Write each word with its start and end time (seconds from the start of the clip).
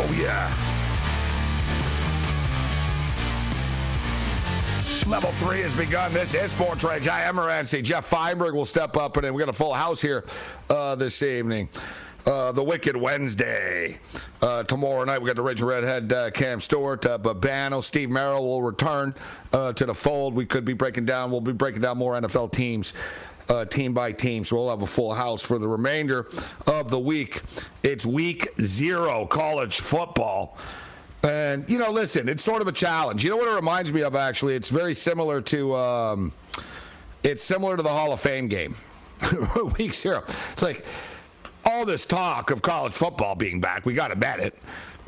Oh, 0.00 0.12
yeah. 0.12 0.54
Level 5.08 5.32
three 5.32 5.62
has 5.62 5.74
begun. 5.74 6.12
This 6.12 6.34
is 6.34 6.52
Sports 6.52 6.84
Rage. 6.84 7.08
I 7.08 7.22
am 7.22 7.36
Morency. 7.36 7.82
Jeff 7.82 8.06
Feinberg 8.06 8.54
will 8.54 8.64
step 8.64 8.96
up, 8.96 9.16
and 9.16 9.34
we 9.34 9.40
got 9.40 9.48
a 9.48 9.52
full 9.54 9.74
house 9.74 10.00
here 10.00 10.24
uh, 10.70 10.94
this 10.94 11.20
evening. 11.22 11.68
Uh, 12.26 12.52
the 12.52 12.62
Wicked 12.62 12.96
Wednesday. 12.96 13.98
Uh, 14.40 14.62
tomorrow 14.64 15.02
night, 15.04 15.20
we 15.20 15.26
got 15.26 15.34
the 15.34 15.42
Rage 15.42 15.60
and 15.60 15.68
Redhead 15.68 16.12
uh, 16.12 16.30
Cam 16.30 16.60
Stewart, 16.60 17.04
uh, 17.06 17.18
Babano, 17.18 17.82
Steve 17.82 18.10
Merrill 18.10 18.44
will 18.44 18.62
return 18.62 19.14
uh, 19.52 19.72
to 19.72 19.86
the 19.86 19.94
fold. 19.94 20.34
We 20.34 20.44
could 20.44 20.64
be 20.64 20.74
breaking 20.74 21.06
down, 21.06 21.30
we'll 21.30 21.40
be 21.40 21.52
breaking 21.52 21.80
down 21.80 21.98
more 21.98 22.12
NFL 22.20 22.52
teams. 22.52 22.92
Uh, 23.48 23.64
team 23.64 23.94
by 23.94 24.12
team, 24.12 24.44
so 24.44 24.56
we'll 24.56 24.68
have 24.68 24.82
a 24.82 24.86
full 24.86 25.14
house 25.14 25.40
for 25.40 25.58
the 25.58 25.66
remainder 25.66 26.28
of 26.66 26.90
the 26.90 26.98
week. 26.98 27.40
It's 27.82 28.04
week 28.04 28.48
zero 28.60 29.24
college 29.24 29.80
football. 29.80 30.58
And, 31.22 31.68
you 31.68 31.78
know, 31.78 31.90
listen, 31.90 32.28
it's 32.28 32.44
sort 32.44 32.62
of 32.62 32.68
a 32.68 32.72
challenge. 32.72 33.24
You 33.24 33.30
know 33.30 33.36
what 33.38 33.48
it 33.48 33.54
reminds 33.54 33.92
me 33.92 34.02
of, 34.02 34.14
actually? 34.14 34.54
It's 34.54 34.68
very 34.68 34.94
similar 34.94 35.40
to. 35.42 35.74
Um, 35.74 36.32
it's 37.24 37.42
similar 37.42 37.76
to 37.76 37.82
the 37.82 37.88
Hall 37.88 38.12
of 38.12 38.20
Fame 38.20 38.48
game. 38.48 38.76
Week 39.78 39.92
zero. 39.92 40.24
It's 40.52 40.62
like 40.62 40.84
all 41.64 41.84
this 41.84 42.06
talk 42.06 42.50
of 42.50 42.62
college 42.62 42.94
football 42.94 43.34
being 43.34 43.60
back. 43.60 43.84
We 43.84 43.94
got 43.94 44.08
to 44.08 44.16
bet 44.16 44.40
it. 44.40 44.58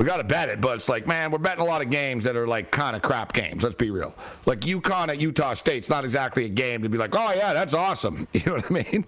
We 0.00 0.06
got 0.06 0.16
to 0.16 0.24
bet 0.24 0.48
it. 0.48 0.62
But 0.62 0.76
it's 0.76 0.88
like, 0.88 1.06
man, 1.06 1.30
we're 1.30 1.36
betting 1.36 1.60
a 1.60 1.66
lot 1.66 1.82
of 1.82 1.90
games 1.90 2.24
that 2.24 2.34
are 2.34 2.46
like 2.46 2.70
kind 2.70 2.96
of 2.96 3.02
crap 3.02 3.34
games. 3.34 3.62
Let's 3.62 3.74
be 3.74 3.90
real. 3.90 4.14
Like 4.46 4.60
UConn 4.60 5.08
at 5.08 5.20
Utah 5.20 5.52
State's 5.52 5.90
not 5.90 6.04
exactly 6.04 6.46
a 6.46 6.48
game 6.48 6.82
to 6.82 6.88
be 6.88 6.96
like, 6.96 7.14
oh, 7.14 7.32
yeah, 7.34 7.52
that's 7.52 7.74
awesome. 7.74 8.26
You 8.32 8.40
know 8.46 8.52
what 8.54 8.70
I 8.70 8.74
mean? 8.74 9.04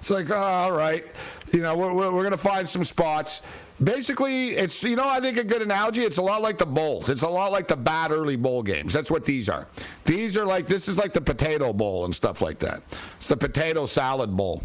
It's 0.00 0.10
like, 0.10 0.30
oh, 0.30 0.34
all 0.34 0.72
right. 0.72 1.06
You 1.52 1.60
know, 1.60 1.76
we're, 1.76 1.92
we're, 1.92 2.10
we're 2.10 2.30
to 2.30 2.36
find 2.36 2.68
some 2.68 2.84
spots. 2.84 3.42
Basically, 3.84 4.50
it's, 4.50 4.82
you 4.82 4.96
know, 4.96 5.08
I 5.08 5.20
think 5.20 5.38
a 5.38 5.44
good 5.44 5.62
analogy, 5.62 6.00
it's 6.00 6.18
a 6.18 6.22
lot 6.22 6.42
like 6.42 6.58
the 6.58 6.66
bowls. 6.66 7.08
It's 7.08 7.22
a 7.22 7.28
lot 7.28 7.52
like 7.52 7.68
the 7.68 7.76
bad 7.76 8.10
early 8.10 8.34
bowl 8.34 8.64
games. 8.64 8.92
That's 8.92 9.12
what 9.12 9.24
these 9.24 9.48
are. 9.48 9.68
These 10.04 10.36
are 10.36 10.44
like, 10.44 10.66
this 10.66 10.88
is 10.88 10.98
like 10.98 11.12
the 11.12 11.20
potato 11.20 11.72
bowl 11.72 12.06
and 12.06 12.14
stuff 12.14 12.42
like 12.42 12.58
that. 12.58 12.80
It's 13.18 13.28
the 13.28 13.36
potato 13.36 13.86
salad 13.86 14.36
bowl. 14.36 14.64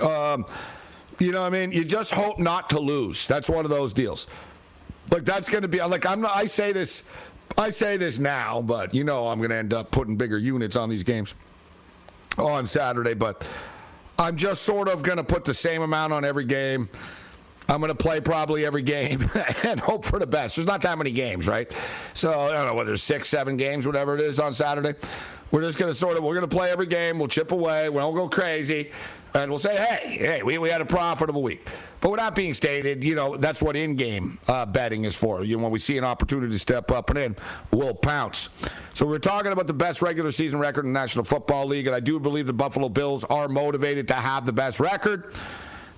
Um, 0.00 0.46
you 1.20 1.32
know 1.32 1.40
what 1.40 1.46
I 1.46 1.50
mean? 1.50 1.72
You 1.72 1.84
just 1.84 2.12
hope 2.12 2.38
not 2.38 2.70
to 2.70 2.80
lose. 2.80 3.26
That's 3.26 3.48
one 3.48 3.64
of 3.64 3.70
those 3.70 3.92
deals. 3.92 4.26
Like, 5.10 5.24
that's 5.24 5.48
going 5.48 5.62
to 5.62 5.68
be, 5.68 5.82
like, 5.82 6.06
I'm 6.06 6.20
not, 6.20 6.36
I 6.36 6.46
say 6.46 6.72
this, 6.72 7.04
I 7.56 7.70
say 7.70 7.96
this 7.96 8.18
now, 8.18 8.60
but 8.60 8.94
you 8.94 9.04
know 9.04 9.28
I'm 9.28 9.38
going 9.38 9.50
to 9.50 9.56
end 9.56 9.72
up 9.72 9.90
putting 9.90 10.16
bigger 10.16 10.38
units 10.38 10.76
on 10.76 10.88
these 10.88 11.02
games 11.02 11.34
on 12.36 12.66
Saturday, 12.66 13.14
but 13.14 13.46
I'm 14.18 14.36
just 14.36 14.62
sort 14.62 14.88
of 14.88 15.02
going 15.02 15.18
to 15.18 15.24
put 15.24 15.44
the 15.44 15.54
same 15.54 15.82
amount 15.82 16.12
on 16.12 16.24
every 16.24 16.44
game. 16.44 16.88
I'm 17.68 17.80
going 17.80 17.90
to 17.90 17.94
play 17.94 18.20
probably 18.20 18.64
every 18.64 18.82
game 18.82 19.28
and 19.62 19.78
hope 19.78 20.04
for 20.04 20.18
the 20.18 20.26
best. 20.26 20.56
There's 20.56 20.66
not 20.66 20.80
that 20.82 20.96
many 20.96 21.12
games, 21.12 21.46
right? 21.46 21.70
So 22.14 22.38
I 22.38 22.52
don't 22.52 22.66
know 22.66 22.74
whether 22.74 22.88
there's 22.88 23.02
six, 23.02 23.28
seven 23.28 23.56
games, 23.56 23.86
whatever 23.86 24.14
it 24.14 24.22
is 24.22 24.40
on 24.40 24.54
Saturday. 24.54 24.94
We're 25.50 25.62
just 25.62 25.78
going 25.78 25.90
to 25.90 25.94
sort 25.94 26.16
of 26.16 26.24
we're 26.24 26.34
going 26.34 26.48
to 26.48 26.56
play 26.56 26.70
every 26.70 26.86
game. 26.86 27.18
We'll 27.18 27.28
chip 27.28 27.52
away. 27.52 27.88
We 27.88 27.98
don't 27.98 28.14
go 28.14 28.28
crazy, 28.28 28.90
and 29.34 29.50
we'll 29.50 29.58
say, 29.58 29.76
hey, 29.76 30.16
hey, 30.18 30.42
we, 30.42 30.58
we 30.58 30.68
had 30.68 30.80
a 30.80 30.86
profitable 30.86 31.42
week. 31.42 31.66
But 32.00 32.10
with 32.10 32.20
that 32.20 32.34
being 32.34 32.54
stated, 32.54 33.04
you 33.04 33.14
know 33.14 33.36
that's 33.36 33.60
what 33.60 33.76
in-game 33.76 34.38
uh, 34.48 34.66
betting 34.66 35.04
is 35.04 35.14
for. 35.14 35.44
You 35.44 35.56
know, 35.56 35.64
when 35.64 35.72
we 35.72 35.78
see 35.78 35.98
an 35.98 36.04
opportunity 36.04 36.52
to 36.52 36.58
step 36.58 36.90
up 36.90 37.10
and 37.10 37.18
in, 37.18 37.36
we'll 37.72 37.94
pounce. 37.94 38.50
So 38.94 39.06
we're 39.06 39.18
talking 39.18 39.52
about 39.52 39.66
the 39.66 39.72
best 39.72 40.02
regular 40.02 40.30
season 40.30 40.58
record 40.58 40.84
in 40.84 40.92
the 40.92 40.98
National 40.98 41.24
Football 41.24 41.66
League, 41.66 41.86
and 41.86 41.94
I 41.94 42.00
do 42.00 42.18
believe 42.20 42.46
the 42.46 42.52
Buffalo 42.52 42.88
Bills 42.88 43.24
are 43.24 43.48
motivated 43.48 44.08
to 44.08 44.14
have 44.14 44.46
the 44.46 44.52
best 44.52 44.80
record. 44.80 45.34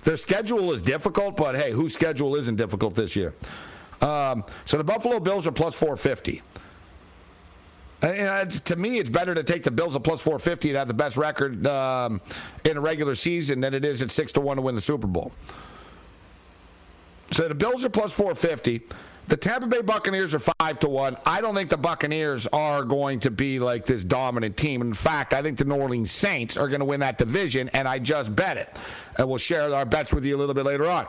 Their 0.03 0.17
schedule 0.17 0.71
is 0.71 0.81
difficult, 0.81 1.37
but 1.37 1.55
hey, 1.55 1.71
whose 1.71 1.93
schedule 1.93 2.35
isn't 2.35 2.55
difficult 2.55 2.95
this 2.95 3.15
year? 3.15 3.35
Um, 4.01 4.43
so 4.65 4.77
the 4.77 4.83
Buffalo 4.83 5.19
Bills 5.19 5.45
are 5.45 5.51
plus 5.51 5.75
450. 5.75 6.41
And, 8.03 8.13
it's- 8.15 8.59
to 8.61 8.75
me, 8.75 8.97
it's 8.97 9.09
better 9.09 9.35
to 9.35 9.43
take 9.43 9.63
the 9.63 9.71
Bills 9.71 9.95
at 9.95 10.03
plus 10.03 10.21
450 10.21 10.69
and 10.69 10.77
have 10.77 10.87
the 10.87 10.93
best 10.93 11.17
record 11.17 11.65
um, 11.67 12.19
in 12.67 12.77
a 12.77 12.81
regular 12.81 13.15
season 13.15 13.61
than 13.61 13.73
it 13.73 13.85
is 13.85 14.01
at 14.01 14.09
six 14.09 14.31
to 14.33 14.41
one 14.41 14.57
to 14.57 14.61
win 14.61 14.75
the 14.75 14.81
Super 14.81 15.07
Bowl. 15.07 15.31
So 17.31 17.47
the 17.47 17.55
Bills 17.55 17.85
are 17.85 17.89
plus 17.89 18.11
450. 18.11 18.81
The 19.27 19.37
Tampa 19.37 19.67
Bay 19.67 19.81
Buccaneers 19.81 20.33
are 20.33 20.39
five 20.39 20.79
to 20.79 20.89
one. 20.89 21.15
I 21.25 21.39
don't 21.39 21.55
think 21.55 21.69
the 21.69 21.77
Buccaneers 21.77 22.47
are 22.47 22.83
going 22.83 23.19
to 23.21 23.31
be 23.31 23.59
like 23.59 23.85
this 23.85 24.03
dominant 24.03 24.57
team. 24.57 24.81
In 24.81 24.93
fact, 24.93 25.33
I 25.33 25.41
think 25.41 25.57
the 25.57 25.63
New 25.63 25.75
Orleans 25.75 26.11
Saints 26.11 26.57
are 26.57 26.67
going 26.67 26.79
to 26.81 26.85
win 26.85 26.99
that 26.99 27.17
division, 27.17 27.69
and 27.69 27.87
I 27.87 27.99
just 27.99 28.35
bet 28.35 28.57
it. 28.57 28.75
And 29.17 29.29
we'll 29.29 29.37
share 29.37 29.73
our 29.73 29.85
bets 29.85 30.11
with 30.11 30.25
you 30.25 30.35
a 30.35 30.39
little 30.39 30.55
bit 30.55 30.65
later 30.65 30.87
on. 30.89 31.07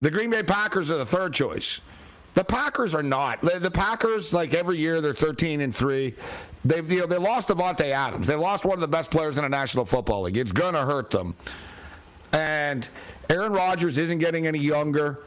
The 0.00 0.10
Green 0.10 0.30
Bay 0.30 0.42
Packers 0.42 0.90
are 0.90 0.98
the 0.98 1.06
third 1.06 1.32
choice. 1.32 1.80
The 2.36 2.44
Packers 2.44 2.94
are 2.94 3.02
not. 3.02 3.40
The 3.40 3.70
Packers, 3.70 4.34
like 4.34 4.52
every 4.52 4.76
year, 4.76 5.00
they're 5.00 5.14
13 5.14 5.62
and 5.62 5.74
three. 5.74 6.14
They've 6.66 6.92
you 6.92 7.00
know 7.00 7.06
they 7.06 7.16
lost 7.16 7.48
Davante 7.48 7.86
Adams. 7.86 8.26
They 8.26 8.36
lost 8.36 8.66
one 8.66 8.74
of 8.74 8.82
the 8.82 8.88
best 8.88 9.10
players 9.10 9.38
in 9.38 9.44
the 9.44 9.48
National 9.48 9.86
Football 9.86 10.22
League. 10.22 10.36
It's 10.36 10.52
gonna 10.52 10.84
hurt 10.84 11.08
them. 11.08 11.34
And 12.34 12.86
Aaron 13.30 13.52
Rodgers 13.52 13.96
isn't 13.96 14.18
getting 14.18 14.46
any 14.46 14.58
younger. 14.58 15.20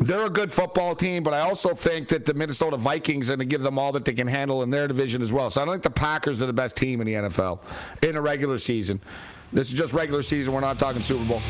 They're 0.00 0.24
a 0.24 0.30
good 0.30 0.50
football 0.50 0.94
team, 0.94 1.22
but 1.22 1.34
I 1.34 1.40
also 1.40 1.74
think 1.74 2.08
that 2.08 2.24
the 2.24 2.32
Minnesota 2.32 2.78
Vikings 2.78 3.28
are 3.28 3.36
going 3.36 3.46
to 3.48 3.52
give 3.52 3.62
them 3.62 3.78
all 3.78 3.92
that 3.92 4.04
they 4.04 4.12
can 4.12 4.26
handle 4.26 4.64
in 4.64 4.70
their 4.70 4.88
division 4.88 5.22
as 5.22 5.32
well. 5.32 5.50
So 5.50 5.62
I 5.62 5.64
don't 5.64 5.74
think 5.74 5.84
the 5.84 5.90
Packers 5.90 6.42
are 6.42 6.46
the 6.46 6.52
best 6.52 6.76
team 6.76 7.00
in 7.00 7.06
the 7.06 7.12
NFL 7.12 7.60
in 8.02 8.16
a 8.16 8.20
regular 8.20 8.58
season. 8.58 9.00
This 9.52 9.72
is 9.72 9.78
just 9.78 9.92
regular 9.92 10.24
season. 10.24 10.52
We're 10.52 10.60
not 10.62 10.80
talking 10.80 11.00
Super 11.00 11.24
Bowl. 11.24 11.40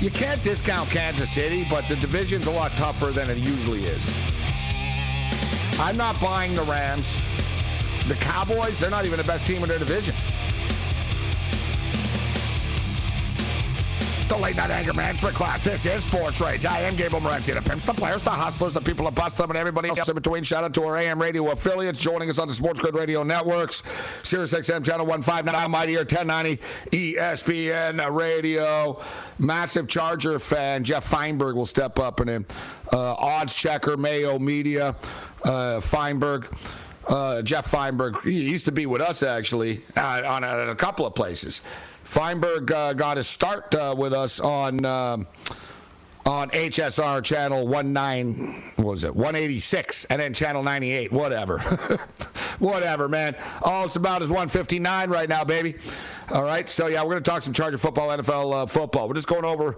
You 0.00 0.10
can't 0.10 0.42
discount 0.42 0.90
Kansas 0.90 1.30
City, 1.30 1.66
but 1.70 1.86
the 1.88 1.96
division's 1.96 2.46
a 2.46 2.50
lot 2.50 2.72
tougher 2.72 3.06
than 3.06 3.30
it 3.30 3.38
usually 3.38 3.84
is. 3.84 4.12
I'm 5.78 5.96
not 5.96 6.20
buying 6.20 6.54
the 6.54 6.62
Rams. 6.62 7.20
The 8.06 8.14
Cowboys, 8.16 8.78
they're 8.78 8.90
not 8.90 9.06
even 9.06 9.16
the 9.16 9.24
best 9.24 9.46
team 9.46 9.62
in 9.62 9.68
their 9.68 9.78
division. 9.78 10.14
The 14.28 14.38
late 14.38 14.56
night 14.56 14.70
anger 14.70 14.94
management 14.94 15.34
class. 15.34 15.62
This 15.62 15.84
is 15.84 16.02
Sports 16.02 16.40
Rage. 16.40 16.64
I 16.64 16.80
am 16.80 16.96
Gabriel 16.96 17.20
Morency. 17.22 17.52
The 17.52 17.60
pimps, 17.60 17.84
the 17.84 17.92
players, 17.92 18.22
the 18.22 18.30
hustlers, 18.30 18.72
the 18.72 18.80
people 18.80 19.04
that 19.04 19.14
bust 19.14 19.36
them, 19.36 19.50
and 19.50 19.56
everybody 19.58 19.90
else 19.90 20.08
in 20.08 20.14
between. 20.14 20.42
Shout 20.44 20.64
out 20.64 20.72
to 20.74 20.82
our 20.84 20.96
AM 20.96 21.20
radio 21.20 21.50
affiliates 21.50 21.98
joining 21.98 22.30
us 22.30 22.38
on 22.38 22.48
the 22.48 22.54
Sports 22.54 22.80
Grid 22.80 22.94
Radio 22.94 23.22
networks. 23.22 23.82
Sirius 24.22 24.54
XM 24.54 24.82
channel 24.82 25.04
159, 25.04 25.70
Mighty 25.70 25.92
Air 25.92 26.00
1090, 26.00 26.62
ESPN 26.90 28.14
radio. 28.16 28.98
Massive 29.38 29.88
Charger 29.88 30.38
fan. 30.38 30.84
Jeff 30.84 31.04
Feinberg 31.04 31.54
will 31.54 31.66
step 31.66 31.98
up 31.98 32.20
and 32.20 32.30
in. 32.30 32.46
Uh, 32.94 33.14
odds 33.14 33.54
checker, 33.54 33.98
Mayo 33.98 34.38
Media, 34.38 34.96
uh, 35.44 35.80
Feinberg. 35.80 36.48
Uh, 37.06 37.42
Jeff 37.42 37.66
Feinberg, 37.66 38.22
he 38.22 38.48
used 38.48 38.64
to 38.64 38.72
be 38.72 38.86
with 38.86 39.02
us 39.02 39.22
actually 39.22 39.82
uh, 39.94 40.22
on 40.24 40.42
a, 40.42 40.70
a 40.70 40.74
couple 40.74 41.06
of 41.06 41.14
places. 41.14 41.60
Feinberg 42.04 42.70
uh, 42.70 42.92
got 42.92 43.16
his 43.16 43.26
start 43.26 43.74
uh, 43.74 43.94
with 43.96 44.12
us 44.12 44.38
on 44.38 44.84
um, 44.84 45.26
on 46.26 46.50
HSR 46.50 47.22
channel 47.22 47.66
19 47.66 48.72
what 48.76 48.86
was 48.86 49.04
it 49.04 49.14
186 49.14 50.04
and 50.06 50.20
then 50.20 50.32
channel 50.32 50.62
98 50.62 51.12
whatever. 51.12 51.58
Whatever 52.60 53.08
man. 53.08 53.34
All 53.62 53.84
it's 53.84 53.96
about 53.96 54.22
is 54.22 54.28
159 54.28 55.10
right 55.10 55.28
now 55.28 55.44
baby. 55.44 55.74
All 56.30 56.44
right 56.44 56.68
so 56.70 56.86
yeah 56.86 57.02
we're 57.02 57.10
going 57.10 57.22
to 57.22 57.30
talk 57.30 57.42
some 57.42 57.52
Charger 57.52 57.78
football 57.78 58.08
NFL 58.08 58.62
uh, 58.62 58.66
football. 58.66 59.08
We're 59.08 59.14
just 59.14 59.26
going 59.26 59.44
over 59.44 59.76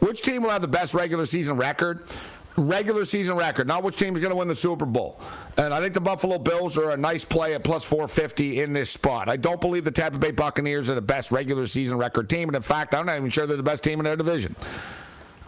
which 0.00 0.22
team 0.22 0.42
will 0.42 0.50
have 0.50 0.62
the 0.62 0.68
best 0.68 0.92
regular 0.92 1.24
season 1.24 1.56
record 1.56 2.10
regular 2.56 3.04
season 3.04 3.36
record, 3.36 3.66
not 3.66 3.82
which 3.82 3.96
team 3.96 4.14
is 4.14 4.20
going 4.20 4.30
to 4.30 4.36
win 4.36 4.48
the 4.48 4.56
Super 4.56 4.86
Bowl. 4.86 5.20
And 5.58 5.72
I 5.72 5.80
think 5.80 5.94
the 5.94 6.00
Buffalo 6.00 6.38
Bills 6.38 6.78
are 6.78 6.90
a 6.90 6.96
nice 6.96 7.24
play 7.24 7.54
at 7.54 7.64
plus 7.64 7.84
450 7.84 8.62
in 8.62 8.72
this 8.72 8.90
spot. 8.90 9.28
I 9.28 9.36
don't 9.36 9.60
believe 9.60 9.84
the 9.84 9.90
Tampa 9.90 10.18
Bay 10.18 10.30
Buccaneers 10.30 10.88
are 10.90 10.94
the 10.94 11.00
best 11.00 11.30
regular 11.30 11.66
season 11.66 11.98
record 11.98 12.28
team. 12.28 12.48
And 12.48 12.56
in 12.56 12.62
fact, 12.62 12.94
I'm 12.94 13.06
not 13.06 13.16
even 13.16 13.30
sure 13.30 13.46
they're 13.46 13.56
the 13.56 13.62
best 13.62 13.84
team 13.84 13.98
in 13.98 14.04
their 14.04 14.16
division. 14.16 14.54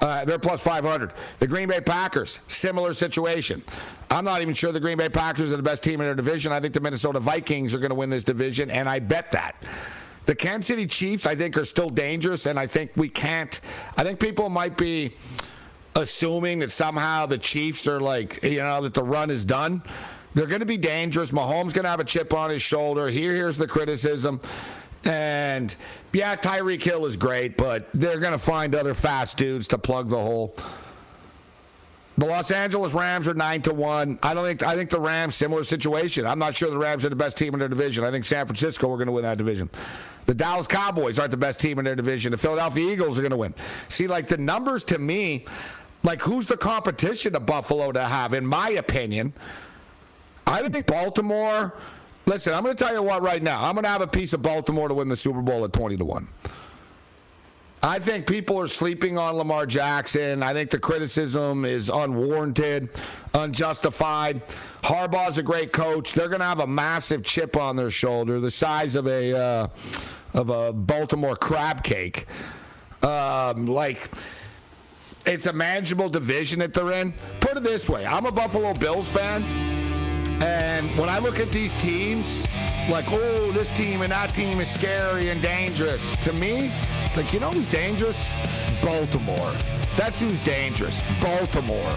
Uh, 0.00 0.24
they're 0.24 0.38
plus 0.38 0.60
500. 0.60 1.12
The 1.40 1.46
Green 1.46 1.68
Bay 1.68 1.80
Packers, 1.80 2.38
similar 2.46 2.92
situation. 2.92 3.64
I'm 4.10 4.24
not 4.24 4.40
even 4.40 4.54
sure 4.54 4.70
the 4.70 4.80
Green 4.80 4.96
Bay 4.96 5.08
Packers 5.08 5.52
are 5.52 5.56
the 5.56 5.62
best 5.62 5.82
team 5.82 6.00
in 6.00 6.06
their 6.06 6.14
division. 6.14 6.52
I 6.52 6.60
think 6.60 6.72
the 6.72 6.80
Minnesota 6.80 7.20
Vikings 7.20 7.74
are 7.74 7.78
going 7.78 7.90
to 7.90 7.96
win 7.96 8.08
this 8.08 8.24
division, 8.24 8.70
and 8.70 8.88
I 8.88 9.00
bet 9.00 9.32
that. 9.32 9.56
The 10.26 10.34
Kansas 10.34 10.68
City 10.68 10.86
Chiefs, 10.86 11.26
I 11.26 11.34
think, 11.34 11.56
are 11.56 11.64
still 11.64 11.88
dangerous, 11.88 12.46
and 12.46 12.58
I 12.58 12.66
think 12.66 12.92
we 12.96 13.08
can't. 13.08 13.58
I 13.96 14.04
think 14.04 14.20
people 14.20 14.48
might 14.50 14.76
be 14.76 15.16
assuming 15.94 16.60
that 16.60 16.70
somehow 16.70 17.26
the 17.26 17.38
Chiefs 17.38 17.86
are 17.86 18.00
like, 18.00 18.42
you 18.42 18.58
know, 18.58 18.82
that 18.82 18.94
the 18.94 19.02
run 19.02 19.30
is 19.30 19.44
done. 19.44 19.82
They're 20.34 20.46
going 20.46 20.60
to 20.60 20.66
be 20.66 20.76
dangerous. 20.76 21.30
Mahomes 21.32 21.72
going 21.72 21.84
to 21.84 21.88
have 21.88 22.00
a 22.00 22.04
chip 22.04 22.32
on 22.32 22.50
his 22.50 22.62
shoulder. 22.62 23.08
Here, 23.08 23.34
here's 23.34 23.56
the 23.56 23.66
criticism. 23.66 24.40
And 25.04 25.74
yeah, 26.12 26.36
Tyreek 26.36 26.82
Hill 26.82 27.06
is 27.06 27.16
great, 27.16 27.56
but 27.56 27.88
they're 27.94 28.20
going 28.20 28.32
to 28.32 28.38
find 28.38 28.74
other 28.74 28.94
fast 28.94 29.36
dudes 29.36 29.68
to 29.68 29.78
plug 29.78 30.08
the 30.08 30.16
hole. 30.16 30.54
The 32.18 32.26
Los 32.26 32.50
Angeles 32.50 32.92
Rams 32.94 33.28
are 33.28 33.34
nine 33.34 33.62
to 33.62 33.72
one. 33.72 34.18
I 34.24 34.34
don't 34.34 34.44
think. 34.44 34.64
I 34.64 34.74
think 34.74 34.90
the 34.90 34.98
Rams 34.98 35.36
similar 35.36 35.62
situation. 35.62 36.26
I'm 36.26 36.40
not 36.40 36.56
sure 36.56 36.68
the 36.68 36.76
Rams 36.76 37.04
are 37.04 37.10
the 37.10 37.16
best 37.16 37.38
team 37.38 37.54
in 37.54 37.60
their 37.60 37.68
division. 37.68 38.02
I 38.02 38.10
think 38.10 38.24
San 38.24 38.44
Francisco 38.44 38.90
are 38.92 38.96
going 38.96 39.06
to 39.06 39.12
win 39.12 39.22
that 39.22 39.38
division. 39.38 39.70
The 40.26 40.34
Dallas 40.34 40.66
Cowboys 40.66 41.20
aren't 41.20 41.30
the 41.30 41.36
best 41.36 41.60
team 41.60 41.78
in 41.78 41.84
their 41.84 41.94
division. 41.94 42.32
The 42.32 42.36
Philadelphia 42.36 42.92
Eagles 42.92 43.18
are 43.18 43.22
going 43.22 43.30
to 43.30 43.36
win. 43.36 43.54
See, 43.88 44.08
like 44.08 44.26
the 44.26 44.36
numbers 44.36 44.82
to 44.84 44.98
me, 44.98 45.44
like 46.08 46.22
who's 46.22 46.46
the 46.46 46.56
competition 46.56 47.36
of 47.36 47.44
Buffalo 47.44 47.92
to 47.92 48.02
have? 48.02 48.32
In 48.32 48.46
my 48.46 48.70
opinion, 48.70 49.34
I 50.46 50.66
think 50.66 50.86
Baltimore. 50.86 51.74
Listen, 52.24 52.54
I'm 52.54 52.62
going 52.62 52.74
to 52.74 52.82
tell 52.82 52.94
you 52.94 53.02
what 53.02 53.20
right 53.20 53.42
now. 53.42 53.62
I'm 53.62 53.74
going 53.74 53.84
to 53.84 53.90
have 53.90 54.00
a 54.00 54.06
piece 54.06 54.32
of 54.32 54.40
Baltimore 54.40 54.88
to 54.88 54.94
win 54.94 55.10
the 55.10 55.16
Super 55.18 55.42
Bowl 55.42 55.66
at 55.66 55.72
20 55.74 55.98
to 55.98 56.04
1. 56.06 56.28
I 57.82 57.98
think 57.98 58.26
people 58.26 58.58
are 58.58 58.66
sleeping 58.66 59.18
on 59.18 59.34
Lamar 59.36 59.66
Jackson. 59.66 60.42
I 60.42 60.54
think 60.54 60.70
the 60.70 60.78
criticism 60.78 61.66
is 61.66 61.90
unwarranted, 61.90 62.88
unjustified. 63.34 64.40
Harbaugh's 64.82 65.36
a 65.36 65.42
great 65.42 65.74
coach. 65.74 66.14
They're 66.14 66.28
going 66.28 66.40
to 66.40 66.46
have 66.46 66.60
a 66.60 66.66
massive 66.66 67.22
chip 67.22 67.54
on 67.54 67.76
their 67.76 67.90
shoulder, 67.90 68.40
the 68.40 68.50
size 68.50 68.96
of 68.96 69.06
a 69.06 69.38
uh, 69.38 69.66
of 70.32 70.48
a 70.48 70.72
Baltimore 70.72 71.36
crab 71.36 71.84
cake. 71.84 72.24
Um, 73.02 73.66
like 73.66 74.08
it's 75.26 75.46
a 75.46 75.52
manageable 75.52 76.08
division 76.08 76.58
that 76.60 76.72
they're 76.72 76.92
in. 76.92 77.14
Put 77.40 77.56
it 77.56 77.62
this 77.62 77.88
way: 77.88 78.06
I'm 78.06 78.26
a 78.26 78.32
Buffalo 78.32 78.74
Bills 78.74 79.10
fan. 79.10 79.42
And 80.42 80.88
when 80.96 81.08
I 81.08 81.18
look 81.18 81.40
at 81.40 81.50
these 81.50 81.74
teams, 81.82 82.46
like, 82.88 83.06
oh, 83.08 83.50
this 83.52 83.70
team 83.76 84.02
and 84.02 84.12
that 84.12 84.34
team 84.34 84.60
is 84.60 84.70
scary 84.70 85.30
and 85.30 85.42
dangerous. 85.42 86.14
To 86.24 86.32
me, 86.32 86.70
it's 87.04 87.16
like, 87.16 87.32
you 87.32 87.40
know 87.40 87.50
who's 87.50 87.68
dangerous? 87.70 88.30
Baltimore. 88.80 89.52
That's 89.96 90.20
who's 90.20 90.38
dangerous. 90.44 91.02
Baltimore. 91.20 91.96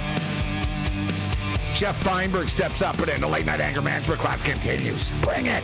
Jeff 1.76 1.96
Feinberg 2.04 2.50
steps 2.50 2.82
up 2.82 2.98
and 2.98 3.06
then 3.06 3.22
the 3.22 3.28
late 3.28 3.46
night 3.46 3.60
anger 3.60 3.82
management 3.82 4.20
class 4.20 4.42
continues. 4.42 5.12
Bring 5.22 5.46
it. 5.46 5.64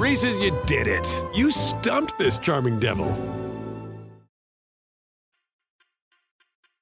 Reese's, 0.00 0.38
you 0.38 0.58
did 0.64 0.88
it. 0.88 1.06
You 1.34 1.50
stumped 1.50 2.18
this 2.18 2.38
charming 2.38 2.80
devil. 2.80 3.04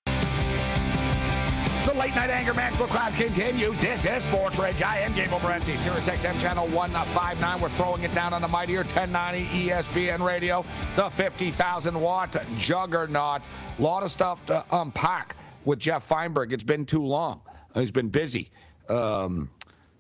The 0.07 1.95
late 1.95 2.15
night 2.15 2.31
anger 2.31 2.55
management 2.55 2.91
class 2.93 3.17
continues. 3.17 3.77
This 3.81 4.07
is 4.07 4.23
Sports 4.23 4.61
Rage. 4.61 4.83
I 4.83 4.99
am 4.99 5.15
Gabriel 5.15 5.41
Morency, 5.41 5.75
Sirius 5.79 6.09
XM 6.09 6.41
channel 6.41 6.69
159. 6.69 7.61
We're 7.61 7.69
throwing 7.71 8.05
it 8.05 8.15
down 8.15 8.33
on 8.33 8.41
the 8.41 8.47
mightier 8.47 8.85
1090 8.85 9.47
ESPN 9.67 10.25
radio, 10.25 10.65
the 10.95 11.11
50,000 11.11 12.01
watt 12.01 12.37
juggernaut. 12.57 13.43
A 13.81 13.83
lot 13.83 14.05
of 14.05 14.13
stuff 14.13 14.47
to 14.47 14.65
unpack 14.71 15.35
with 15.65 15.81
Jeff 15.81 16.05
Feinberg. 16.05 16.53
It's 16.53 16.63
been 16.63 16.87
too 16.87 17.05
long. 17.05 17.41
He's 17.75 17.91
been 17.91 18.11
busy 18.11 18.53
um, 18.89 19.51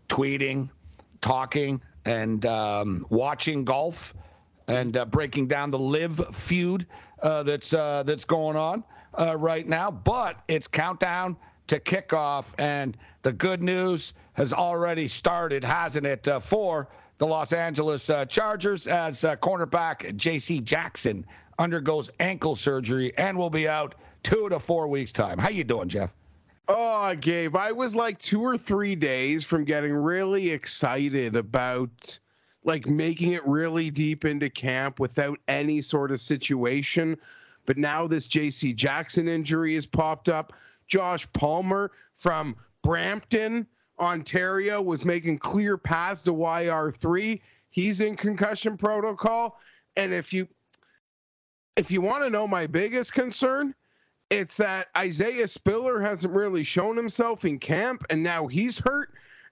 tweeting, 0.09 0.71
talking, 1.21 1.83
and 2.09 2.47
um, 2.47 3.05
watching 3.11 3.65
golf 3.65 4.15
and 4.67 4.97
uh, 4.97 5.05
breaking 5.05 5.47
down 5.47 5.71
the 5.71 5.79
live 5.79 6.35
feud 6.35 6.87
uh, 7.23 7.43
that's 7.43 7.75
uh, 7.75 8.03
that's 8.03 8.25
going 8.25 8.57
on 8.57 8.83
uh, 9.19 9.37
right 9.37 9.69
now. 9.69 9.91
But 9.91 10.41
it's 10.49 10.67
countdown 10.67 11.37
to 11.67 11.79
kickoff, 11.79 12.55
and 12.59 12.97
the 13.23 13.33
good 13.33 13.63
news 13.63 14.15
has 14.33 14.55
already 14.55 15.07
started, 15.07 15.63
hasn't 15.63 16.07
it? 16.07 16.27
Uh, 16.27 16.41
for 16.41 16.89
the 17.19 17.27
Los 17.27 17.53
Angeles 17.53 18.09
uh, 18.09 18.25
Chargers, 18.25 18.87
as 18.87 19.21
cornerback 19.43 20.17
J.C. 20.17 20.61
Jackson 20.61 21.27
undergoes 21.59 22.09
ankle 22.21 22.55
surgery 22.55 23.13
and 23.19 23.37
will 23.37 23.51
be 23.51 23.69
out 23.69 23.97
two 24.23 24.49
to 24.49 24.59
four 24.59 24.89
weeks' 24.89 25.13
time. 25.13 25.37
How 25.37 25.51
you 25.51 25.65
doing, 25.65 25.89
Jeff? 25.89 26.11
Oh, 26.71 27.15
Gabe, 27.15 27.57
I 27.57 27.73
was 27.73 27.97
like 27.97 28.19
two 28.19 28.43
or 28.43 28.59
three 28.59 28.95
days 28.95 29.43
from 29.43 29.65
getting 29.65 29.95
really 29.95 30.51
excited 30.51 31.35
about 31.35 32.19
like 32.63 32.87
making 32.87 33.33
it 33.33 33.47
really 33.47 33.91
deep 33.91 34.27
into 34.27 34.51
camp 34.51 35.01
without 35.01 35.39
any 35.49 35.81
sort 35.81 36.11
of 36.11 36.21
situation. 36.21 37.17
But 37.65 37.79
now 37.79 38.07
this 38.07 38.29
JC 38.29 38.77
Jackson 38.77 39.29
injury 39.29 39.77
has 39.77 39.87
popped 39.87 40.29
up. 40.29 40.53
Josh 40.87 41.27
Palmer 41.33 41.91
from 42.17 42.55
Brampton, 42.83 43.67
Ontario, 43.99 44.83
was 44.83 45.07
making 45.07 45.39
clear 45.39 45.79
paths 45.79 46.21
to 46.23 46.35
YR3. 46.35 47.41
He's 47.71 48.01
in 48.01 48.15
concussion 48.15 48.77
protocol. 48.77 49.59
And 49.97 50.13
if 50.13 50.35
you 50.35 50.47
if 51.77 51.91
you 51.91 52.03
want 52.03 52.25
to 52.25 52.31
know 52.31 52.47
my 52.47 52.67
biggest 52.67 53.15
concern, 53.15 53.75
it's 54.31 54.57
that 54.57 54.89
Isaiah 54.97 55.49
Spiller 55.49 56.01
hasn't 56.01 56.35
really 56.35 56.63
shown 56.63 56.97
himself 56.97 57.45
in 57.45 57.59
camp, 57.59 58.05
and 58.11 58.23
now 58.23 58.47
he's 58.47 58.79
hurt. 58.79 59.11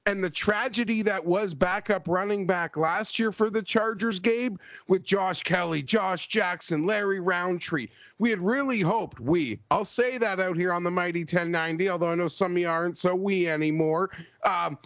And 0.08 0.22
the 0.22 0.30
tragedy 0.30 1.02
that 1.02 1.24
was 1.24 1.52
backup 1.52 2.06
running 2.06 2.46
back 2.46 2.76
last 2.76 3.18
year 3.18 3.32
for 3.32 3.50
the 3.50 3.62
Chargers, 3.62 4.20
Gabe, 4.20 4.56
with 4.86 5.02
Josh 5.02 5.42
Kelley, 5.42 5.82
Josh 5.82 6.28
Jackson, 6.28 6.84
Larry 6.84 7.18
Rountree. 7.18 7.88
We 8.18 8.30
had 8.30 8.38
really 8.38 8.80
hoped, 8.80 9.18
we, 9.18 9.58
I'll 9.72 9.84
say 9.84 10.16
that 10.18 10.38
out 10.38 10.56
here 10.56 10.72
on 10.72 10.84
the 10.84 10.92
Mighty 10.92 11.22
1090, 11.22 11.88
although 11.88 12.12
I 12.12 12.14
know 12.14 12.28
some 12.28 12.52
of 12.52 12.58
you 12.58 12.68
aren't 12.68 12.98
so 12.98 13.16
we 13.16 13.48
anymore. 13.48 14.10
Um, 14.44 14.78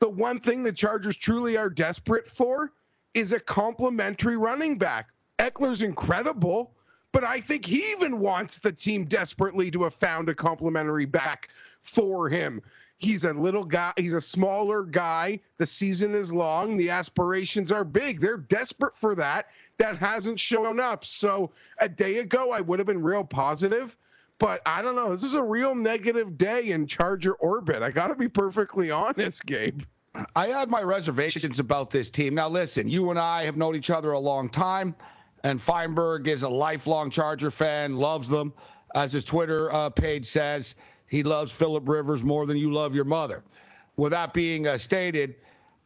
the 0.00 0.08
one 0.08 0.40
thing 0.40 0.62
the 0.62 0.72
Chargers 0.72 1.16
truly 1.16 1.58
are 1.58 1.68
desperate 1.68 2.30
for 2.30 2.72
is 3.12 3.34
a 3.34 3.40
complementary 3.40 4.38
running 4.38 4.78
back. 4.78 5.10
Ekeler's 5.38 5.82
incredible 5.82 6.75
but 7.16 7.24
I 7.24 7.40
think 7.40 7.64
he 7.64 7.82
even 7.92 8.18
wants 8.18 8.58
the 8.58 8.70
team 8.70 9.06
desperately 9.06 9.70
to 9.70 9.84
have 9.84 9.94
found 9.94 10.28
a 10.28 10.34
complimentary 10.34 11.06
back 11.06 11.48
for 11.80 12.28
him. 12.28 12.60
He's 12.98 13.24
a 13.24 13.32
little 13.32 13.64
guy, 13.64 13.94
he's 13.96 14.12
a 14.12 14.20
smaller 14.20 14.82
guy. 14.82 15.40
The 15.56 15.64
season 15.64 16.14
is 16.14 16.30
long, 16.30 16.76
the 16.76 16.90
aspirations 16.90 17.72
are 17.72 17.84
big. 17.84 18.20
They're 18.20 18.36
desperate 18.36 18.94
for 18.94 19.14
that. 19.14 19.46
That 19.78 19.96
hasn't 19.96 20.38
shown 20.38 20.78
up. 20.78 21.06
So 21.06 21.52
a 21.78 21.88
day 21.88 22.18
ago, 22.18 22.52
I 22.52 22.60
would 22.60 22.78
have 22.78 22.86
been 22.86 23.02
real 23.02 23.24
positive. 23.24 23.96
But 24.38 24.60
I 24.66 24.82
don't 24.82 24.94
know. 24.94 25.08
This 25.08 25.22
is 25.22 25.32
a 25.32 25.42
real 25.42 25.74
negative 25.74 26.36
day 26.36 26.72
in 26.72 26.86
Charger 26.86 27.32
orbit. 27.36 27.82
I 27.82 27.92
got 27.92 28.08
to 28.08 28.14
be 28.14 28.28
perfectly 28.28 28.90
honest, 28.90 29.46
Gabe. 29.46 29.80
I 30.34 30.48
had 30.48 30.68
my 30.68 30.82
reservations 30.82 31.60
about 31.60 31.88
this 31.88 32.10
team. 32.10 32.34
Now, 32.34 32.50
listen, 32.50 32.90
you 32.90 33.08
and 33.08 33.18
I 33.18 33.46
have 33.46 33.56
known 33.56 33.74
each 33.74 33.88
other 33.88 34.12
a 34.12 34.20
long 34.20 34.50
time 34.50 34.94
and 35.46 35.62
Feinberg 35.62 36.26
is 36.26 36.42
a 36.42 36.48
lifelong 36.48 37.08
Charger 37.08 37.52
fan, 37.52 37.94
loves 37.94 38.28
them. 38.28 38.52
As 38.96 39.12
his 39.12 39.24
Twitter 39.24 39.72
uh, 39.72 39.88
page 39.88 40.26
says, 40.26 40.74
he 41.06 41.22
loves 41.22 41.52
Philip 41.52 41.88
Rivers 41.88 42.24
more 42.24 42.46
than 42.46 42.56
you 42.56 42.72
love 42.72 42.96
your 42.96 43.04
mother. 43.04 43.44
With 43.96 44.10
that 44.10 44.34
being 44.34 44.66
uh, 44.66 44.76
stated, 44.76 45.36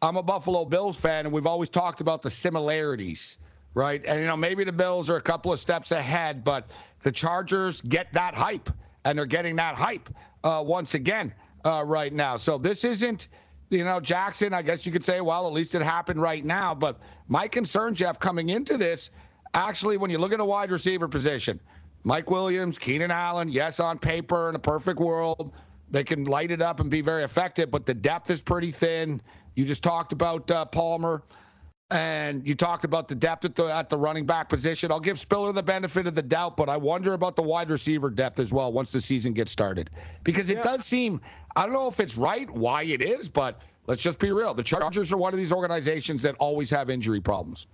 I'm 0.01 0.17
a 0.17 0.23
Buffalo 0.23 0.65
Bills 0.65 0.99
fan, 0.99 1.27
and 1.27 1.35
we've 1.35 1.47
always 1.47 1.69
talked 1.69 2.01
about 2.01 2.23
the 2.23 2.31
similarities, 2.31 3.37
right? 3.75 4.03
And, 4.07 4.21
you 4.21 4.27
know, 4.27 4.37
maybe 4.37 4.65
the 4.65 4.73
Bills 4.73 5.11
are 5.11 5.17
a 5.17 5.21
couple 5.21 5.53
of 5.53 5.61
steps 5.61 5.93
ahead, 5.93 6.43
but 6.43 6.75
the 7.03 7.13
Chargers 7.13 7.83
get 7.83 8.11
that 8.15 8.35
hype, 8.35 8.71
and 9.05 9.19
they're 9.19 9.27
getting 9.27 9.57
that 9.57 9.75
hype 9.75 10.09
uh, 10.43 10.63
once 10.65 10.95
again 10.95 11.35
uh, 11.67 11.85
right 11.87 12.15
now. 12.15 12.39
So 12.39 12.57
this 12.57 12.83
isn't, 12.83 13.29
you 13.69 13.85
know, 13.85 14.01
Jackson, 14.01 14.55
I 14.55 14.63
guess 14.63 14.87
you 14.87 14.93
could 14.93 15.05
say, 15.05 15.21
well, 15.21 15.47
at 15.47 15.53
least 15.53 15.75
it 15.75 15.83
happened 15.83 16.19
right 16.19 16.47
now. 16.47 16.75
But 16.75 16.99
my 17.29 17.47
concern, 17.47 17.95
Jeff, 17.95 18.19
coming 18.19 18.49
into 18.49 18.79
this 18.79 19.11
actually, 19.55 19.97
when 19.97 20.11
you 20.11 20.19
look 20.19 20.33
at 20.33 20.41
a 20.41 20.45
wide 20.45 20.71
receiver 20.71 21.09
position, 21.09 21.61
Mike 22.05 22.31
Williams, 22.31 22.79
Keenan 22.79 23.11
Allen, 23.11 23.49
yes, 23.49 23.81
on 23.81 23.99
paper, 23.99 24.49
in 24.49 24.55
a 24.55 24.59
perfect 24.59 25.01
world, 25.01 25.53
they 25.91 26.05
can 26.05 26.25
light 26.25 26.51
it 26.51 26.63
up 26.63 26.81
and 26.81 26.91
be 26.91 27.01
very 27.01 27.25
effective, 27.25 27.71
but 27.71 27.85
the 27.85 27.95
depth 27.95 28.31
is 28.31 28.41
pretty 28.41 28.71
thin. 28.71 29.21
You 29.57 29.65
just 29.65 29.83
talked 29.83 30.13
about 30.13 30.51
uh, 30.51 30.65
Palmer, 30.65 31.23
and 31.91 32.47
you 32.47 32.55
talked 32.55 32.85
about 32.85 33.09
the 33.09 33.17
depth 33.17 33.45
at 33.45 33.57
the 33.57 33.65
at 33.65 33.89
the 33.89 33.99
running 33.99 34.25
back 34.25 34.49
position. 34.49 34.93
I'll 34.93 35.01
give 35.01 35.19
Spiller 35.19 35.53
the 35.53 35.63
benefit 35.63 36.07
of 36.07 36.15
the 36.15 36.23
doubt, 36.23 36.57
but 36.57 36.69
I 36.69 36.77
wonder 36.77 37.15
about 37.15 37.35
the 37.35 37.43
wide 37.43 37.69
receiver 37.69 38.09
depth 38.11 38.39
as 38.39 38.53
well 38.53 38.73
once 38.73 38.93
the 38.93 39.01
season 39.01 39.33
gets 39.33 39.51
started, 39.51 39.91
because 40.23 40.51
it 40.51 40.59
yeah. 40.59 40.63
does 40.63 40.85
seem 40.85 41.21
I 41.57 41.65
don't 41.65 41.73
know 41.73 41.89
if 41.89 41.99
it's 41.99 42.17
right 42.17 42.49
why 42.49 42.85
it 42.85 43.03
is, 43.03 43.29
but 43.29 43.61
let's 43.87 44.03
just 44.03 44.21
be 44.21 44.31
real. 44.31 44.55
The 44.55 44.63
Chargers 44.63 45.13
are 45.13 45.17
one 45.17 45.33
of 45.33 45.39
these 45.39 45.53
organizations 45.53 46.23
that 46.23 46.37
always 46.39 46.71
have 46.71 46.91
injury 46.91 47.21
problems. 47.21 47.67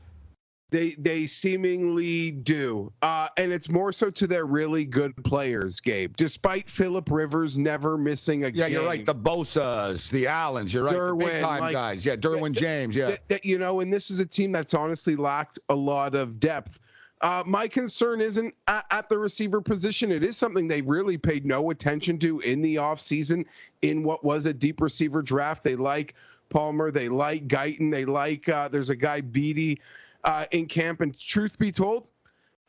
They 0.71 0.97
they 0.99 1.27
seemingly 1.29 2.33
do, 2.33 2.93
uh, 3.01 3.29
and 3.37 3.53
it's 3.53 3.69
more 3.69 3.93
so 3.93 4.11
to 4.11 4.27
their 4.27 4.47
really 4.47 4.85
good 4.85 5.15
players, 5.23 5.79
Gabe. 5.79 6.17
Despite 6.17 6.69
Philip 6.69 7.09
Rivers 7.09 7.57
never 7.57 7.97
missing 7.97 8.45
a 8.45 8.51
game. 8.51 8.59
yeah, 8.59 8.65
game. 8.65 8.73
you're 8.73 8.85
right. 8.85 9.07
The 9.07 9.15
Bosa's, 9.15 10.11
the 10.11 10.27
Allens, 10.27 10.75
you're 10.75 10.85
right. 10.85 10.95
Derwin, 10.95 11.19
the 11.21 11.25
big 11.27 11.43
time 11.43 11.61
like, 11.61 11.73
guys, 11.73 12.05
yeah. 12.05 12.17
Derwin 12.17 12.53
James, 12.53 12.97
yeah. 12.97 13.15
you 13.45 13.59
know, 13.59 13.79
and 13.79 13.93
this 13.93 14.11
is 14.11 14.19
a 14.19 14.27
team 14.27 14.51
that's 14.51 14.75
honestly 14.75 15.15
lacked 15.15 15.61
a 15.69 15.75
lot 15.75 16.17
of 16.17 16.41
depth. 16.41 16.81
Uh, 17.21 17.45
my 17.47 17.69
concern 17.69 18.21
isn't 18.21 18.53
at, 18.67 18.85
at, 18.91 19.09
the 19.09 19.19
receiver 19.19 19.61
position. 19.61 20.13
It 20.13 20.23
is 20.23 20.37
something 20.37 20.69
they 20.69 20.83
really 20.83 21.17
paid 21.17 21.47
no 21.47 21.71
attention 21.71 22.19
to 22.19 22.41
in 22.41 22.61
the 22.61 22.75
offseason 22.75 23.47
in 23.83 24.03
what 24.03 24.25
was 24.25 24.47
a 24.47 24.53
deep 24.53 24.81
receiver 24.81 25.23
draft. 25.23 25.65
They 25.65 25.77
like 25.77 26.15
Palmer, 26.51 26.91
they 26.91 27.09
like 27.09 27.49
Guyton, 27.49 27.91
they 27.91 28.05
like 28.05 28.49
uh, 28.49 28.69
there's 28.69 28.91
a 28.91 28.97
guy 28.97 29.23
Beatty 29.23 29.81
uh, 30.27 30.45
in 30.51 30.67
camp. 30.67 31.01
And 31.01 31.19
truth 31.19 31.59
be 31.59 31.73
told, 31.73 32.09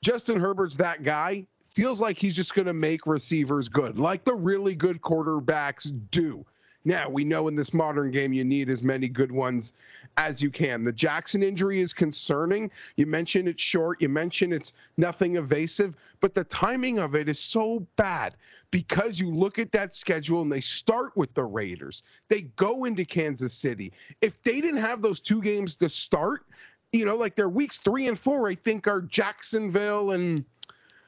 Justin 0.01 0.39
Herbert's 0.39 0.77
that 0.77 1.03
guy. 1.03 1.45
Feels 1.69 2.01
like 2.01 2.17
he's 2.17 2.35
just 2.35 2.55
going 2.55 2.65
to 2.65 2.73
make 2.73 3.05
receivers 3.05 3.69
good, 3.69 3.99
like 3.99 4.23
the 4.23 4.33
really 4.33 4.73
good 4.73 4.99
quarterbacks 5.01 5.93
do. 6.09 6.43
Now, 6.85 7.09
we 7.09 7.25
know 7.25 7.49
in 7.49 7.55
this 7.55 7.73
modern 7.73 8.11
game 8.11 8.31
you 8.31 8.45
need 8.45 8.69
as 8.69 8.81
many 8.81 9.09
good 9.09 9.31
ones 9.31 9.73
as 10.15 10.41
you 10.41 10.49
can. 10.49 10.85
The 10.85 10.93
Jackson 10.93 11.43
injury 11.43 11.81
is 11.81 11.91
concerning. 11.91 12.71
You 12.95 13.05
mentioned 13.05 13.49
it's 13.49 13.61
short, 13.61 14.01
you 14.01 14.09
mentioned 14.09 14.53
it's 14.53 14.71
nothing 14.95 15.35
evasive, 15.35 15.95
but 16.21 16.33
the 16.33 16.45
timing 16.45 16.97
of 16.97 17.13
it 17.13 17.27
is 17.27 17.39
so 17.39 17.85
bad 17.97 18.37
because 18.71 19.19
you 19.19 19.29
look 19.29 19.59
at 19.59 19.71
that 19.73 19.95
schedule 19.95 20.41
and 20.41 20.51
they 20.51 20.61
start 20.61 21.15
with 21.17 21.33
the 21.33 21.43
Raiders. 21.43 22.03
They 22.29 22.43
go 22.55 22.85
into 22.85 23.03
Kansas 23.03 23.53
City. 23.53 23.91
If 24.21 24.41
they 24.41 24.61
didn't 24.61 24.81
have 24.81 25.01
those 25.01 25.19
two 25.19 25.41
games 25.41 25.75
to 25.75 25.89
start, 25.89 26.45
you 26.91 27.05
know, 27.05 27.15
like 27.15 27.35
their 27.35 27.49
weeks 27.49 27.79
three 27.79 28.07
and 28.07 28.17
four, 28.17 28.47
I 28.47 28.55
think, 28.55 28.87
are 28.87 29.01
Jacksonville 29.01 30.11
and 30.11 30.43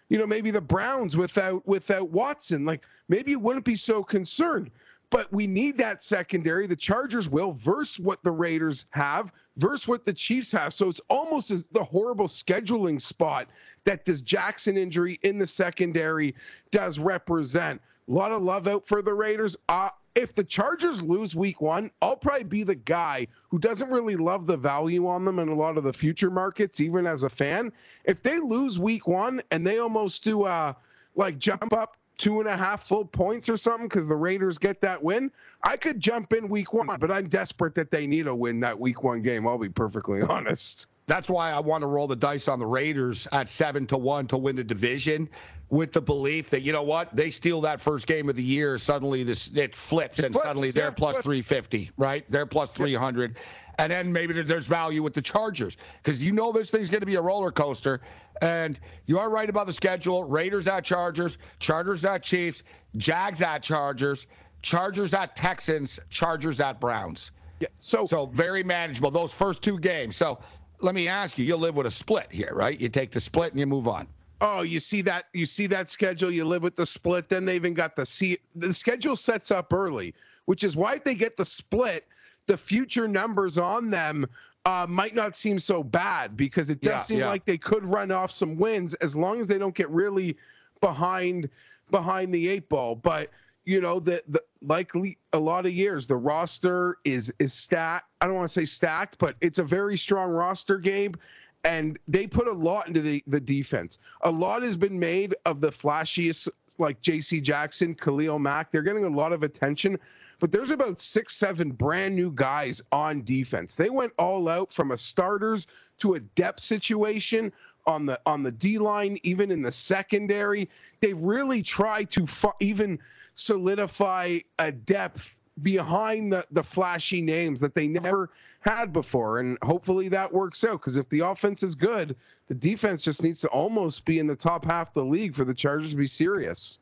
you 0.09 0.17
know 0.17 0.27
maybe 0.27 0.51
the 0.51 0.61
Browns 0.61 1.17
without 1.17 1.65
without 1.67 2.09
Watson. 2.09 2.65
Like 2.65 2.83
maybe 3.07 3.31
you 3.31 3.39
wouldn't 3.39 3.65
be 3.65 3.75
so 3.75 4.03
concerned. 4.03 4.71
But 5.11 5.31
we 5.33 5.47
need 5.47 5.75
that 5.79 6.03
secondary. 6.03 6.67
The 6.67 6.75
Chargers 6.75 7.29
will 7.29 7.51
verse 7.51 7.97
what 7.97 8.21
the 8.23 8.31
Raiders 8.31 8.85
have, 8.91 9.31
verse 9.57 9.87
what 9.87 10.05
the 10.05 10.13
Chiefs 10.13 10.51
have. 10.51 10.71
So 10.71 10.87
it's 10.87 11.01
almost 11.09 11.49
as 11.49 11.65
the 11.67 11.83
horrible 11.83 12.27
scheduling 12.27 13.01
spot 13.01 13.47
that 13.85 14.05
this 14.05 14.21
Jackson 14.21 14.77
injury 14.77 15.17
in 15.23 15.39
the 15.39 15.47
secondary 15.47 16.35
does 16.69 16.99
represent. 16.99 17.81
A 18.07 18.11
lot 18.11 18.31
of 18.31 18.43
love 18.43 18.67
out 18.67 18.87
for 18.87 19.01
the 19.01 19.13
Raiders. 19.13 19.57
Uh, 19.67 19.89
if 20.15 20.33
the 20.33 20.43
Chargers 20.43 21.01
lose 21.01 21.35
week 21.35 21.61
one, 21.61 21.91
I'll 22.01 22.15
probably 22.15 22.43
be 22.43 22.63
the 22.63 22.75
guy 22.75 23.27
who 23.49 23.59
doesn't 23.59 23.89
really 23.89 24.15
love 24.15 24.47
the 24.47 24.57
value 24.57 25.07
on 25.07 25.25
them 25.25 25.39
in 25.39 25.49
a 25.49 25.55
lot 25.55 25.77
of 25.77 25.83
the 25.83 25.93
future 25.93 26.31
markets, 26.31 26.79
even 26.79 27.05
as 27.05 27.23
a 27.23 27.29
fan. 27.29 27.71
If 28.05 28.23
they 28.23 28.39
lose 28.39 28.79
week 28.79 29.07
one 29.07 29.41
and 29.51 29.65
they 29.65 29.79
almost 29.79 30.23
do 30.23 30.43
uh 30.43 30.73
like 31.15 31.37
jump 31.37 31.73
up 31.73 31.97
two 32.19 32.41
and 32.41 32.49
a 32.49 32.55
half 32.55 32.83
full 32.83 33.05
points 33.05 33.49
or 33.49 33.57
something 33.57 33.87
because 33.87 34.07
the 34.07 34.15
Raiders 34.15 34.59
get 34.59 34.81
that 34.81 35.01
win, 35.01 35.31
I 35.63 35.77
could 35.77 35.99
jump 35.99 36.33
in 36.33 36.49
week 36.49 36.73
one, 36.73 36.87
but 36.99 37.09
I'm 37.09 37.29
desperate 37.29 37.73
that 37.75 37.89
they 37.89 38.05
need 38.05 38.27
a 38.27 38.35
win 38.35 38.59
that 38.59 38.77
week 38.77 39.03
one 39.03 39.23
game. 39.23 39.47
I'll 39.47 39.57
be 39.57 39.69
perfectly 39.69 40.21
honest. 40.29 40.87
That's 41.07 41.29
why 41.29 41.51
I 41.51 41.59
want 41.59 41.81
to 41.81 41.87
roll 41.87 42.05
the 42.05 42.15
dice 42.15 42.47
on 42.47 42.59
the 42.59 42.67
Raiders 42.67 43.27
at 43.31 43.49
seven 43.49 43.87
to 43.87 43.97
one 43.97 44.27
to 44.27 44.37
win 44.37 44.55
the 44.55 44.63
division 44.63 45.27
with 45.69 45.91
the 45.91 46.01
belief 46.01 46.49
that 46.49 46.61
you 46.61 46.71
know 46.71 46.83
what 46.83 47.15
they 47.15 47.29
steal 47.29 47.61
that 47.61 47.79
first 47.79 48.07
game 48.07 48.27
of 48.27 48.35
the 48.35 48.43
year 48.43 48.79
suddenly 48.79 49.21
this 49.21 49.55
it 49.55 49.75
flips 49.75 50.17
it 50.17 50.25
and 50.25 50.33
flips, 50.33 50.47
suddenly 50.47 50.71
they're 50.71 50.91
plus 50.91 51.17
350 51.17 51.91
right 51.95 52.25
they're 52.29 52.47
plus 52.47 52.71
300 52.71 53.37
and 53.79 53.91
then 53.91 54.11
maybe 54.11 54.39
there's 54.43 54.67
value 54.67 55.01
with 55.01 55.13
the 55.13 55.21
chargers. 55.21 55.77
Because 56.03 56.23
you 56.23 56.33
know 56.33 56.51
this 56.51 56.69
thing's 56.69 56.89
going 56.89 56.99
to 56.99 57.05
be 57.05 57.15
a 57.15 57.21
roller 57.21 57.49
coaster. 57.49 58.01
And 58.41 58.79
you 59.05 59.17
are 59.17 59.29
right 59.29 59.49
about 59.49 59.67
the 59.67 59.73
schedule. 59.73 60.25
Raiders 60.25 60.67
at 60.67 60.83
chargers 60.83 61.37
chargers 61.59 62.05
at 62.05 62.21
chiefs 62.21 62.63
jags 62.97 63.41
at 63.41 63.61
chargers 63.61 64.27
chargers 64.61 65.13
at 65.13 65.35
texans 65.35 65.99
chargers 66.09 66.59
at 66.59 66.79
browns. 66.79 67.31
Yeah 67.59 67.67
so 67.77 68.05
so 68.05 68.27
very 68.27 68.63
manageable 68.63 69.11
those 69.11 69.33
first 69.33 69.61
two 69.61 69.79
games. 69.79 70.15
So 70.15 70.39
let 70.81 70.95
me 70.95 71.07
ask 71.07 71.37
you 71.37 71.45
you'll 71.45 71.59
live 71.59 71.75
with 71.75 71.87
a 71.87 71.91
split 71.91 72.27
here 72.31 72.53
right? 72.53 72.79
You 72.79 72.89
take 72.89 73.11
the 73.11 73.19
split 73.19 73.51
and 73.51 73.59
you 73.59 73.65
move 73.65 73.87
on. 73.87 74.07
Oh, 74.41 74.61
you 74.61 74.79
see 74.79 75.01
that 75.01 75.25
you 75.33 75.45
see 75.45 75.67
that 75.67 75.89
schedule, 75.89 76.31
you 76.31 76.45
live 76.45 76.63
with 76.63 76.75
the 76.75 76.85
split, 76.85 77.29
then 77.29 77.45
they 77.45 77.55
even 77.55 77.73
got 77.73 77.95
the 77.95 78.05
see 78.05 78.37
the 78.55 78.73
schedule 78.73 79.15
sets 79.15 79.51
up 79.51 79.71
early, 79.73 80.13
which 80.45 80.63
is 80.63 80.75
why 80.75 80.97
they 80.97 81.15
get 81.15 81.37
the 81.37 81.45
split. 81.45 82.05
The 82.49 82.57
future 82.57 83.07
numbers 83.07 83.59
on 83.59 83.91
them 83.91 84.25
uh, 84.65 84.87
might 84.89 85.13
not 85.13 85.35
seem 85.35 85.59
so 85.59 85.83
bad 85.83 86.35
because 86.35 86.71
it 86.71 86.81
does 86.81 86.91
Yeah, 86.93 86.97
seem 87.03 87.19
yeah. 87.19 87.27
like 87.27 87.45
they 87.45 87.59
could 87.59 87.85
run 87.85 88.09
off 88.09 88.31
some 88.31 88.55
wins 88.57 88.95
as 88.95 89.15
long 89.15 89.39
as 89.39 89.47
they 89.47 89.59
don't 89.59 89.75
get 89.75 89.87
really 89.91 90.35
behind 90.81 91.47
behind 91.91 92.33
the 92.33 92.49
eight 92.49 92.67
ball. 92.67 92.95
But 92.95 93.29
you 93.65 93.81
know 93.81 93.99
the 93.99 94.23
the 94.29 94.41
likely 94.63 95.19
a 95.33 95.37
lot 95.39 95.67
of 95.67 95.73
years 95.73 96.07
the 96.07 96.15
roster 96.15 96.97
is 97.05 97.31
is 97.37 97.53
stat. 97.53 98.05
I 98.19 98.25
don't 98.25 98.33
want 98.35 98.47
to 98.47 98.53
say 98.53 98.65
stacked, 98.65 99.19
but 99.19 99.35
it's 99.41 99.59
a 99.59 99.63
very 99.63 99.95
strong 99.95 100.31
roster, 100.31 100.79
Gabe. 100.79 101.17
And 101.65 101.99
they 102.07 102.25
put 102.25 102.47
a 102.47 102.51
lot 102.51 102.87
into 102.87 103.01
the 103.01 103.23
the 103.27 103.39
defense. 103.39 103.99
A 104.21 104.31
lot 104.31 104.63
has 104.63 104.75
been 104.75 104.97
made 104.97 105.35
of 105.45 105.61
the 105.61 105.69
flashiest 105.69 106.49
like 106.79 106.99
J.C. 107.01 107.41
Jackson, 107.41 107.93
Khalil 107.93 108.39
Mack. 108.39 108.71
They're 108.71 108.81
getting 108.81 109.03
a 109.03 109.09
lot 109.09 109.33
of 109.33 109.43
attention 109.43 109.99
but 110.39 110.51
there's 110.51 110.71
about 110.71 111.01
six, 111.01 111.35
seven 111.35 111.71
brand 111.71 112.15
new 112.15 112.31
guys 112.31 112.81
on 112.91 113.23
defense. 113.23 113.75
They 113.75 113.89
went 113.89 114.13
all 114.17 114.47
out 114.47 114.71
from 114.71 114.91
a 114.91 114.97
starters 114.97 115.67
to 115.99 116.13
a 116.13 116.19
depth 116.19 116.61
situation 116.61 117.51
on 117.85 118.05
the 118.05 118.19
on 118.25 118.43
the 118.43 118.51
D 118.51 118.77
line, 118.77 119.17
even 119.23 119.51
in 119.51 119.61
the 119.61 119.71
secondary. 119.71 120.69
They've 121.01 121.19
really 121.19 121.61
tried 121.61 122.09
to 122.11 122.25
fu- 122.25 122.51
even 122.59 122.99
solidify 123.35 124.39
a 124.59 124.71
depth 124.71 125.35
behind 125.61 126.31
the 126.31 126.45
the 126.51 126.63
flashy 126.63 127.21
names 127.21 127.59
that 127.59 127.75
they 127.75 127.87
never 127.87 128.29
had 128.61 128.93
before, 128.93 129.39
and 129.39 129.57
hopefully 129.61 130.09
that 130.09 130.31
works 130.31 130.63
out. 130.63 130.73
Because 130.73 130.97
if 130.97 131.07
the 131.09 131.19
offense 131.19 131.63
is 131.63 131.75
good, 131.75 132.15
the 132.47 132.55
defense 132.55 133.03
just 133.03 133.23
needs 133.23 133.41
to 133.41 133.47
almost 133.49 134.05
be 134.05 134.19
in 134.19 134.27
the 134.27 134.35
top 134.35 134.65
half 134.65 134.89
of 134.89 134.93
the 134.93 135.05
league 135.05 135.35
for 135.35 135.45
the 135.45 135.53
Chargers 135.53 135.91
to 135.91 135.97
be 135.97 136.07
serious. 136.07 136.79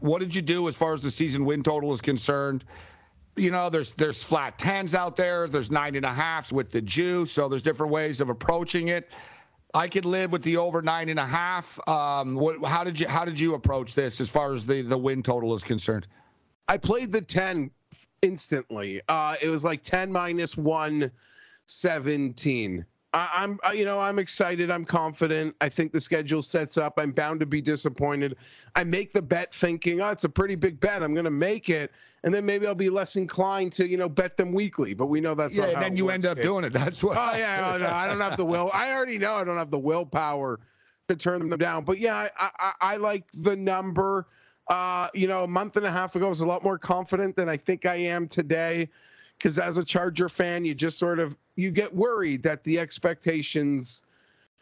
What 0.00 0.20
did 0.20 0.34
you 0.34 0.42
do 0.42 0.66
as 0.68 0.76
far 0.76 0.94
as 0.94 1.02
the 1.02 1.10
season 1.10 1.44
win 1.44 1.62
total 1.62 1.92
is 1.92 2.00
concerned? 2.00 2.64
You 3.36 3.50
know, 3.50 3.68
there's 3.68 3.92
there's 3.92 4.22
flat 4.22 4.58
tens 4.58 4.94
out 4.94 5.16
there. 5.16 5.48
There's 5.48 5.70
nine 5.70 5.96
and 5.96 6.04
a 6.04 6.12
halfs 6.12 6.52
with 6.52 6.70
the 6.70 6.80
juice. 6.80 7.32
So 7.32 7.48
there's 7.48 7.62
different 7.62 7.92
ways 7.92 8.20
of 8.20 8.28
approaching 8.28 8.88
it. 8.88 9.12
I 9.74 9.88
could 9.88 10.04
live 10.04 10.30
with 10.30 10.44
the 10.44 10.56
over 10.56 10.82
nine 10.82 11.08
and 11.08 11.18
a 11.18 11.26
half. 11.26 11.80
Um, 11.88 12.36
what, 12.36 12.64
how 12.64 12.84
did 12.84 13.00
you 13.00 13.08
how 13.08 13.24
did 13.24 13.40
you 13.40 13.54
approach 13.54 13.94
this 13.94 14.20
as 14.20 14.30
far 14.30 14.52
as 14.52 14.64
the 14.64 14.82
the 14.82 14.96
win 14.96 15.22
total 15.22 15.52
is 15.54 15.64
concerned? 15.64 16.06
I 16.68 16.78
played 16.78 17.12
the 17.12 17.20
10 17.20 17.70
instantly. 18.22 19.02
Uh, 19.08 19.36
it 19.42 19.48
was 19.48 19.64
like 19.64 19.82
10 19.82 20.10
minus 20.10 20.56
117. 20.56 22.86
I, 23.14 23.30
I'm, 23.32 23.60
I, 23.64 23.72
you 23.72 23.84
know, 23.84 24.00
I'm 24.00 24.18
excited. 24.18 24.70
I'm 24.72 24.84
confident. 24.84 25.54
I 25.60 25.68
think 25.68 25.92
the 25.92 26.00
schedule 26.00 26.42
sets 26.42 26.76
up. 26.76 26.94
I'm 26.98 27.12
bound 27.12 27.38
to 27.40 27.46
be 27.46 27.62
disappointed. 27.62 28.36
I 28.74 28.82
make 28.82 29.12
the 29.12 29.22
bet 29.22 29.54
thinking, 29.54 30.00
oh, 30.00 30.10
it's 30.10 30.24
a 30.24 30.28
pretty 30.28 30.56
big 30.56 30.80
bet. 30.80 31.02
I'm 31.02 31.14
going 31.14 31.24
to 31.24 31.30
make 31.30 31.70
it. 31.70 31.92
And 32.24 32.34
then 32.34 32.44
maybe 32.44 32.66
I'll 32.66 32.74
be 32.74 32.90
less 32.90 33.14
inclined 33.14 33.72
to, 33.74 33.88
you 33.88 33.96
know, 33.96 34.08
bet 34.08 34.36
them 34.36 34.52
weekly. 34.52 34.94
But 34.94 35.06
we 35.06 35.20
know 35.20 35.34
that's 35.34 35.56
Yeah, 35.56 35.72
not 35.72 35.80
then 35.80 35.96
you 35.96 36.06
works, 36.06 36.14
end 36.14 36.26
up 36.26 36.38
doing 36.38 36.64
it. 36.64 36.72
That's 36.72 37.04
what. 37.04 37.16
Oh 37.16 37.36
yeah, 37.36 37.72
oh, 37.74 37.78
no, 37.78 37.88
I 37.88 38.08
don't 38.08 38.20
have 38.20 38.36
the 38.36 38.44
will. 38.44 38.70
I 38.74 38.92
already 38.92 39.18
know 39.18 39.34
I 39.34 39.44
don't 39.44 39.58
have 39.58 39.70
the 39.70 39.78
willpower 39.78 40.58
to 41.06 41.16
turn 41.16 41.48
them 41.48 41.58
down. 41.58 41.84
But 41.84 41.98
yeah, 41.98 42.28
I 42.38 42.50
I, 42.58 42.72
I 42.80 42.96
like 42.96 43.30
the 43.32 43.54
number. 43.54 44.26
Uh, 44.68 45.08
you 45.12 45.28
know, 45.28 45.44
a 45.44 45.48
month 45.48 45.76
and 45.76 45.84
a 45.84 45.90
half 45.90 46.16
ago, 46.16 46.26
I 46.26 46.30
was 46.30 46.40
a 46.40 46.46
lot 46.46 46.64
more 46.64 46.78
confident 46.78 47.36
than 47.36 47.48
I 47.50 47.58
think 47.58 47.84
I 47.84 47.96
am 47.96 48.26
today. 48.26 48.88
Because 49.44 49.58
as 49.58 49.76
a 49.76 49.84
Charger 49.84 50.30
fan, 50.30 50.64
you 50.64 50.74
just 50.74 50.98
sort 50.98 51.18
of 51.18 51.36
you 51.56 51.70
get 51.70 51.94
worried 51.94 52.42
that 52.44 52.64
the 52.64 52.78
expectations. 52.78 54.02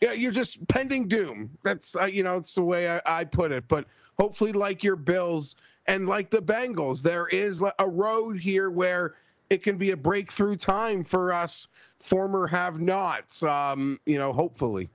Yeah, 0.00 0.10
you're 0.10 0.32
just 0.32 0.66
pending 0.66 1.06
doom. 1.06 1.56
That's 1.62 1.94
uh, 1.94 2.06
you 2.06 2.24
know, 2.24 2.38
it's 2.38 2.56
the 2.56 2.64
way 2.64 2.90
I, 2.90 3.00
I 3.06 3.22
put 3.22 3.52
it. 3.52 3.68
But 3.68 3.86
hopefully, 4.18 4.50
like 4.50 4.82
your 4.82 4.96
Bills 4.96 5.54
and 5.86 6.08
like 6.08 6.30
the 6.30 6.42
Bengals, 6.42 7.00
there 7.00 7.28
is 7.28 7.62
a 7.78 7.88
road 7.88 8.40
here 8.40 8.70
where 8.70 9.14
it 9.50 9.62
can 9.62 9.76
be 9.76 9.92
a 9.92 9.96
breakthrough 9.96 10.56
time 10.56 11.04
for 11.04 11.32
us 11.32 11.68
former 12.00 12.48
have-nots. 12.48 13.44
Um, 13.44 14.00
you 14.04 14.18
know, 14.18 14.32
hopefully. 14.32 14.90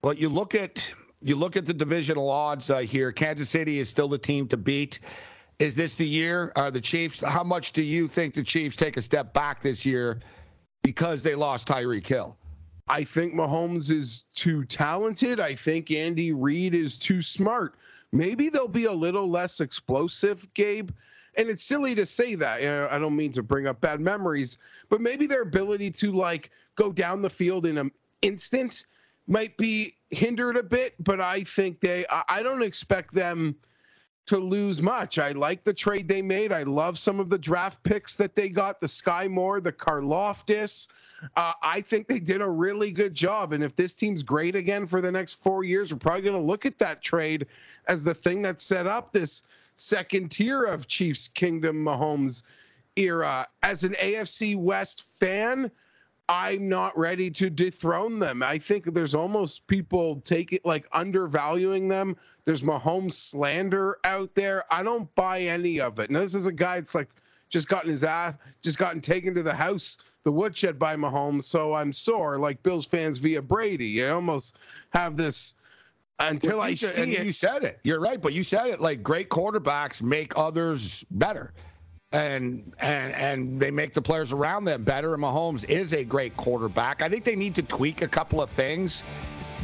Well, 0.00 0.14
you 0.14 0.30
look 0.30 0.54
at 0.54 0.90
you 1.20 1.36
look 1.36 1.58
at 1.58 1.66
the 1.66 1.74
divisional 1.74 2.30
odds 2.30 2.70
uh, 2.70 2.78
here. 2.78 3.12
Kansas 3.12 3.50
City 3.50 3.80
is 3.80 3.90
still 3.90 4.08
the 4.08 4.16
team 4.16 4.48
to 4.48 4.56
beat. 4.56 5.00
Is 5.58 5.74
this 5.74 5.94
the 5.94 6.06
year? 6.06 6.52
Are 6.56 6.70
the 6.70 6.80
Chiefs? 6.80 7.20
How 7.24 7.42
much 7.42 7.72
do 7.72 7.82
you 7.82 8.08
think 8.08 8.34
the 8.34 8.42
Chiefs 8.42 8.76
take 8.76 8.96
a 8.96 9.00
step 9.00 9.32
back 9.32 9.62
this 9.62 9.86
year 9.86 10.20
because 10.82 11.22
they 11.22 11.34
lost 11.34 11.66
Tyreek 11.66 12.06
Hill? 12.06 12.36
I 12.88 13.02
think 13.02 13.32
Mahomes 13.32 13.90
is 13.90 14.24
too 14.34 14.64
talented. 14.64 15.40
I 15.40 15.54
think 15.54 15.90
Andy 15.90 16.32
Reid 16.32 16.74
is 16.74 16.98
too 16.98 17.22
smart. 17.22 17.76
Maybe 18.12 18.48
they'll 18.48 18.68
be 18.68 18.84
a 18.84 18.92
little 18.92 19.28
less 19.28 19.60
explosive, 19.60 20.52
Gabe. 20.54 20.90
And 21.38 21.48
it's 21.48 21.64
silly 21.64 21.94
to 21.94 22.06
say 22.06 22.34
that. 22.34 22.60
You 22.60 22.68
know, 22.68 22.88
I 22.90 22.98
don't 22.98 23.16
mean 23.16 23.32
to 23.32 23.42
bring 23.42 23.66
up 23.66 23.80
bad 23.80 24.00
memories, 24.00 24.58
but 24.88 25.00
maybe 25.00 25.26
their 25.26 25.42
ability 25.42 25.90
to 25.92 26.12
like 26.12 26.50
go 26.76 26.92
down 26.92 27.22
the 27.22 27.30
field 27.30 27.66
in 27.66 27.78
an 27.78 27.90
instant 28.22 28.84
might 29.26 29.56
be 29.56 29.94
hindered 30.10 30.56
a 30.56 30.62
bit. 30.62 30.94
But 31.02 31.20
I 31.20 31.40
think 31.42 31.80
they, 31.80 32.04
I 32.28 32.42
don't 32.42 32.62
expect 32.62 33.14
them 33.14 33.56
to 34.26 34.38
lose 34.38 34.82
much. 34.82 35.18
I 35.18 35.32
like 35.32 35.64
the 35.64 35.72
trade 35.72 36.08
they 36.08 36.22
made. 36.22 36.52
I 36.52 36.64
love 36.64 36.98
some 36.98 37.20
of 37.20 37.30
the 37.30 37.38
draft 37.38 37.82
picks 37.84 38.16
that 38.16 38.34
they 38.34 38.48
got, 38.48 38.80
the 38.80 38.86
Skyy 38.86 39.30
Moore, 39.30 39.60
the 39.60 39.72
Karlaftis. 39.72 40.88
Uh, 41.36 41.52
I 41.62 41.80
think 41.80 42.08
they 42.08 42.18
did 42.18 42.42
a 42.42 42.48
really 42.48 42.90
good 42.90 43.14
job. 43.14 43.52
And 43.52 43.62
if 43.64 43.74
this 43.76 43.94
team's 43.94 44.22
great 44.22 44.54
again 44.54 44.86
for 44.86 45.00
the 45.00 45.10
next 45.10 45.42
four 45.42 45.64
years, 45.64 45.92
we're 45.92 45.98
probably 45.98 46.22
going 46.22 46.34
to 46.34 46.40
look 46.40 46.66
at 46.66 46.78
that 46.78 47.02
trade 47.02 47.46
as 47.88 48.04
the 48.04 48.14
thing 48.14 48.42
that 48.42 48.60
set 48.60 48.86
up 48.86 49.12
this 49.12 49.44
second 49.76 50.30
tier 50.30 50.64
of 50.64 50.88
Chiefs 50.88 51.28
Kingdom 51.28 51.84
Mahomes 51.84 52.42
era. 52.96 53.46
As 53.62 53.84
an 53.84 53.92
AFC 53.92 54.56
West 54.56 55.02
fan, 55.18 55.70
I'm 56.28 56.68
not 56.68 56.96
ready 56.98 57.30
to 57.30 57.48
dethrone 57.48 58.18
them. 58.18 58.42
I 58.42 58.58
think 58.58 58.92
there's 58.92 59.14
almost 59.14 59.66
people 59.68 60.20
take 60.24 60.52
it 60.52 60.64
like 60.64 60.88
undervaluing 60.92 61.88
them. 61.88 62.16
There's 62.46 62.62
Mahomes 62.62 63.14
slander 63.14 63.98
out 64.04 64.34
there. 64.34 64.64
I 64.72 64.82
don't 64.82 65.12
buy 65.16 65.40
any 65.40 65.80
of 65.80 65.98
it. 65.98 66.10
Now 66.10 66.20
this 66.20 66.34
is 66.34 66.46
a 66.46 66.52
guy 66.52 66.76
that's 66.80 66.94
like 66.94 67.08
just 67.50 67.68
gotten 67.68 67.90
his 67.90 68.04
ass, 68.04 68.36
just 68.62 68.78
gotten 68.78 69.00
taken 69.00 69.34
to 69.34 69.42
the 69.42 69.52
house, 69.52 69.98
the 70.22 70.30
woodshed 70.32 70.78
by 70.78 70.94
Mahomes. 70.96 71.44
So 71.44 71.74
I'm 71.74 71.92
sore, 71.92 72.38
like 72.38 72.62
Bills 72.62 72.86
fans 72.86 73.18
via 73.18 73.42
Brady. 73.42 73.86
You 73.86 74.06
almost 74.08 74.56
have 74.90 75.16
this 75.16 75.56
until 76.20 76.58
Well, 76.58 76.68
I 76.68 76.74
said- 76.74 76.90
see 76.94 77.02
and 77.02 77.12
it. 77.12 77.26
You 77.26 77.32
said 77.32 77.64
it. 77.64 77.80
You're 77.82 78.00
right, 78.00 78.20
but 78.22 78.32
you 78.32 78.44
said 78.44 78.68
it 78.68 78.80
like 78.80 79.02
great 79.02 79.28
quarterbacks 79.28 80.00
make 80.00 80.32
others 80.38 81.04
better. 81.10 81.52
And 82.12 82.72
and 82.78 83.12
and 83.14 83.60
they 83.60 83.72
make 83.72 83.92
the 83.92 84.00
players 84.00 84.30
around 84.32 84.64
them 84.66 84.84
better. 84.84 85.14
And 85.14 85.22
Mahomes 85.22 85.68
is 85.68 85.92
a 85.92 86.04
great 86.04 86.36
quarterback. 86.36 87.02
I 87.02 87.08
think 87.08 87.24
they 87.24 87.34
need 87.34 87.56
to 87.56 87.62
tweak 87.62 88.02
a 88.02 88.08
couple 88.08 88.40
of 88.40 88.48
things 88.48 89.02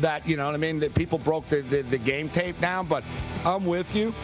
that 0.03 0.29
you 0.29 0.37
know 0.37 0.47
what 0.47 0.55
I 0.55 0.59
mean. 0.59 0.81
That 0.81 0.95
people 0.95 1.19
broke 1.19 1.47
the, 1.47 1.63
the, 1.63 1.83
the 1.83 1.99
game 1.99 2.29
tape 2.29 2.61
down, 2.61 2.87
but 2.87 3.03
I'm 3.45 3.65
with 3.65 3.97
you. 3.97 4.15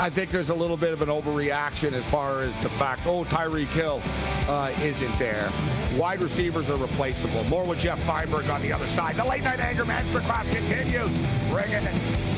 I 0.00 0.10
think 0.10 0.30
there's 0.30 0.50
a 0.50 0.54
little 0.54 0.76
bit 0.76 0.92
of 0.92 1.02
an 1.02 1.08
overreaction 1.08 1.92
as 1.92 2.08
far 2.08 2.42
as 2.42 2.58
the 2.60 2.68
fact, 2.68 3.02
oh, 3.06 3.24
Tyreek 3.24 3.66
Hill 3.66 4.00
uh, 4.46 4.72
isn't 4.80 5.18
there. 5.18 5.50
Wide 5.96 6.20
receivers 6.20 6.70
are 6.70 6.76
replaceable. 6.76 7.42
More 7.44 7.64
with 7.64 7.80
Jeff 7.80 7.98
Feinberg 8.04 8.48
on 8.48 8.62
the 8.62 8.72
other 8.72 8.86
side. 8.86 9.16
The 9.16 9.24
late 9.24 9.42
night 9.42 9.58
anger 9.58 9.84
management 9.84 10.24
class 10.24 10.48
continues. 10.48 11.16
Bring 11.50 11.72
it. 11.72 12.37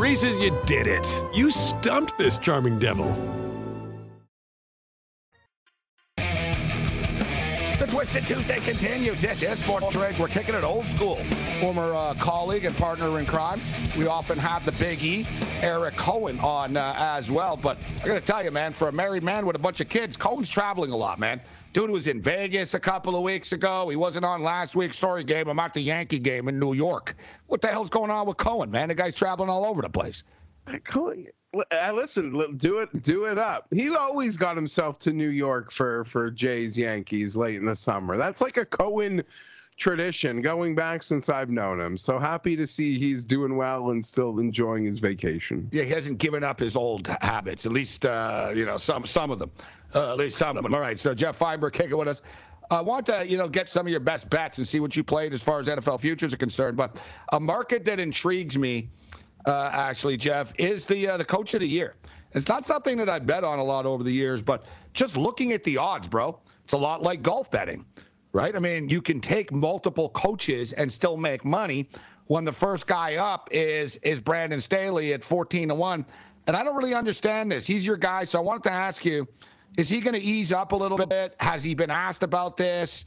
Reese's, 0.00 0.38
you 0.38 0.58
did 0.64 0.86
it. 0.86 1.06
You 1.34 1.50
stumped 1.50 2.16
this 2.16 2.38
charming 2.38 2.78
devil. 2.78 3.04
The 6.16 7.86
Twisted 7.86 8.24
Tuesday 8.24 8.60
continues. 8.60 9.20
This 9.20 9.42
is 9.42 9.58
Sports 9.58 9.96
Rage. 9.96 10.18
We're 10.18 10.28
kicking 10.28 10.54
it 10.54 10.64
old 10.64 10.86
school. 10.86 11.16
Former 11.60 11.94
uh, 11.94 12.14
colleague 12.14 12.64
and 12.64 12.74
partner 12.74 13.18
in 13.18 13.26
crime. 13.26 13.60
We 13.98 14.06
often 14.06 14.38
have 14.38 14.64
the 14.64 14.72
Big 14.72 15.04
E, 15.04 15.26
Eric 15.60 15.96
Cohen, 15.96 16.40
on 16.40 16.78
uh, 16.78 16.94
as 16.96 17.30
well. 17.30 17.58
But 17.58 17.76
I 18.02 18.06
got 18.06 18.14
to 18.14 18.20
tell 18.22 18.42
you, 18.42 18.50
man, 18.50 18.72
for 18.72 18.88
a 18.88 18.92
married 18.92 19.22
man 19.22 19.44
with 19.44 19.54
a 19.54 19.58
bunch 19.58 19.82
of 19.82 19.90
kids, 19.90 20.16
Cohen's 20.16 20.48
traveling 20.48 20.92
a 20.92 20.96
lot, 20.96 21.18
man. 21.18 21.42
Dude 21.72 21.90
was 21.90 22.08
in 22.08 22.20
Vegas 22.20 22.74
a 22.74 22.80
couple 22.80 23.14
of 23.14 23.22
weeks 23.22 23.52
ago. 23.52 23.88
He 23.88 23.96
wasn't 23.96 24.24
on 24.24 24.42
last 24.42 24.74
week's 24.74 24.96
story 24.96 25.22
game. 25.22 25.48
I'm 25.48 25.58
at 25.60 25.72
the 25.72 25.80
Yankee 25.80 26.18
game 26.18 26.48
in 26.48 26.58
New 26.58 26.72
York. 26.72 27.14
What 27.46 27.60
the 27.60 27.68
hell's 27.68 27.90
going 27.90 28.10
on 28.10 28.26
with 28.26 28.38
Cohen, 28.38 28.70
man? 28.70 28.88
The 28.88 28.94
guy's 28.96 29.14
traveling 29.14 29.48
all 29.48 29.64
over 29.64 29.80
the 29.80 29.88
place. 29.88 30.24
Cohen, 30.84 31.28
uh, 31.54 31.92
listen, 31.94 32.56
do 32.56 32.78
it, 32.78 33.02
do 33.02 33.26
it 33.26 33.38
up. 33.38 33.66
He 33.72 33.94
always 33.94 34.36
got 34.36 34.56
himself 34.56 34.98
to 35.00 35.12
New 35.12 35.28
York 35.28 35.72
for 35.72 36.04
for 36.04 36.30
Jay's 36.30 36.76
Yankees 36.76 37.36
late 37.36 37.56
in 37.56 37.66
the 37.66 37.76
summer. 37.76 38.16
That's 38.16 38.40
like 38.40 38.56
a 38.56 38.64
Cohen 38.64 39.22
tradition 39.80 40.42
going 40.42 40.74
back 40.74 41.02
since 41.02 41.28
I've 41.28 41.50
known 41.50 41.80
him. 41.80 41.96
So 41.96 42.18
happy 42.18 42.54
to 42.54 42.66
see 42.66 42.98
he's 42.98 43.24
doing 43.24 43.56
well 43.56 43.90
and 43.90 44.04
still 44.04 44.38
enjoying 44.38 44.84
his 44.84 44.98
vacation. 44.98 45.68
Yeah, 45.72 45.82
he 45.82 45.90
hasn't 45.90 46.18
given 46.18 46.44
up 46.44 46.60
his 46.60 46.76
old 46.76 47.08
habits. 47.22 47.66
At 47.66 47.72
least 47.72 48.04
uh, 48.06 48.52
you 48.54 48.66
know 48.66 48.76
some 48.76 49.04
some 49.06 49.30
of 49.30 49.38
them. 49.38 49.50
Uh, 49.94 50.12
at 50.12 50.18
least 50.18 50.36
some 50.36 50.56
of 50.56 50.62
them. 50.62 50.72
All 50.72 50.80
right. 50.80 51.00
So 51.00 51.14
Jeff 51.14 51.36
Feinberg 51.36 51.72
kicking 51.72 51.96
with 51.96 52.06
us. 52.06 52.22
I 52.70 52.80
want 52.80 53.06
to, 53.06 53.26
you 53.28 53.36
know, 53.36 53.48
get 53.48 53.68
some 53.68 53.86
of 53.86 53.90
your 53.90 53.98
best 53.98 54.30
bets 54.30 54.58
and 54.58 54.66
see 54.66 54.78
what 54.78 54.94
you 54.94 55.02
played 55.02 55.32
as 55.32 55.42
far 55.42 55.58
as 55.58 55.66
NFL 55.66 56.00
futures 56.00 56.32
are 56.32 56.36
concerned. 56.36 56.76
But 56.76 57.02
a 57.32 57.40
market 57.40 57.84
that 57.86 57.98
intrigues 57.98 58.56
me, 58.56 58.88
uh, 59.46 59.70
actually, 59.72 60.16
Jeff, 60.16 60.52
is 60.56 60.86
the 60.86 61.08
uh, 61.08 61.16
the 61.16 61.24
coach 61.24 61.54
of 61.54 61.60
the 61.60 61.68
year. 61.68 61.96
It's 62.32 62.46
not 62.46 62.64
something 62.64 62.96
that 62.98 63.08
I 63.08 63.18
bet 63.18 63.42
on 63.42 63.58
a 63.58 63.64
lot 63.64 63.86
over 63.86 64.04
the 64.04 64.12
years, 64.12 64.40
but 64.40 64.66
just 64.92 65.16
looking 65.16 65.50
at 65.50 65.64
the 65.64 65.78
odds, 65.78 66.06
bro, 66.06 66.38
it's 66.62 66.74
a 66.74 66.78
lot 66.78 67.02
like 67.02 67.22
golf 67.22 67.50
betting 67.50 67.84
right? 68.32 68.54
I 68.54 68.58
mean, 68.58 68.88
you 68.88 69.02
can 69.02 69.20
take 69.20 69.52
multiple 69.52 70.10
coaches 70.10 70.72
and 70.72 70.90
still 70.90 71.16
make 71.16 71.44
money 71.44 71.88
when 72.26 72.44
the 72.44 72.52
first 72.52 72.86
guy 72.86 73.16
up 73.16 73.48
is 73.50 73.96
is 73.96 74.20
Brandon 74.20 74.60
Staley 74.60 75.12
at 75.12 75.24
14 75.24 75.68
to 75.68 75.74
1. 75.74 76.06
And 76.46 76.56
I 76.56 76.64
don't 76.64 76.76
really 76.76 76.94
understand 76.94 77.52
this. 77.52 77.66
He's 77.66 77.84
your 77.84 77.96
guy, 77.96 78.24
so 78.24 78.38
I 78.38 78.42
wanted 78.42 78.64
to 78.64 78.72
ask 78.72 79.04
you, 79.04 79.26
is 79.76 79.88
he 79.88 80.00
going 80.00 80.14
to 80.14 80.20
ease 80.20 80.52
up 80.52 80.72
a 80.72 80.76
little 80.76 80.98
bit? 80.98 81.34
Has 81.40 81.62
he 81.62 81.74
been 81.74 81.90
asked 81.90 82.22
about 82.22 82.56
this? 82.56 83.04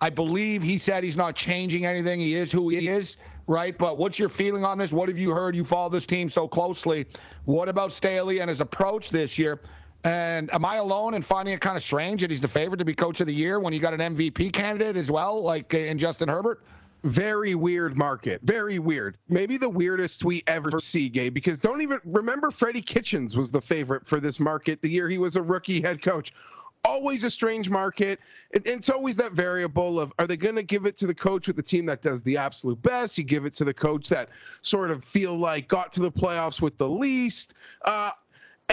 I 0.00 0.10
believe 0.10 0.62
he 0.62 0.78
said 0.78 1.02
he's 1.02 1.16
not 1.16 1.34
changing 1.34 1.86
anything. 1.86 2.20
He 2.20 2.34
is 2.34 2.52
who 2.52 2.68
he 2.68 2.88
is, 2.88 3.16
right? 3.46 3.76
But 3.76 3.96
what's 3.96 4.18
your 4.18 4.28
feeling 4.28 4.64
on 4.64 4.78
this? 4.78 4.92
What 4.92 5.08
have 5.08 5.18
you 5.18 5.30
heard? 5.30 5.56
You 5.56 5.64
follow 5.64 5.88
this 5.88 6.06
team 6.06 6.28
so 6.28 6.46
closely. 6.46 7.06
What 7.46 7.68
about 7.68 7.92
Staley 7.92 8.40
and 8.40 8.48
his 8.48 8.60
approach 8.60 9.10
this 9.10 9.38
year? 9.38 9.60
And 10.04 10.52
am 10.52 10.66
I 10.66 10.76
alone 10.76 11.14
in 11.14 11.22
finding 11.22 11.54
it 11.54 11.60
kind 11.62 11.76
of 11.76 11.82
strange 11.82 12.20
that 12.20 12.30
he's 12.30 12.42
the 12.42 12.48
favorite 12.48 12.76
to 12.76 12.84
be 12.84 12.94
coach 12.94 13.20
of 13.20 13.26
the 13.26 13.34
year 13.34 13.58
when 13.58 13.72
you 13.72 13.80
got 13.80 13.94
an 13.98 14.14
MVP 14.14 14.52
candidate 14.52 14.96
as 14.96 15.10
well, 15.10 15.42
like 15.42 15.72
in 15.72 15.98
Justin 15.98 16.28
Herbert? 16.28 16.62
Very 17.04 17.54
weird 17.54 17.96
market. 17.96 18.40
Very 18.44 18.78
weird. 18.78 19.18
Maybe 19.28 19.56
the 19.56 19.68
weirdest 19.68 20.24
we 20.24 20.42
ever 20.46 20.78
see, 20.80 21.08
Gabe, 21.08 21.34
because 21.34 21.60
don't 21.60 21.80
even 21.80 22.00
remember 22.04 22.50
Freddie 22.50 22.82
Kitchens 22.82 23.36
was 23.36 23.50
the 23.50 23.60
favorite 23.60 24.06
for 24.06 24.20
this 24.20 24.40
market 24.40 24.80
the 24.80 24.88
year 24.88 25.08
he 25.08 25.18
was 25.18 25.36
a 25.36 25.42
rookie 25.42 25.82
head 25.82 26.02
coach. 26.02 26.32
Always 26.86 27.24
a 27.24 27.30
strange 27.30 27.70
market. 27.70 28.20
it's 28.50 28.90
always 28.90 29.16
that 29.16 29.32
variable 29.32 29.98
of 29.98 30.12
are 30.18 30.26
they 30.26 30.36
going 30.36 30.56
to 30.56 30.62
give 30.62 30.84
it 30.84 30.98
to 30.98 31.06
the 31.06 31.14
coach 31.14 31.46
with 31.46 31.56
the 31.56 31.62
team 31.62 31.86
that 31.86 32.02
does 32.02 32.22
the 32.22 32.36
absolute 32.36 32.80
best? 32.82 33.16
You 33.16 33.24
give 33.24 33.46
it 33.46 33.54
to 33.54 33.64
the 33.64 33.72
coach 33.72 34.08
that 34.10 34.28
sort 34.60 34.90
of 34.90 35.02
feel 35.02 35.34
like 35.34 35.68
got 35.68 35.92
to 35.94 36.00
the 36.00 36.12
playoffs 36.12 36.60
with 36.60 36.76
the 36.76 36.88
least. 36.88 37.54
Uh, 37.86 38.10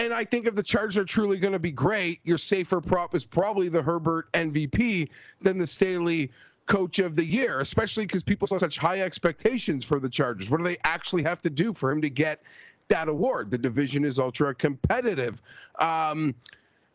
and 0.02 0.12
I 0.12 0.24
think 0.24 0.46
if 0.46 0.56
the 0.56 0.62
Chargers 0.64 0.98
are 0.98 1.04
truly 1.04 1.38
going 1.38 1.52
to 1.52 1.60
be 1.60 1.70
great, 1.70 2.18
your 2.24 2.38
safer 2.38 2.80
prop 2.80 3.14
is 3.14 3.24
probably 3.24 3.68
the 3.68 3.80
Herbert 3.80 4.32
MVP 4.32 5.08
than 5.40 5.58
the 5.58 5.66
Staley 5.66 6.30
coach 6.66 6.98
of 6.98 7.14
the 7.14 7.24
year, 7.24 7.60
especially 7.60 8.04
because 8.04 8.24
people 8.24 8.48
saw 8.48 8.58
such 8.58 8.78
high 8.78 9.00
expectations 9.00 9.84
for 9.84 10.00
the 10.00 10.08
Chargers. 10.08 10.50
What 10.50 10.58
do 10.58 10.64
they 10.64 10.76
actually 10.82 11.22
have 11.22 11.40
to 11.42 11.50
do 11.50 11.72
for 11.72 11.92
him 11.92 12.02
to 12.02 12.10
get 12.10 12.42
that 12.88 13.08
award? 13.08 13.50
The 13.50 13.58
division 13.58 14.04
is 14.04 14.18
ultra 14.18 14.52
competitive. 14.54 15.40
Um, 15.78 16.34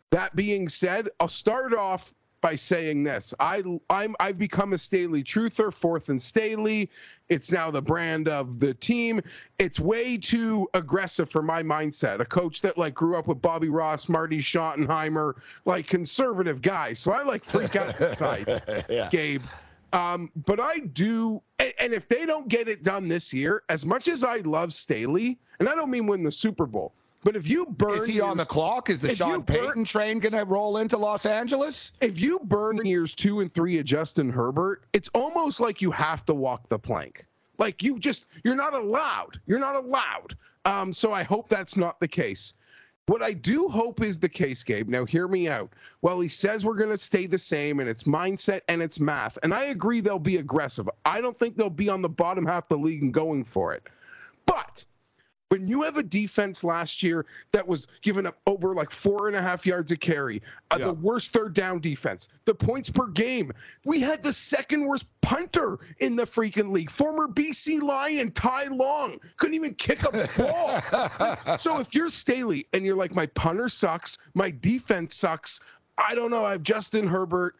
that 0.09 0.35
being 0.35 0.67
said, 0.67 1.07
I'll 1.21 1.29
start 1.29 1.73
off 1.73 2.13
by 2.41 2.55
saying 2.55 3.03
this. 3.03 3.33
I 3.39 3.63
I'm 3.89 4.15
I've 4.19 4.37
become 4.37 4.73
a 4.73 4.77
Staley 4.77 5.23
truther, 5.23 5.73
fourth 5.73 6.09
and 6.09 6.21
Staley. 6.21 6.89
It's 7.29 7.51
now 7.51 7.69
the 7.71 7.81
brand 7.81 8.27
of 8.27 8.59
the 8.59 8.73
team. 8.73 9.21
It's 9.59 9.79
way 9.79 10.17
too 10.17 10.69
aggressive 10.73 11.29
for 11.29 11.41
my 11.41 11.61
mindset. 11.61 12.19
A 12.19 12.25
coach 12.25 12.61
that 12.61 12.77
like 12.77 12.93
grew 12.93 13.17
up 13.17 13.27
with 13.27 13.41
Bobby 13.41 13.69
Ross, 13.69 14.07
Marty 14.07 14.39
Schottenheimer, 14.39 15.33
like 15.65 15.87
conservative 15.87 16.61
guys. 16.61 16.99
So 16.99 17.11
I 17.11 17.23
like 17.23 17.43
freak 17.43 17.75
out 17.75 17.99
inside, 18.01 18.61
yeah. 18.89 19.09
Gabe. 19.11 19.43
Um, 19.93 20.31
but 20.45 20.59
I 20.59 20.79
do, 20.79 21.41
and, 21.59 21.73
and 21.79 21.93
if 21.93 22.07
they 22.09 22.25
don't 22.25 22.47
get 22.47 22.67
it 22.67 22.83
done 22.83 23.07
this 23.07 23.33
year, 23.33 23.63
as 23.69 23.85
much 23.85 24.07
as 24.07 24.23
I 24.23 24.37
love 24.37 24.73
Staley, 24.73 25.39
and 25.59 25.67
I 25.67 25.75
don't 25.75 25.89
mean 25.89 26.07
win 26.07 26.23
the 26.23 26.31
Super 26.31 26.65
Bowl, 26.65 26.93
but 27.23 27.35
if 27.35 27.47
you 27.47 27.65
burn, 27.65 27.99
is 27.99 28.07
he 28.07 28.21
on 28.21 28.37
the 28.37 28.45
clock? 28.45 28.89
Is 28.89 28.99
the 28.99 29.15
Sean 29.15 29.43
Payton 29.43 29.65
burn, 29.65 29.85
train 29.85 30.19
going 30.19 30.33
to 30.33 30.45
roll 30.45 30.77
into 30.77 30.97
Los 30.97 31.25
Angeles? 31.25 31.91
If 32.01 32.19
you 32.19 32.39
burn 32.43 32.77
years 32.85 33.13
two 33.13 33.41
and 33.41 33.51
three 33.51 33.79
of 33.79 33.85
Justin 33.85 34.29
Herbert, 34.29 34.85
it's 34.93 35.09
almost 35.13 35.59
like 35.59 35.81
you 35.81 35.91
have 35.91 36.25
to 36.25 36.33
walk 36.33 36.69
the 36.69 36.79
plank. 36.79 37.25
Like 37.57 37.81
you 37.81 37.99
just, 37.99 38.27
you're 38.43 38.55
not 38.55 38.75
allowed. 38.75 39.39
You're 39.47 39.59
not 39.59 39.75
allowed. 39.75 40.37
Um, 40.65 40.93
so 40.93 41.11
I 41.11 41.23
hope 41.23 41.49
that's 41.49 41.75
not 41.75 41.99
the 41.99 42.07
case. 42.07 42.53
What 43.07 43.23
I 43.23 43.31
do 43.31 43.69
hope 43.69 44.01
is 44.01 44.19
the 44.19 44.27
case, 44.27 44.63
Gabe. 44.63 44.89
Now, 44.89 45.05
hear 45.05 45.29
me 45.29 45.47
out. 45.47 45.71
Well, 46.01 46.19
he 46.19 46.27
says 46.27 46.65
we're 46.65 46.75
going 46.75 46.89
to 46.89 46.97
stay 46.97 47.25
the 47.25 47.37
same, 47.37 47.79
and 47.79 47.89
it's 47.89 48.03
mindset 48.03 48.61
and 48.67 48.81
it's 48.81 48.99
math. 48.99 49.37
And 49.43 49.53
I 49.53 49.65
agree 49.65 50.01
they'll 50.01 50.19
be 50.19 50.37
aggressive. 50.37 50.89
I 51.05 51.21
don't 51.21 51.35
think 51.35 51.55
they'll 51.55 51.69
be 51.69 51.87
on 51.87 52.01
the 52.01 52.09
bottom 52.09 52.45
half 52.45 52.63
of 52.63 52.69
the 52.69 52.77
league 52.77 53.01
and 53.01 53.13
going 53.13 53.45
for 53.45 53.73
it. 53.73 53.83
But 54.45 54.83
when 55.49 55.67
you 55.67 55.81
have 55.83 55.97
a 55.97 56.03
defense 56.03 56.63
last 56.63 57.01
year 57.01 57.25
that 57.53 57.65
was 57.65 57.87
giving 58.01 58.25
up 58.25 58.37
over 58.47 58.73
like 58.73 58.91
four 58.91 59.27
and 59.27 59.35
a 59.35 59.41
half 59.41 59.65
yards 59.65 59.91
a 59.91 59.97
carry, 59.97 60.41
uh, 60.71 60.77
yeah. 60.79 60.87
the 60.87 60.93
worst 60.93 61.31
third 61.31 61.53
down 61.53 61.79
defense, 61.79 62.27
the 62.45 62.53
points 62.53 62.89
per 62.89 63.07
game, 63.07 63.51
we 63.85 63.99
had 63.99 64.21
the 64.21 64.33
second 64.33 64.85
worst 64.85 65.05
punter 65.21 65.79
in 65.99 66.15
the 66.15 66.23
freaking 66.23 66.71
league. 66.71 66.91
Former 66.91 67.27
BC 67.27 67.81
Lion 67.81 68.31
Ty 68.31 68.65
Long 68.65 69.19
couldn't 69.37 69.55
even 69.55 69.73
kick 69.75 70.03
a 70.03 70.29
ball. 70.37 71.57
so 71.57 71.79
if 71.79 71.95
you're 71.95 72.09
Staley 72.09 72.67
and 72.73 72.85
you're 72.85 72.95
like, 72.95 73.15
my 73.15 73.25
punter 73.27 73.69
sucks, 73.69 74.17
my 74.33 74.51
defense 74.51 75.15
sucks, 75.15 75.59
I 75.97 76.13
don't 76.13 76.29
know. 76.29 76.45
I 76.45 76.51
have 76.51 76.63
Justin 76.63 77.07
Herbert. 77.07 77.55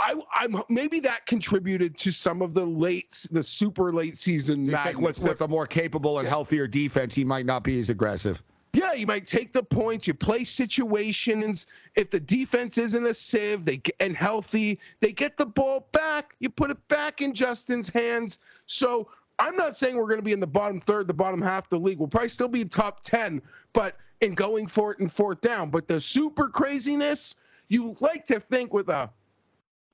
I, 0.00 0.44
am 0.44 0.62
maybe 0.68 0.98
that 1.00 1.26
contributed 1.26 1.98
to 1.98 2.10
some 2.10 2.42
of 2.42 2.54
the 2.54 2.64
late, 2.64 3.26
the 3.30 3.42
super 3.42 3.92
late 3.92 4.18
season. 4.18 4.64
You 4.64 4.76
think 4.76 5.00
with, 5.00 5.22
with 5.22 5.42
a 5.42 5.48
more 5.48 5.66
capable 5.66 6.18
and 6.18 6.26
healthier 6.26 6.66
defense, 6.66 7.14
he 7.14 7.24
might 7.24 7.46
not 7.46 7.62
be 7.62 7.78
as 7.78 7.90
aggressive. 7.90 8.42
Yeah, 8.72 8.92
you 8.92 9.06
might 9.06 9.26
take 9.26 9.52
the 9.52 9.62
points. 9.62 10.06
You 10.06 10.14
play 10.14 10.44
situations. 10.44 11.66
If 11.96 12.10
the 12.10 12.20
defense 12.20 12.78
isn't 12.78 13.04
a 13.04 13.12
sieve, 13.12 13.64
they 13.64 13.78
get, 13.78 13.96
and 13.98 14.16
healthy, 14.16 14.78
they 15.00 15.12
get 15.12 15.36
the 15.36 15.46
ball 15.46 15.88
back. 15.92 16.34
You 16.38 16.50
put 16.50 16.70
it 16.70 16.88
back 16.88 17.20
in 17.20 17.34
Justin's 17.34 17.88
hands. 17.88 18.38
So 18.66 19.08
I'm 19.40 19.56
not 19.56 19.76
saying 19.76 19.96
we're 19.96 20.04
going 20.04 20.18
to 20.18 20.24
be 20.24 20.32
in 20.32 20.40
the 20.40 20.46
bottom 20.46 20.80
third, 20.80 21.08
the 21.08 21.14
bottom 21.14 21.42
half 21.42 21.64
of 21.64 21.70
the 21.70 21.80
league. 21.80 21.98
We'll 21.98 22.08
probably 22.08 22.28
still 22.28 22.48
be 22.48 22.64
top 22.64 23.02
ten, 23.02 23.42
but 23.72 23.96
in 24.20 24.34
going 24.34 24.68
for 24.68 24.92
it 24.92 25.00
and 25.00 25.10
fourth 25.10 25.40
down. 25.40 25.70
But 25.70 25.88
the 25.88 26.00
super 26.00 26.48
craziness, 26.48 27.34
you 27.68 27.96
like 28.00 28.24
to 28.26 28.38
think 28.38 28.72
with 28.72 28.88
a 28.88 29.10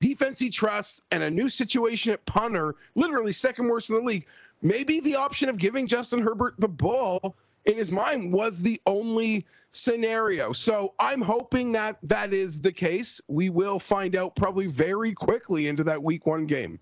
defense 0.01 0.39
he 0.39 0.51
trusts 0.51 1.01
and 1.11 1.23
a 1.23 1.31
new 1.31 1.49
situation 1.49 2.13
at 2.13 2.25
punter, 2.27 2.75
literally 2.95 3.33
second 3.33 3.69
worst 3.69 3.91
in 3.91 3.97
the 3.97 4.03
league, 4.03 4.27
maybe 4.63 5.01
the 5.01 5.15
option 5.15 5.49
of 5.49 5.59
giving 5.59 5.87
Justin 5.87 6.21
Herbert 6.21 6.55
the 6.59 6.69
ball 6.69 7.37
in 7.65 7.77
his 7.77 7.91
mind 7.91 8.33
was 8.33 8.63
the 8.63 8.81
only 8.87 9.47
scenario. 9.73 10.53
So 10.53 10.95
I'm 10.99 11.21
hoping 11.21 11.73
that 11.73 11.99
that 12.05 12.33
is 12.33 12.61
the 12.61 12.73
case. 12.73 13.21
We 13.29 13.51
will 13.51 13.79
find 13.79 14.17
out 14.17 14.35
probably 14.35 14.67
very 14.67 15.13
quickly 15.13 15.69
into 15.69 15.85
that 15.85 16.03
week 16.03 16.27
one 16.27 16.47
game. 16.47 16.79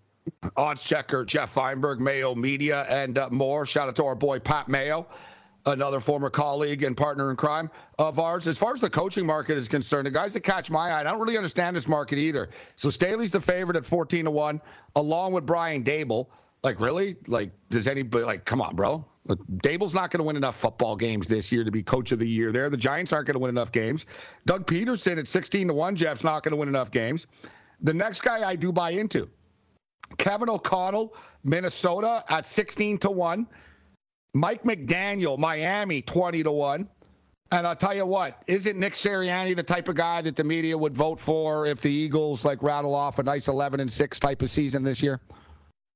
Odds 0.56 0.82
checker 0.82 1.24
Jeff 1.24 1.50
Feinberg, 1.50 2.00
Mayo 2.00 2.34
Media, 2.34 2.86
and 2.88 3.18
uh, 3.18 3.28
more. 3.30 3.66
Shout 3.66 3.88
out 3.88 3.96
to 3.96 4.04
our 4.04 4.14
boy 4.14 4.38
Pat 4.38 4.68
Mayo. 4.68 5.06
Another 5.66 5.98
former 5.98 6.28
colleague 6.28 6.82
and 6.82 6.94
partner 6.94 7.30
in 7.30 7.36
crime 7.36 7.70
of 7.98 8.18
ours. 8.18 8.46
As 8.46 8.58
far 8.58 8.74
as 8.74 8.82
the 8.82 8.90
coaching 8.90 9.24
market 9.24 9.56
is 9.56 9.66
concerned, 9.66 10.06
the 10.06 10.10
guys 10.10 10.34
that 10.34 10.40
catch 10.40 10.70
my 10.70 10.90
eye, 10.90 11.00
I 11.00 11.02
don't 11.02 11.18
really 11.18 11.38
understand 11.38 11.74
this 11.74 11.88
market 11.88 12.18
either. 12.18 12.50
So 12.76 12.90
Staley's 12.90 13.30
the 13.30 13.40
favorite 13.40 13.76
at 13.76 13.86
14 13.86 14.26
to 14.26 14.30
1, 14.30 14.60
along 14.96 15.32
with 15.32 15.46
Brian 15.46 15.82
Daboll. 15.82 16.26
Like, 16.62 16.80
really? 16.80 17.16
Like, 17.26 17.50
does 17.70 17.88
anybody, 17.88 18.24
like, 18.24 18.44
come 18.44 18.60
on, 18.60 18.76
bro? 18.76 19.06
Daboll's 19.26 19.94
not 19.94 20.10
going 20.10 20.18
to 20.18 20.24
win 20.24 20.36
enough 20.36 20.56
football 20.56 20.96
games 20.96 21.28
this 21.28 21.50
year 21.50 21.64
to 21.64 21.70
be 21.70 21.82
coach 21.82 22.12
of 22.12 22.18
the 22.18 22.28
year 22.28 22.52
there. 22.52 22.68
The 22.68 22.76
Giants 22.76 23.10
aren't 23.12 23.26
going 23.26 23.34
to 23.34 23.40
win 23.40 23.48
enough 23.48 23.72
games. 23.72 24.04
Doug 24.44 24.66
Pederson 24.66 25.18
at 25.18 25.26
16 25.26 25.68
to 25.68 25.74
1, 25.74 25.96
Jeff's 25.96 26.24
not 26.24 26.42
going 26.42 26.52
to 26.52 26.56
win 26.56 26.68
enough 26.68 26.90
games. 26.90 27.26
The 27.80 27.94
next 27.94 28.20
guy 28.20 28.46
I 28.46 28.54
do 28.54 28.70
buy 28.70 28.90
into, 28.90 29.30
Kevin 30.18 30.50
O'Connell, 30.50 31.14
Minnesota 31.42 32.22
at 32.28 32.46
16 32.46 32.98
to 32.98 33.10
1. 33.10 33.46
Mike 34.34 34.64
McDaniel, 34.64 35.38
Miami, 35.38 36.02
20 36.02 36.42
to 36.42 36.52
1. 36.52 36.88
And 37.52 37.66
I'll 37.66 37.76
tell 37.76 37.94
you 37.94 38.04
what, 38.04 38.42
isn't 38.48 38.78
Nick 38.78 38.94
Sirianni 38.94 39.54
the 39.54 39.62
type 39.62 39.88
of 39.88 39.94
guy 39.94 40.20
that 40.22 40.34
the 40.34 40.42
media 40.42 40.76
would 40.76 40.96
vote 40.96 41.20
for 41.20 41.66
if 41.66 41.80
the 41.80 41.90
Eagles 41.90 42.44
like 42.44 42.60
rattle 42.62 42.94
off 42.94 43.20
a 43.20 43.22
nice 43.22 43.46
11 43.46 43.78
and 43.78 43.90
6 43.90 44.20
type 44.20 44.42
of 44.42 44.50
season 44.50 44.82
this 44.82 45.00
year? 45.00 45.20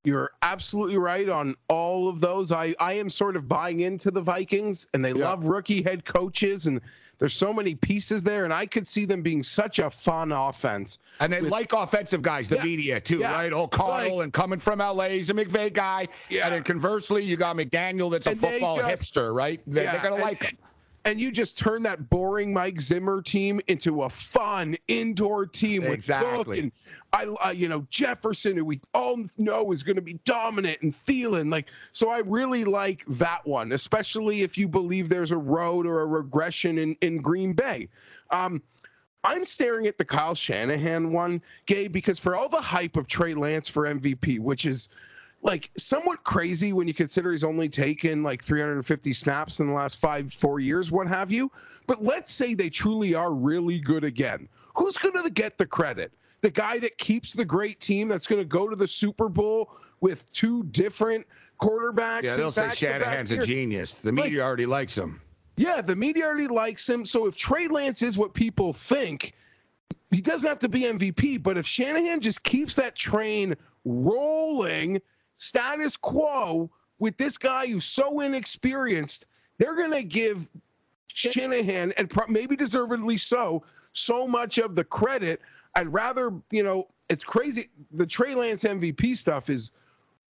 You're 0.04 0.30
absolutely 0.42 0.98
right 0.98 1.28
on 1.28 1.56
all 1.68 2.08
of 2.08 2.20
those. 2.20 2.52
I, 2.52 2.76
I 2.78 2.92
am 2.92 3.10
sort 3.10 3.34
of 3.34 3.48
buying 3.48 3.80
into 3.80 4.12
the 4.12 4.20
Vikings, 4.20 4.86
and 4.94 5.04
they 5.04 5.12
yeah. 5.12 5.30
love 5.30 5.46
rookie 5.46 5.82
head 5.82 6.04
coaches, 6.04 6.68
and 6.68 6.80
there's 7.18 7.34
so 7.34 7.52
many 7.52 7.74
pieces 7.74 8.22
there, 8.22 8.44
and 8.44 8.52
I 8.52 8.66
could 8.66 8.86
see 8.86 9.04
them 9.04 9.22
being 9.22 9.42
such 9.42 9.78
a 9.80 9.90
fun 9.90 10.32
offense. 10.32 10.98
And 11.20 11.32
they 11.32 11.40
with, 11.40 11.50
like 11.50 11.72
offensive 11.72 12.22
guys, 12.22 12.48
the 12.48 12.56
yeah, 12.56 12.64
media 12.64 13.00
too, 13.00 13.18
yeah, 13.18 13.32
right? 13.32 13.52
O'Connell 13.52 14.16
like, 14.18 14.24
and 14.24 14.32
coming 14.32 14.58
from 14.58 14.78
LA, 14.78 15.08
he's 15.08 15.30
a 15.30 15.34
McVay 15.34 15.72
guy. 15.72 16.06
Yeah. 16.30 16.46
And 16.46 16.54
then 16.54 16.62
conversely, 16.62 17.24
you 17.24 17.36
got 17.36 17.56
McDaniel, 17.56 18.10
that's 18.10 18.26
a 18.26 18.30
and 18.30 18.40
football 18.40 18.76
just, 18.76 19.14
hipster, 19.14 19.34
right? 19.34 19.60
They, 19.66 19.86
are 19.86 20.00
gonna 20.02 20.22
like 20.22 20.44
him 20.44 20.58
and 21.04 21.20
you 21.20 21.30
just 21.30 21.56
turn 21.58 21.82
that 21.84 22.10
boring 22.10 22.52
Mike 22.52 22.80
Zimmer 22.80 23.22
team 23.22 23.60
into 23.68 24.02
a 24.02 24.10
fun 24.10 24.76
indoor 24.88 25.46
team 25.46 25.82
with 25.82 25.92
exactly. 25.92 26.56
Cook 26.56 26.62
and 26.64 26.72
I, 27.12 27.48
uh, 27.48 27.50
you 27.50 27.68
know, 27.68 27.86
Jefferson, 27.90 28.56
who 28.56 28.64
we 28.64 28.80
all 28.94 29.24
know 29.36 29.72
is 29.72 29.82
going 29.82 29.96
to 29.96 30.02
be 30.02 30.20
dominant 30.24 30.82
and 30.82 30.92
Thielen. 30.92 31.50
Like, 31.50 31.68
so 31.92 32.10
I 32.10 32.20
really 32.20 32.64
like 32.64 33.04
that 33.08 33.46
one, 33.46 33.72
especially 33.72 34.42
if 34.42 34.58
you 34.58 34.68
believe 34.68 35.08
there's 35.08 35.30
a 35.30 35.38
road 35.38 35.86
or 35.86 36.00
a 36.00 36.06
regression 36.06 36.78
in 36.78 36.96
in 37.00 37.18
Green 37.18 37.52
Bay. 37.52 37.88
Um, 38.30 38.62
I'm 39.24 39.44
staring 39.44 39.86
at 39.86 39.98
the 39.98 40.04
Kyle 40.04 40.34
Shanahan 40.34 41.12
one, 41.12 41.42
Gabe, 41.66 41.92
because 41.92 42.18
for 42.18 42.36
all 42.36 42.48
the 42.48 42.60
hype 42.60 42.96
of 42.96 43.08
Trey 43.08 43.34
Lance 43.34 43.68
for 43.68 43.86
MVP, 43.86 44.38
which 44.38 44.64
is 44.64 44.88
like 45.42 45.70
somewhat 45.76 46.24
crazy 46.24 46.72
when 46.72 46.88
you 46.88 46.94
consider 46.94 47.32
he's 47.32 47.44
only 47.44 47.68
taken 47.68 48.22
like 48.22 48.42
350 48.42 49.12
snaps 49.12 49.60
in 49.60 49.68
the 49.68 49.72
last 49.72 49.98
five, 49.98 50.32
four 50.32 50.60
years, 50.60 50.90
what 50.90 51.06
have 51.06 51.30
you. 51.30 51.50
But 51.86 52.02
let's 52.02 52.32
say 52.32 52.54
they 52.54 52.68
truly 52.68 53.14
are 53.14 53.32
really 53.32 53.80
good 53.80 54.04
again. 54.04 54.48
Who's 54.74 54.98
going 54.98 55.22
to 55.22 55.30
get 55.30 55.58
the 55.58 55.66
credit? 55.66 56.12
The 56.40 56.50
guy 56.50 56.78
that 56.78 56.98
keeps 56.98 57.32
the 57.32 57.44
great 57.44 57.80
team 57.80 58.08
that's 58.08 58.26
going 58.26 58.40
to 58.40 58.46
go 58.46 58.68
to 58.68 58.76
the 58.76 58.86
Super 58.86 59.28
Bowl 59.28 59.74
with 60.00 60.30
two 60.32 60.64
different 60.64 61.26
quarterbacks. 61.60 62.24
Yeah, 62.24 62.36
they'll 62.36 62.52
say 62.52 62.70
Shanahan's 62.70 63.32
a 63.32 63.44
genius. 63.44 63.94
The 63.94 64.12
media 64.12 64.40
like, 64.40 64.46
already 64.46 64.66
likes 64.66 64.96
him. 64.96 65.20
Yeah, 65.56 65.80
the 65.80 65.96
media 65.96 66.26
already 66.26 66.46
likes 66.46 66.88
him. 66.88 67.04
So 67.04 67.26
if 67.26 67.36
Trey 67.36 67.66
Lance 67.66 68.02
is 68.02 68.16
what 68.16 68.34
people 68.34 68.72
think, 68.72 69.34
he 70.12 70.20
doesn't 70.20 70.48
have 70.48 70.60
to 70.60 70.68
be 70.68 70.82
MVP. 70.82 71.42
But 71.42 71.58
if 71.58 71.66
Shanahan 71.66 72.20
just 72.20 72.42
keeps 72.44 72.76
that 72.76 72.94
train 72.94 73.56
rolling, 73.84 75.00
status 75.38 75.96
quo 75.96 76.70
with 76.98 77.16
this 77.16 77.38
guy 77.38 77.66
who's 77.66 77.84
so 77.84 78.20
inexperienced, 78.20 79.26
they're 79.58 79.76
going 79.76 79.92
to 79.92 80.04
give 80.04 80.46
Shanahan, 81.12 81.92
and 81.96 82.12
maybe 82.28 82.54
deservedly 82.54 83.16
so, 83.16 83.64
so 83.92 84.26
much 84.26 84.58
of 84.58 84.74
the 84.74 84.84
credit. 84.84 85.40
I'd 85.74 85.92
rather, 85.92 86.32
you 86.50 86.62
know, 86.62 86.88
it's 87.08 87.24
crazy. 87.24 87.70
The 87.92 88.06
Trey 88.06 88.34
Lance 88.34 88.64
MVP 88.64 89.16
stuff 89.16 89.50
is 89.50 89.70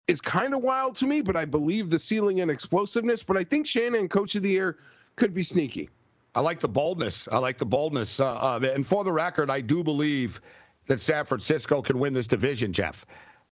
is 0.06 0.20
kind 0.22 0.54
of 0.54 0.62
wild 0.62 0.94
to 0.96 1.06
me, 1.06 1.20
but 1.20 1.36
I 1.36 1.44
believe 1.44 1.90
the 1.90 1.98
ceiling 1.98 2.40
and 2.40 2.50
explosiveness. 2.50 3.22
But 3.22 3.36
I 3.36 3.44
think 3.44 3.66
Shannon, 3.66 4.08
coach 4.08 4.34
of 4.36 4.42
the 4.42 4.48
year, 4.48 4.78
could 5.16 5.34
be 5.34 5.42
sneaky. 5.42 5.90
I 6.34 6.40
like 6.40 6.60
the 6.60 6.68
boldness. 6.68 7.28
I 7.28 7.36
like 7.36 7.58
the 7.58 7.66
boldness. 7.66 8.18
Uh, 8.18 8.58
and 8.74 8.86
for 8.86 9.04
the 9.04 9.12
record, 9.12 9.50
I 9.50 9.60
do 9.60 9.84
believe 9.84 10.40
that 10.86 11.00
San 11.00 11.26
Francisco 11.26 11.82
can 11.82 11.98
win 11.98 12.14
this 12.14 12.26
division, 12.26 12.72
Jeff. 12.72 13.04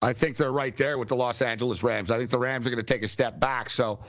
I 0.05 0.13
think 0.13 0.37
they're 0.37 0.51
right 0.51 0.77
there 0.77 0.99
with 0.99 1.07
the 1.07 1.15
Los 1.15 1.41
Angeles 1.41 1.81
Rams. 1.81 2.11
I 2.11 2.19
think 2.19 2.29
the 2.29 2.37
Rams 2.37 2.67
are 2.67 2.69
going 2.69 2.77
to 2.77 2.93
take 2.93 3.01
a 3.01 3.07
step 3.07 3.39
back. 3.39 3.71
So 3.71 3.99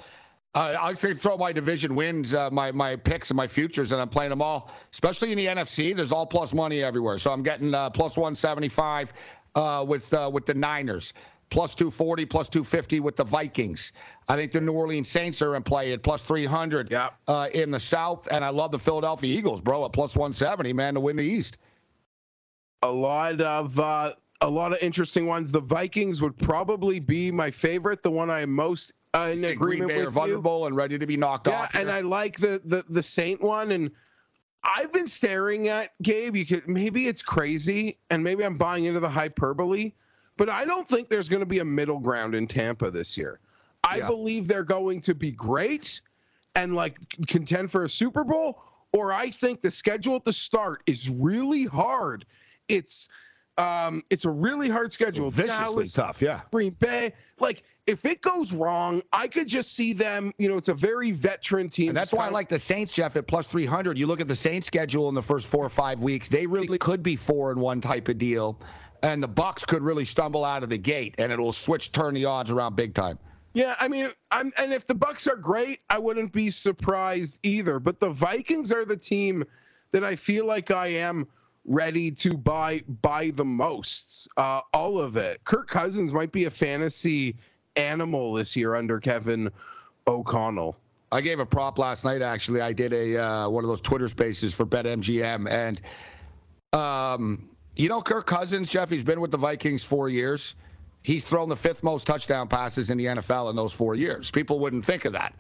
uh, 0.54 0.76
I 0.78 0.94
throw 0.94 1.38
my 1.38 1.52
division 1.52 1.94
wins, 1.94 2.35
uh, 2.35 2.50
my 2.50 2.70
my 2.70 2.96
picks 2.96 3.30
and 3.30 3.37
my 3.37 3.46
futures, 3.46 3.92
and 3.92 4.00
I'm 4.00 4.11
playing 4.11 4.28
them 4.28 4.42
all. 4.42 4.70
Especially 4.92 5.32
in 5.32 5.38
the 5.38 5.46
NFC, 5.46 5.96
there's 5.96 6.12
all 6.12 6.26
plus 6.26 6.52
money 6.52 6.82
everywhere. 6.82 7.16
So 7.16 7.32
I'm 7.32 7.42
getting 7.42 7.72
uh, 7.72 7.88
plus 7.88 8.18
175 8.18 9.14
uh, 9.54 9.87
with 9.88 10.12
uh, 10.12 10.30
with 10.30 10.44
the 10.44 10.52
Niners, 10.52 11.14
plus 11.48 11.74
240, 11.74 12.26
plus 12.26 12.50
250 12.50 13.00
with 13.00 13.16
the 13.16 13.24
Vikings. 13.24 13.92
I 14.28 14.37
think 14.37 14.52
the 14.52 14.61
New 14.61 14.72
Orleans 14.72 15.09
Saints 15.09 15.40
are 15.40 15.56
in 15.56 15.62
play 15.62 15.94
at 15.94 16.02
plus 16.02 16.22
300 16.24 16.90
yep. 16.90 17.14
Uh, 17.26 17.48
in 17.54 17.70
the 17.70 17.80
South, 17.80 18.28
and 18.30 18.44
I 18.44 18.50
love 18.50 18.70
the 18.70 18.78
Philadelphia 18.78 19.35
Eagles, 19.35 19.62
bro, 19.62 19.87
at 19.87 19.94
plus 19.94 20.14
170, 20.14 20.74
man, 20.74 20.92
to 20.92 21.00
win 21.00 21.16
the 21.16 21.24
East. 21.24 21.56
A 22.82 22.90
lot 22.90 23.40
of 23.40 23.80
a 24.40 24.49
lot 24.49 24.72
of 24.72 24.79
interesting 24.83 25.27
ones. 25.27 25.51
The 25.51 25.61
Vikings 25.61 26.20
would 26.22 26.37
probably 26.37 27.01
be 27.01 27.31
my 27.31 27.51
favorite, 27.51 28.03
the 28.03 28.11
one 28.11 28.31
I 28.31 28.40
am 28.40 28.51
most 28.53 28.92
uh, 29.14 29.31
in 29.33 29.44
agreement 29.44 29.59
Green 29.59 29.87
Bay 29.88 30.05
with. 30.05 30.14
Vulnerable 30.14 30.66
and 30.66 30.77
ready 30.77 30.99
to 30.99 31.07
be 31.07 31.16
knocked 31.16 31.46
yeah, 31.46 31.61
off. 31.61 31.75
Yeah, 31.75 31.81
and 31.81 31.90
I 31.90 32.01
like 32.01 32.38
the, 32.38 32.61
the 32.64 32.85
the 32.88 33.03
Saint 33.03 33.40
one. 33.40 33.72
And 33.72 33.90
I've 34.77 34.92
been 34.92 35.09
staring 35.09 35.68
at 35.68 35.92
Gabe. 36.03 36.37
You 36.37 36.44
could 36.44 36.68
maybe 36.68 37.09
it's 37.09 37.22
crazy, 37.22 37.99
and 38.11 38.22
maybe 38.22 38.44
I'm 38.44 38.57
buying 38.57 38.85
into 38.85 39.01
the 39.01 39.09
hyperbole, 39.09 39.92
but 40.37 40.49
I 40.49 40.64
don't 40.64 40.87
think 40.87 41.09
there's 41.09 41.29
going 41.29 41.40
to 41.40 41.46
be 41.46 41.61
a 41.61 41.64
middle 41.64 41.99
ground 41.99 42.35
in 42.35 42.46
Tampa 42.46 42.90
this 42.90 43.16
year. 43.16 43.40
I 43.85 43.99
yeah. 43.99 44.09
believe 44.09 44.49
they're 44.49 44.64
going 44.64 45.01
to 45.03 45.14
be 45.14 45.31
great 45.31 46.01
and 46.57 46.75
like 46.75 46.99
contend 47.27 47.70
for 47.70 47.85
a 47.85 47.88
Super 47.88 48.25
Bowl, 48.25 48.62
or 48.92 49.12
I 49.12 49.31
think 49.31 49.62
the 49.62 49.70
schedule 49.70 50.16
at 50.16 50.25
the 50.25 50.33
start 50.33 50.83
is 50.87 51.09
really 51.09 51.64
hard. 51.64 52.27
It's 52.68 53.09
um, 53.58 54.02
it's 54.10 54.24
a 54.24 54.30
really 54.30 54.68
hard 54.68 54.92
schedule. 54.92 55.30
Viciously 55.30 55.64
Dallas, 55.64 55.92
tough, 55.92 56.22
yeah. 56.22 56.42
Green 56.50 56.72
Bay, 56.72 57.12
like 57.40 57.62
if 57.86 58.04
it 58.04 58.20
goes 58.20 58.52
wrong, 58.52 59.02
I 59.12 59.28
could 59.28 59.46
just 59.46 59.74
see 59.74 59.92
them. 59.92 60.32
You 60.38 60.48
know, 60.48 60.56
it's 60.56 60.68
a 60.68 60.74
very 60.74 61.12
veteran 61.12 61.68
team. 61.68 61.88
And 61.88 61.96
that's 61.96 62.12
why 62.12 62.26
I 62.26 62.30
like 62.30 62.48
the 62.48 62.58
Saints, 62.58 62.92
Jeff, 62.92 63.16
at 63.16 63.26
plus 63.26 63.46
three 63.46 63.66
hundred. 63.66 63.96
You 63.96 64.06
look 64.06 64.20
at 64.20 64.26
the 64.26 64.36
Saints 64.36 64.66
schedule 64.66 65.08
in 65.08 65.14
the 65.14 65.22
first 65.22 65.46
four 65.46 65.64
or 65.64 65.70
five 65.70 66.02
weeks; 66.02 66.28
they 66.28 66.46
really 66.46 66.78
could 66.78 67.02
be 67.02 67.16
four 67.16 67.50
and 67.50 67.60
one 67.60 67.80
type 67.80 68.08
of 68.08 68.18
deal, 68.18 68.60
and 69.02 69.22
the 69.22 69.28
Bucs 69.28 69.66
could 69.66 69.82
really 69.82 70.04
stumble 70.04 70.44
out 70.44 70.62
of 70.62 70.68
the 70.68 70.78
gate, 70.78 71.14
and 71.18 71.32
it'll 71.32 71.52
switch, 71.52 71.92
turn 71.92 72.14
the 72.14 72.24
odds 72.24 72.50
around 72.50 72.76
big 72.76 72.94
time. 72.94 73.18
Yeah, 73.54 73.74
I 73.80 73.88
mean, 73.88 74.10
I'm, 74.32 74.52
and 74.58 74.70
if 74.74 74.86
the 74.86 74.94
Bucs 74.94 75.26
are 75.26 75.36
great, 75.36 75.80
I 75.88 75.98
wouldn't 75.98 76.30
be 76.30 76.50
surprised 76.50 77.38
either. 77.42 77.78
But 77.78 78.00
the 78.00 78.10
Vikings 78.10 78.70
are 78.70 78.84
the 78.84 78.98
team 78.98 79.44
that 79.92 80.04
I 80.04 80.14
feel 80.14 80.44
like 80.44 80.70
I 80.70 80.88
am 80.88 81.26
ready 81.66 82.11
to 82.12 82.37
buy 82.37 82.81
buy 83.02 83.31
the 83.31 83.44
most. 83.44 84.29
Uh, 84.37 84.61
all 84.72 84.98
of 84.98 85.16
it. 85.16 85.42
Kirk 85.44 85.68
Cousins 85.68 86.12
might 86.12 86.33
be 86.33 86.44
a 86.44 86.50
fantasy 86.50 87.37
animal 87.76 88.33
this 88.33 88.57
year 88.57 88.74
under 88.74 88.98
Kevin 89.00 89.50
O'Connell. 90.07 90.76
I 91.12 91.20
gave 91.20 91.38
a 91.38 91.46
prop 91.46 91.79
last 91.79 92.05
night. 92.05 92.22
Actually, 92.22 92.61
I 92.61 92.72
did 92.72 92.92
a 92.92 93.16
uh, 93.22 93.48
one 93.48 93.64
of 93.64 93.68
those 93.68 93.81
Twitter 93.81 94.09
Spaces 94.09 94.55
for 94.55 94.66
BetMGM, 94.66 95.48
and 95.48 95.81
um, 96.72 97.48
you 97.76 97.88
know 97.88 98.00
Kirk 98.00 98.26
Cousins, 98.26 98.70
Jeff. 98.70 98.90
He's 98.90 99.05
been 99.05 99.20
with 99.20 99.31
the 99.31 99.38
Vikings 99.38 99.85
four 99.85 100.09
years. 100.09 100.55
He's 101.06 101.24
thrown 101.24 101.48
the 101.48 101.54
fifth 101.54 101.84
most 101.84 102.04
touchdown 102.04 102.48
passes 102.48 102.90
in 102.90 102.98
the 102.98 103.04
NFL 103.04 103.48
in 103.50 103.54
those 103.54 103.72
four 103.72 103.94
years. 103.94 104.28
People 104.28 104.58
wouldn't 104.58 104.84
think 104.84 105.04
of 105.04 105.12
that. 105.12 105.36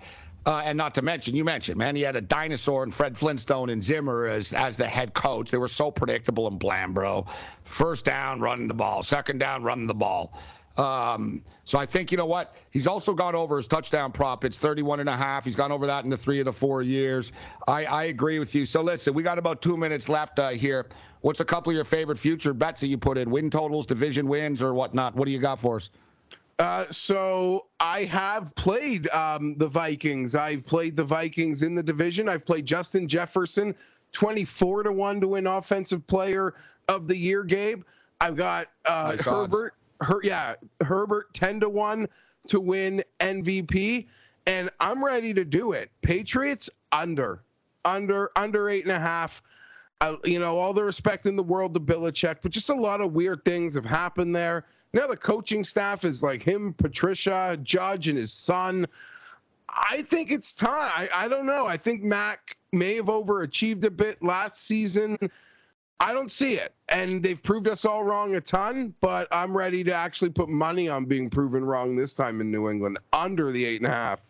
Uh, 0.46 0.62
and 0.64 0.78
not 0.78 0.94
to 0.94 1.02
mention, 1.02 1.34
you 1.34 1.44
mentioned, 1.44 1.76
man, 1.76 1.96
he 1.96 2.02
had 2.02 2.14
a 2.14 2.20
dinosaur 2.20 2.84
and 2.84 2.94
Fred 2.94 3.18
Flintstone 3.18 3.70
and 3.70 3.82
Zimmer 3.82 4.26
as 4.26 4.52
as 4.52 4.76
the 4.76 4.86
head 4.86 5.12
coach. 5.14 5.50
They 5.50 5.58
were 5.58 5.66
so 5.66 5.90
predictable 5.90 6.46
and 6.46 6.56
bland, 6.56 6.94
bro. 6.94 7.26
First 7.64 8.04
down, 8.04 8.40
running 8.40 8.68
the 8.68 8.74
ball. 8.74 9.02
Second 9.02 9.38
down, 9.38 9.64
running 9.64 9.88
the 9.88 9.94
ball. 9.94 10.38
Um, 10.78 11.42
so 11.64 11.80
I 11.80 11.86
think 11.86 12.12
you 12.12 12.16
know 12.16 12.26
what? 12.26 12.54
He's 12.70 12.86
also 12.86 13.12
gone 13.12 13.34
over 13.34 13.56
his 13.56 13.66
touchdown 13.66 14.12
prop. 14.12 14.44
It's 14.44 14.58
31 14.58 15.00
and 15.00 15.08
a 15.08 15.16
half. 15.16 15.44
He's 15.44 15.56
gone 15.56 15.72
over 15.72 15.84
that 15.88 16.04
in 16.04 16.10
the 16.10 16.16
three 16.16 16.38
of 16.38 16.44
the 16.44 16.52
four 16.52 16.82
years. 16.82 17.32
I, 17.66 17.86
I 17.86 18.04
agree 18.04 18.38
with 18.38 18.54
you. 18.54 18.66
So 18.66 18.82
listen, 18.82 19.14
we 19.14 19.24
got 19.24 19.36
about 19.36 19.62
two 19.62 19.76
minutes 19.76 20.08
left 20.08 20.38
uh, 20.38 20.50
here. 20.50 20.86
What's 21.20 21.40
a 21.40 21.44
couple 21.44 21.70
of 21.70 21.74
your 21.74 21.84
favorite 21.84 22.18
future 22.18 22.54
bets 22.54 22.80
that 22.80 22.88
you 22.88 22.98
put 22.98 23.18
in? 23.18 23.30
Win 23.30 23.50
totals, 23.50 23.86
division 23.86 24.28
wins, 24.28 24.62
or 24.62 24.74
whatnot? 24.74 25.14
What 25.14 25.26
do 25.26 25.32
you 25.32 25.38
got 25.38 25.58
for 25.58 25.76
us? 25.76 25.90
Uh, 26.58 26.86
so 26.90 27.66
I 27.80 28.04
have 28.04 28.54
played 28.54 29.08
um, 29.10 29.56
the 29.56 29.68
Vikings. 29.68 30.34
I've 30.34 30.64
played 30.64 30.96
the 30.96 31.04
Vikings 31.04 31.62
in 31.62 31.74
the 31.74 31.82
division. 31.82 32.28
I've 32.28 32.46
played 32.46 32.64
Justin 32.64 33.06
Jefferson, 33.06 33.74
24 34.12 34.84
to 34.84 34.92
1 34.92 35.20
to 35.20 35.28
win 35.28 35.46
offensive 35.46 36.06
player 36.06 36.54
of 36.88 37.08
the 37.08 37.16
year, 37.16 37.44
Gabe. 37.44 37.82
I've 38.20 38.36
got 38.36 38.68
uh, 38.86 39.12
nice 39.16 39.24
Herbert. 39.24 39.74
Her, 40.00 40.20
yeah, 40.22 40.54
Herbert 40.82 41.32
10 41.34 41.60
to 41.60 41.68
1 41.68 42.08
to 42.48 42.60
win 42.60 43.02
MVP. 43.20 44.06
and 44.46 44.70
I'm 44.80 45.04
ready 45.04 45.34
to 45.34 45.44
do 45.44 45.72
it. 45.72 45.90
Patriots 46.02 46.70
under, 46.92 47.42
under, 47.84 48.30
under 48.36 48.70
eight 48.70 48.84
and 48.84 48.92
a 48.92 49.00
half. 49.00 49.42
Uh, 50.02 50.16
you 50.24 50.38
know, 50.38 50.58
all 50.58 50.74
the 50.74 50.84
respect 50.84 51.24
in 51.26 51.36
the 51.36 51.42
world 51.42 51.72
to 51.72 51.80
Belichick, 51.80 52.36
but 52.42 52.52
just 52.52 52.68
a 52.68 52.74
lot 52.74 53.00
of 53.00 53.12
weird 53.12 53.44
things 53.44 53.74
have 53.74 53.84
happened 53.86 54.36
there. 54.36 54.64
Now 54.92 55.06
the 55.06 55.16
coaching 55.16 55.64
staff 55.64 56.04
is 56.04 56.22
like 56.22 56.42
him, 56.42 56.74
Patricia, 56.74 57.58
Judge, 57.62 58.08
and 58.08 58.18
his 58.18 58.32
son. 58.32 58.86
I 59.68 60.02
think 60.02 60.30
it's 60.30 60.54
time. 60.54 60.90
I, 60.94 61.08
I 61.14 61.28
don't 61.28 61.46
know. 61.46 61.66
I 61.66 61.76
think 61.76 62.02
Mac 62.02 62.56
may 62.72 62.94
have 62.96 63.06
overachieved 63.06 63.84
a 63.84 63.90
bit 63.90 64.22
last 64.22 64.66
season. 64.66 65.18
I 65.98 66.12
don't 66.12 66.30
see 66.30 66.54
it. 66.54 66.74
And 66.90 67.22
they've 67.22 67.42
proved 67.42 67.68
us 67.68 67.84
all 67.84 68.04
wrong 68.04 68.36
a 68.36 68.40
ton, 68.40 68.94
but 69.00 69.28
I'm 69.32 69.56
ready 69.56 69.82
to 69.84 69.92
actually 69.92 70.30
put 70.30 70.48
money 70.48 70.88
on 70.88 71.06
being 71.06 71.30
proven 71.30 71.64
wrong 71.64 71.96
this 71.96 72.14
time 72.14 72.40
in 72.40 72.50
New 72.50 72.70
England 72.70 72.98
under 73.12 73.50
the 73.50 73.64
eight 73.64 73.80
and 73.80 73.90
a 73.90 73.94
half. 73.94 74.20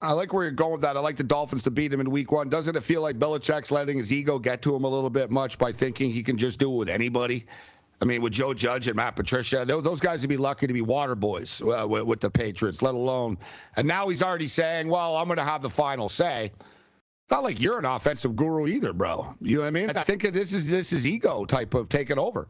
I 0.00 0.12
like 0.12 0.32
where 0.32 0.44
you're 0.44 0.52
going 0.52 0.72
with 0.72 0.82
that. 0.82 0.96
I 0.96 1.00
like 1.00 1.16
the 1.16 1.24
Dolphins 1.24 1.64
to 1.64 1.70
beat 1.72 1.92
him 1.92 2.00
in 2.00 2.10
week 2.10 2.30
one. 2.30 2.48
Doesn't 2.48 2.76
it 2.76 2.82
feel 2.82 3.02
like 3.02 3.18
Belichick's 3.18 3.72
letting 3.72 3.98
his 3.98 4.12
ego 4.12 4.38
get 4.38 4.62
to 4.62 4.74
him 4.74 4.84
a 4.84 4.88
little 4.88 5.10
bit 5.10 5.30
much 5.30 5.58
by 5.58 5.72
thinking 5.72 6.10
he 6.10 6.22
can 6.22 6.38
just 6.38 6.60
do 6.60 6.72
it 6.72 6.76
with 6.76 6.88
anybody? 6.88 7.46
I 8.00 8.04
mean, 8.04 8.22
with 8.22 8.32
Joe 8.32 8.54
Judge 8.54 8.86
and 8.86 8.94
Matt 8.94 9.16
Patricia, 9.16 9.64
those 9.64 9.98
guys 9.98 10.20
would 10.20 10.28
be 10.28 10.36
lucky 10.36 10.68
to 10.68 10.72
be 10.72 10.82
water 10.82 11.16
boys 11.16 11.60
uh, 11.62 11.84
with, 11.88 12.20
the 12.20 12.30
Patriots, 12.30 12.80
let 12.80 12.94
alone. 12.94 13.36
And 13.76 13.88
now 13.88 14.08
he's 14.08 14.22
already 14.22 14.46
saying, 14.46 14.88
well, 14.88 15.16
I'm 15.16 15.26
going 15.26 15.38
to 15.38 15.44
have 15.44 15.62
the 15.62 15.70
final 15.70 16.08
say. 16.08 16.52
It's 16.54 17.32
not 17.32 17.42
like 17.42 17.60
you're 17.60 17.80
an 17.80 17.84
offensive 17.84 18.36
guru 18.36 18.68
either, 18.68 18.92
bro. 18.92 19.34
You 19.40 19.56
know 19.56 19.62
what 19.62 19.66
I 19.66 19.70
mean? 19.70 19.90
I 19.90 20.04
think 20.04 20.22
this 20.22 20.52
is 20.52 20.68
this 20.68 20.92
is 20.92 21.06
ego 21.08 21.44
type 21.44 21.74
of 21.74 21.88
taking 21.88 22.18
over. 22.18 22.48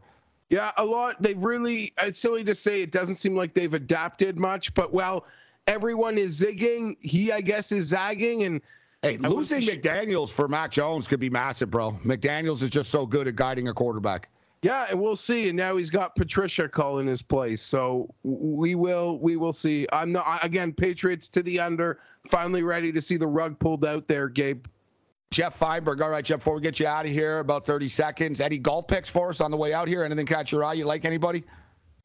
Yeah, 0.49 0.71
a 0.77 0.85
lot. 0.85 1.21
They've 1.21 1.43
really. 1.43 1.93
It's 2.01 2.19
silly 2.19 2.43
to 2.43 2.55
say 2.55 2.81
it 2.83 2.91
doesn't 2.91 3.15
seem 3.15 3.35
like 3.35 3.53
they've 3.53 3.73
adapted 3.73 4.37
much, 4.37 4.73
but 4.75 4.93
well, 4.93 5.25
everyone 5.67 6.17
is 6.17 6.39
zigging. 6.39 6.95
He, 7.01 7.31
I 7.31 7.41
guess, 7.41 7.71
is 7.71 7.87
zagging, 7.87 8.43
and 8.43 8.61
hey, 9.01 9.17
losing 9.17 9.61
McDaniels 9.61 10.29
for 10.29 10.47
Mac 10.47 10.71
Jones 10.71 11.07
could 11.07 11.19
be 11.19 11.29
massive, 11.29 11.69
bro. 11.71 11.91
McDaniels 12.03 12.63
is 12.63 12.69
just 12.69 12.89
so 12.89 13.05
good 13.05 13.27
at 13.27 13.35
guiding 13.35 13.67
a 13.67 13.73
quarterback. 13.73 14.29
Yeah, 14.61 14.87
and 14.89 14.99
we'll 14.99 15.15
see. 15.15 15.47
And 15.47 15.57
now 15.57 15.77
he's 15.77 15.89
got 15.89 16.15
Patricia 16.15 16.67
calling 16.67 17.07
his 17.07 17.21
place, 17.21 17.61
so 17.61 18.13
we 18.23 18.75
will 18.75 19.19
we 19.19 19.37
will 19.37 19.53
see. 19.53 19.87
I'm 19.93 20.11
not 20.11 20.43
again 20.43 20.73
Patriots 20.73 21.29
to 21.29 21.43
the 21.43 21.59
under. 21.59 21.99
Finally 22.27 22.63
ready 22.63 22.91
to 22.91 23.01
see 23.01 23.15
the 23.15 23.27
rug 23.27 23.57
pulled 23.59 23.85
out 23.85 24.07
there, 24.07 24.27
Gabe. 24.27 24.65
Jeff 25.31 25.57
Feinberg. 25.57 26.01
All 26.01 26.09
right, 26.09 26.25
Jeff. 26.25 26.39
Before 26.39 26.55
we 26.55 26.61
get 26.61 26.79
you 26.79 26.87
out 26.87 27.05
of 27.05 27.11
here, 27.11 27.39
about 27.39 27.63
30 27.63 27.87
seconds. 27.87 28.41
Any 28.41 28.57
golf 28.57 28.87
picks 28.87 29.09
for 29.09 29.29
us 29.29 29.41
on 29.41 29.51
the 29.51 29.57
way 29.57 29.73
out 29.73 29.87
here? 29.87 30.03
Anything 30.03 30.25
catch 30.25 30.51
your 30.51 30.63
eye? 30.63 30.73
You 30.73 30.85
like 30.85 31.05
anybody? 31.05 31.43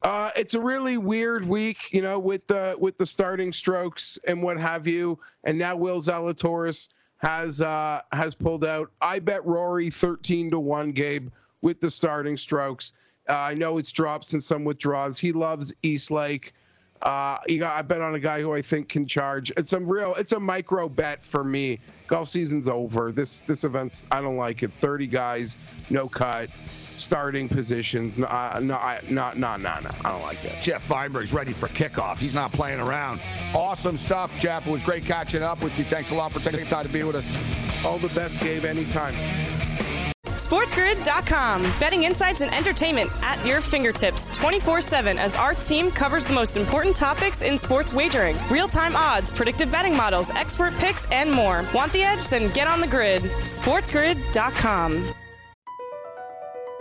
Uh, 0.01 0.29
it's 0.35 0.53
a 0.53 0.59
really 0.59 0.97
weird 0.97 1.47
week, 1.47 1.91
you 1.91 2.01
know, 2.01 2.19
with 2.19 2.45
the 2.47 2.75
with 2.79 2.97
the 2.97 3.05
starting 3.05 3.51
strokes 3.51 4.19
and 4.27 4.41
what 4.41 4.59
have 4.59 4.85
you. 4.87 5.17
And 5.43 5.57
now 5.57 5.75
Will 5.75 6.01
Zalatoris 6.01 6.89
has 7.17 7.61
uh, 7.61 8.01
has 8.11 8.35
pulled 8.35 8.65
out. 8.65 8.91
I 9.01 9.19
bet 9.19 9.45
Rory 9.45 9.89
13 9.89 10.51
to 10.51 10.59
one, 10.59 10.91
Gabe 10.91 11.29
with 11.61 11.81
the 11.81 11.89
starting 11.89 12.37
strokes. 12.37 12.93
Uh, 13.27 13.33
I 13.33 13.53
know 13.55 13.77
it's 13.77 13.91
drops 13.91 14.33
and 14.33 14.43
some 14.43 14.63
withdraws. 14.63 15.17
He 15.17 15.31
loves 15.31 15.73
East 15.81 16.11
Lake. 16.11 16.53
Uh, 17.01 17.37
got, 17.59 17.77
I 17.77 17.81
bet 17.81 18.01
on 18.01 18.15
a 18.15 18.19
guy 18.19 18.41
who 18.41 18.53
I 18.53 18.61
think 18.61 18.89
can 18.89 19.05
charge. 19.05 19.51
It's 19.57 19.73
a 19.73 19.79
real, 19.79 20.15
it's 20.15 20.31
a 20.31 20.39
micro 20.39 20.87
bet 20.87 21.25
for 21.25 21.43
me. 21.43 21.79
Golf 22.07 22.29
season's 22.29 22.67
over. 22.67 23.11
This 23.11 23.41
this 23.41 23.63
event's 23.63 24.05
I 24.11 24.21
don't 24.21 24.37
like 24.37 24.63
it. 24.63 24.71
Thirty 24.73 25.07
guys, 25.07 25.57
no 25.89 26.07
cut, 26.07 26.49
starting 26.97 27.47
positions. 27.47 28.17
No, 28.17 28.27
uh, 28.27 28.59
no, 28.61 28.75
I, 28.75 29.01
no, 29.09 29.31
no, 29.35 29.55
no, 29.57 29.79
no. 29.79 29.89
I 30.03 30.11
don't 30.11 30.21
like 30.21 30.41
that. 30.43 30.61
Jeff 30.61 30.87
Feinberg's 30.87 31.33
ready 31.33 31.53
for 31.53 31.67
kickoff. 31.69 32.17
He's 32.17 32.33
not 32.33 32.51
playing 32.51 32.79
around. 32.79 33.21
Awesome 33.53 33.97
stuff, 33.97 34.37
Jeff. 34.39 34.67
It 34.67 34.71
was 34.71 34.83
great 34.83 35.05
catching 35.05 35.43
up 35.43 35.61
with 35.61 35.77
you. 35.77 35.85
Thanks 35.85 36.11
a 36.11 36.15
lot 36.15 36.31
for 36.31 36.39
taking 36.39 36.61
the 36.61 36.65
time 36.65 36.85
to 36.85 36.91
be 36.91 37.03
with 37.03 37.15
us. 37.15 37.85
All 37.85 37.97
the 37.97 38.09
best, 38.09 38.39
Gabe. 38.39 38.65
Anytime. 38.65 39.13
SportsGrid.com. 40.35 41.61
Betting 41.79 42.03
insights 42.03 42.41
and 42.41 42.53
entertainment 42.53 43.09
at 43.21 43.43
your 43.45 43.61
fingertips 43.61 44.27
24 44.37 44.81
7 44.81 45.17
as 45.17 45.35
our 45.35 45.53
team 45.53 45.89
covers 45.89 46.25
the 46.25 46.33
most 46.33 46.57
important 46.57 46.95
topics 46.95 47.41
in 47.41 47.57
sports 47.57 47.93
wagering 47.93 48.37
real 48.49 48.67
time 48.67 48.95
odds, 48.95 49.31
predictive 49.31 49.71
betting 49.71 49.95
models, 49.95 50.31
expert 50.31 50.73
picks, 50.75 51.05
and 51.11 51.31
more. 51.31 51.65
Want 51.73 51.91
the 51.93 52.03
edge? 52.03 52.27
Then 52.27 52.51
get 52.53 52.67
on 52.67 52.81
the 52.81 52.87
grid. 52.87 53.23
SportsGrid.com. 53.23 55.15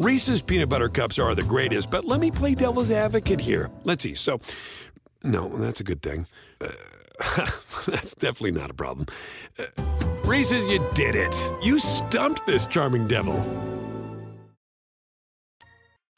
Reese's 0.00 0.40
peanut 0.40 0.70
butter 0.70 0.88
cups 0.88 1.18
are 1.18 1.34
the 1.34 1.42
greatest, 1.42 1.90
but 1.90 2.06
let 2.06 2.20
me 2.20 2.30
play 2.30 2.54
devil's 2.54 2.90
advocate 2.90 3.38
here. 3.38 3.70
Let's 3.84 4.02
see. 4.02 4.14
So, 4.14 4.40
no, 5.22 5.50
that's 5.58 5.80
a 5.80 5.84
good 5.84 6.00
thing. 6.00 6.26
Uh, 6.58 6.70
that's 7.86 8.14
definitely 8.14 8.52
not 8.52 8.70
a 8.70 8.74
problem. 8.74 9.08
Uh, 9.58 9.64
Reese's, 10.24 10.66
you 10.68 10.82
did 10.94 11.16
it. 11.16 11.36
You 11.62 11.78
stumped 11.78 12.46
this 12.46 12.64
charming 12.64 13.08
devil. 13.08 13.36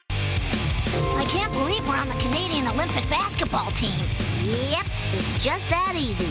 I 0.09 1.25
can't 1.27 1.51
believe 1.51 1.85
we're 1.85 1.97
on 1.97 2.07
the 2.07 2.15
Canadian 2.15 2.69
Olympic 2.69 3.03
basketball 3.09 3.69
team. 3.71 3.99
Yep, 4.43 4.85
it's 5.11 5.43
just 5.43 5.69
that 5.69 5.95
easy. 5.97 6.29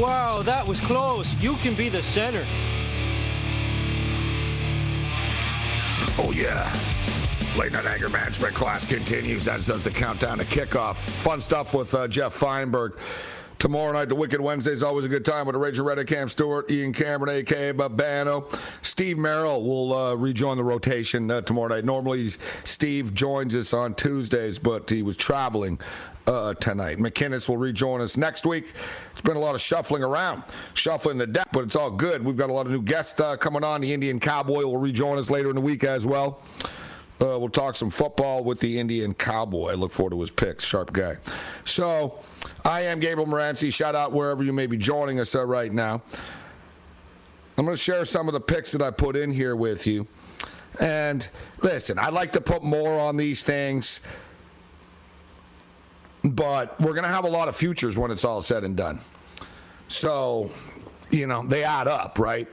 wow, 0.00 0.40
that 0.40 0.66
was 0.66 0.80
close. 0.80 1.30
You 1.42 1.56
can 1.56 1.74
be 1.74 1.90
the 1.90 2.02
center. 2.02 2.46
Oh, 6.16 6.32
yeah. 6.32 6.72
Late 7.58 7.72
Night 7.72 7.86
Anger 7.86 8.08
Management 8.08 8.54
class 8.54 8.86
continues, 8.86 9.48
as 9.48 9.66
does 9.66 9.84
the 9.84 9.90
countdown 9.90 10.38
to 10.38 10.44
kickoff. 10.44 10.96
Fun 10.96 11.40
stuff 11.40 11.74
with 11.74 11.92
uh, 11.94 12.06
Jeff 12.06 12.34
Feinberg. 12.34 12.98
Tomorrow 13.58 13.92
night, 13.92 14.08
the 14.08 14.14
Wicked 14.14 14.40
Wednesday 14.40 14.72
is 14.72 14.82
always 14.82 15.04
a 15.04 15.08
good 15.08 15.24
time 15.24 15.46
with 15.46 15.54
the 15.54 15.58
Raging 15.58 15.84
Red 15.84 16.06
Cam 16.06 16.28
Stewart, 16.28 16.70
Ian 16.70 16.92
Cameron, 16.92 17.38
a.k.a. 17.38 17.72
Babano. 17.72 18.44
Steve 18.82 19.16
Merrill 19.16 19.62
will 19.62 19.92
uh, 19.92 20.14
rejoin 20.14 20.56
the 20.56 20.64
rotation 20.64 21.30
uh, 21.30 21.40
tomorrow 21.40 21.68
night. 21.68 21.84
Normally, 21.84 22.28
Steve 22.64 23.14
joins 23.14 23.56
us 23.56 23.72
on 23.72 23.94
Tuesdays, 23.94 24.58
but 24.58 24.90
he 24.90 25.02
was 25.02 25.16
traveling 25.16 25.80
uh, 26.26 26.54
tonight. 26.54 26.98
McKinnis 26.98 27.48
will 27.48 27.56
rejoin 27.56 28.00
us 28.00 28.16
next 28.16 28.46
week. 28.46 28.72
It's 29.12 29.22
been 29.22 29.36
a 29.36 29.40
lot 29.40 29.54
of 29.54 29.60
shuffling 29.60 30.02
around, 30.02 30.42
shuffling 30.74 31.18
the 31.18 31.26
deck, 31.26 31.48
but 31.52 31.64
it's 31.64 31.76
all 31.76 31.90
good. 31.90 32.24
We've 32.24 32.36
got 32.36 32.50
a 32.50 32.52
lot 32.52 32.66
of 32.66 32.72
new 32.72 32.82
guests 32.82 33.20
uh, 33.20 33.36
coming 33.36 33.64
on. 33.64 33.80
The 33.80 33.92
Indian 33.92 34.20
Cowboy 34.20 34.62
will 34.62 34.78
rejoin 34.78 35.18
us 35.18 35.30
later 35.30 35.48
in 35.48 35.54
the 35.54 35.60
week 35.60 35.84
as 35.84 36.06
well. 36.06 36.40
Uh, 37.20 37.38
we'll 37.38 37.48
talk 37.48 37.76
some 37.76 37.90
football 37.90 38.42
with 38.42 38.58
the 38.60 38.78
Indian 38.78 39.14
Cowboy. 39.14 39.70
I 39.70 39.74
look 39.74 39.92
forward 39.92 40.10
to 40.10 40.20
his 40.20 40.30
picks. 40.30 40.64
Sharp 40.64 40.92
guy. 40.92 41.14
So, 41.64 42.18
I 42.64 42.82
am 42.82 42.98
Gabriel 42.98 43.28
Morency. 43.28 43.72
Shout 43.72 43.94
out 43.94 44.12
wherever 44.12 44.42
you 44.42 44.52
may 44.52 44.66
be 44.66 44.76
joining 44.76 45.20
us 45.20 45.34
uh, 45.34 45.46
right 45.46 45.72
now. 45.72 46.02
I'm 47.56 47.64
going 47.64 47.76
to 47.76 47.82
share 47.82 48.04
some 48.04 48.26
of 48.26 48.34
the 48.34 48.40
picks 48.40 48.72
that 48.72 48.82
I 48.82 48.90
put 48.90 49.14
in 49.14 49.30
here 49.30 49.54
with 49.54 49.86
you. 49.86 50.08
And 50.80 51.28
listen, 51.62 51.98
I'd 51.98 52.12
like 52.12 52.32
to 52.32 52.40
put 52.40 52.64
more 52.64 52.98
on 52.98 53.16
these 53.16 53.44
things, 53.44 54.00
but 56.24 56.80
we're 56.80 56.92
going 56.92 57.04
to 57.04 57.08
have 57.08 57.24
a 57.24 57.28
lot 57.28 57.48
of 57.48 57.56
futures 57.56 57.98
when 57.98 58.10
it's 58.10 58.24
all 58.24 58.42
said 58.42 58.64
and 58.64 58.76
done. 58.76 59.00
So, 59.88 60.50
you 61.10 61.26
know, 61.26 61.46
they 61.46 61.64
add 61.64 61.88
up, 61.88 62.18
right? 62.18 62.48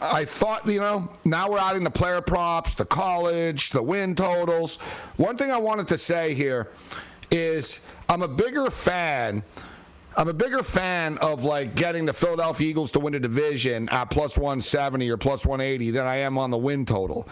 I 0.00 0.24
thought, 0.24 0.66
you 0.66 0.80
know, 0.80 1.10
now 1.24 1.50
we're 1.50 1.58
adding 1.58 1.84
the 1.84 1.90
player 1.90 2.20
props, 2.20 2.74
the 2.74 2.84
college, 2.84 3.70
the 3.70 3.82
win 3.82 4.14
totals. 4.14 4.76
One 5.16 5.36
thing 5.36 5.50
I 5.50 5.56
wanted 5.56 5.88
to 5.88 5.98
say 5.98 6.34
here 6.34 6.72
is 7.30 7.86
I'm 8.08 8.22
a 8.22 8.28
bigger 8.28 8.70
fan. 8.70 9.44
I'm 10.16 10.28
a 10.28 10.34
bigger 10.34 10.64
fan 10.64 11.18
of 11.18 11.44
like 11.44 11.76
getting 11.76 12.06
the 12.06 12.12
Philadelphia 12.12 12.68
Eagles 12.68 12.90
to 12.92 12.98
win 12.98 13.14
a 13.14 13.20
division 13.20 13.88
at 13.90 14.06
plus 14.06 14.36
170 14.36 15.08
or 15.10 15.16
plus 15.16 15.46
180 15.46 15.92
than 15.92 16.06
I 16.06 16.16
am 16.16 16.38
on 16.38 16.50
the 16.50 16.58
win 16.58 16.84
total. 16.84 17.28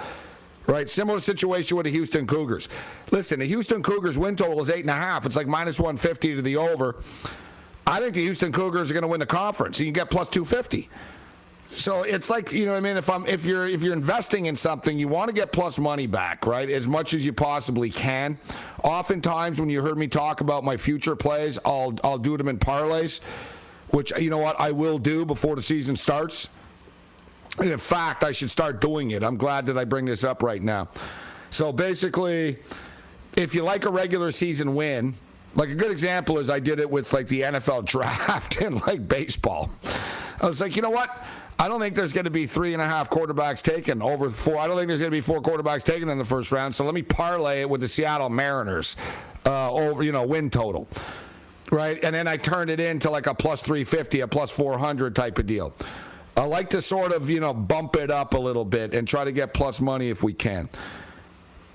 Right, 0.67 0.89
similar 0.89 1.21
situation 1.21 1.77
with 1.77 1.87
the 1.87 1.93
Houston 1.93 2.27
Cougars. 2.27 2.69
Listen, 3.13 3.39
the 3.39 3.47
Houston 3.47 3.85
Cougars 3.85 4.19
win 4.19 4.35
total 4.35 4.61
is 4.61 4.69
eight 4.69 4.81
and 4.81 4.91
a 4.91 4.95
half. 4.95 5.25
It's 5.25 5.37
like 5.37 5.47
minus 5.47 5.79
150 5.79 6.37
to 6.37 6.43
the 6.43 6.57
over. 6.57 6.97
I 7.87 8.01
think 8.01 8.15
the 8.15 8.23
Houston 8.23 8.51
Cougars 8.51 8.91
are 8.91 8.95
going 8.95 9.03
to 9.03 9.09
win 9.09 9.21
the 9.21 9.27
conference. 9.27 9.79
You 9.79 9.87
can 9.87 9.93
get 9.93 10.11
plus 10.11 10.29
250. 10.29 10.89
So 11.69 12.03
it's 12.03 12.31
like 12.31 12.53
you 12.53 12.67
know 12.67 12.75
I 12.75 12.81
mean. 12.81 12.97
If 12.97 13.11
I'm 13.11 13.27
if 13.27 13.45
you're 13.45 13.67
if 13.67 13.83
you're 13.83 13.93
investing 13.93 14.47
in 14.47 14.57
something, 14.57 14.99
you 14.99 15.09
want 15.09 15.29
to 15.29 15.35
get 15.35 15.53
plus 15.53 15.79
money 15.79 16.07
back, 16.07 16.47
right? 16.47 16.71
As 16.71 16.87
much 16.87 17.13
as 17.13 17.25
you 17.25 17.33
possibly 17.33 17.91
can. 17.91 18.39
Oftentimes, 18.85 19.61
when 19.61 19.69
you 19.69 19.83
heard 19.83 19.99
me 19.99 20.07
talk 20.07 20.41
about 20.41 20.65
my 20.65 20.77
future 20.77 21.17
plays, 21.17 21.59
I'll 21.65 21.95
I'll 22.05 22.19
do 22.19 22.37
them 22.37 22.49
in 22.49 22.59
parlays, 22.59 23.21
which 23.91 24.13
you 24.19 24.31
know 24.31 24.39
what 24.39 24.59
I 24.61 24.71
will 24.71 24.99
do 24.99 25.25
before 25.25 25.57
the 25.57 25.63
season 25.63 25.97
starts. 25.97 26.49
In 27.61 27.79
fact, 27.79 28.23
I 28.23 28.33
should 28.33 28.51
start 28.51 28.81
doing 28.81 29.13
it. 29.13 29.23
I'm 29.23 29.37
glad 29.37 29.67
that 29.67 29.79
I 29.79 29.85
bring 29.85 30.05
this 30.05 30.25
up 30.25 30.43
right 30.43 30.63
now. 30.63 30.89
So 31.51 31.73
basically, 31.73 32.59
if 33.37 33.55
you 33.55 33.63
like 33.63 33.85
a 33.85 33.91
regular 33.91 34.31
season 34.31 34.75
win, 34.75 35.15
like 35.55 35.71
a 35.71 35.75
good 35.75 35.91
example 35.91 36.39
is 36.39 36.51
I 36.51 36.61
did 36.61 36.81
it 36.81 36.91
with 36.91 37.13
like 37.13 37.29
the 37.29 37.43
NFL 37.43 37.85
draft 37.87 38.61
and 38.61 38.81
like 38.87 39.09
baseball. 39.09 39.71
I 40.41 40.47
was 40.47 40.61
like, 40.61 40.77
you 40.77 40.83
know 40.83 40.91
what? 40.91 41.25
I 41.59 41.69
don't 41.69 41.81
think 41.81 41.95
there's 41.95 42.13
going 42.13 42.25
to 42.25 42.31
be 42.31 42.47
three 42.47 42.75
and 42.75 42.83
a 42.83 42.87
half 42.87 43.09
quarterbacks 43.09 43.63
taken 43.63 44.03
over 44.03 44.29
four. 44.29 44.59
I 44.59 44.67
don't 44.67 44.77
think 44.77 44.89
there's 44.89 45.01
going 45.01 45.11
to 45.11 45.17
be 45.17 45.23
four 45.23 45.41
quarterbacks 45.41 45.85
taken 45.85 46.11
in 46.11 46.19
the 46.19 46.25
first 46.25 46.53
round. 46.53 46.75
So 46.75 46.85
let 46.85 46.93
me 46.93 47.03
parlay 47.03 47.63
it 47.63 47.71
with 47.71 47.81
the 47.81 47.89
Seattle 47.89 48.29
Mariners 48.29 48.97
uh, 49.47 49.73
over, 49.73 50.03
you 50.03 50.13
know, 50.13 50.27
win 50.27 50.51
total, 50.51 50.87
right? 51.73 51.99
And 52.05 52.15
then 52.15 52.29
I 52.29 52.37
turned 52.37 52.69
it 52.69 52.79
into 52.79 53.11
like 53.11 53.27
a 53.27 53.35
plus 53.35 53.63
350, 53.63 54.21
a 54.21 54.29
plus 54.29 54.51
400 54.51 55.17
type 55.17 55.39
of 55.39 55.47
deal. 55.47 55.75
I 56.37 56.45
like 56.45 56.69
to 56.71 56.83
sort 56.83 57.13
of, 57.13 57.31
you 57.31 57.41
know, 57.41 57.55
bump 57.55 57.97
it 57.97 58.11
up 58.11 58.35
a 58.35 58.39
little 58.39 58.65
bit 58.65 58.95
and 58.95 59.09
try 59.09 59.25
to 59.25 59.33
get 59.33 59.55
plus 59.55 59.81
money 59.81 60.11
if 60.11 60.23
we 60.23 60.33
can. 60.33 60.69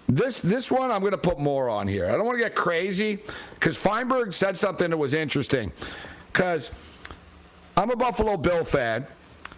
This 0.07 0.41
this 0.41 0.70
one 0.70 0.91
I'm 0.91 0.99
going 0.99 1.14
to 1.14 1.18
put 1.18 1.39
more 1.39 1.70
on 1.70 1.88
here. 1.88 2.05
I 2.07 2.12
don't 2.12 2.26
want 2.26 2.38
to 2.38 2.43
get 2.43 2.53
crazy 2.53 3.20
because 3.55 3.78
Feinberg 3.78 4.34
said 4.34 4.57
something 4.57 4.89
that 4.89 4.97
was 4.97 5.14
interesting. 5.14 5.72
Because 6.32 6.72
I'm 7.78 7.89
a 7.89 7.95
Buffalo 7.95 8.38
Bill 8.38 8.64
fan. 8.64 9.07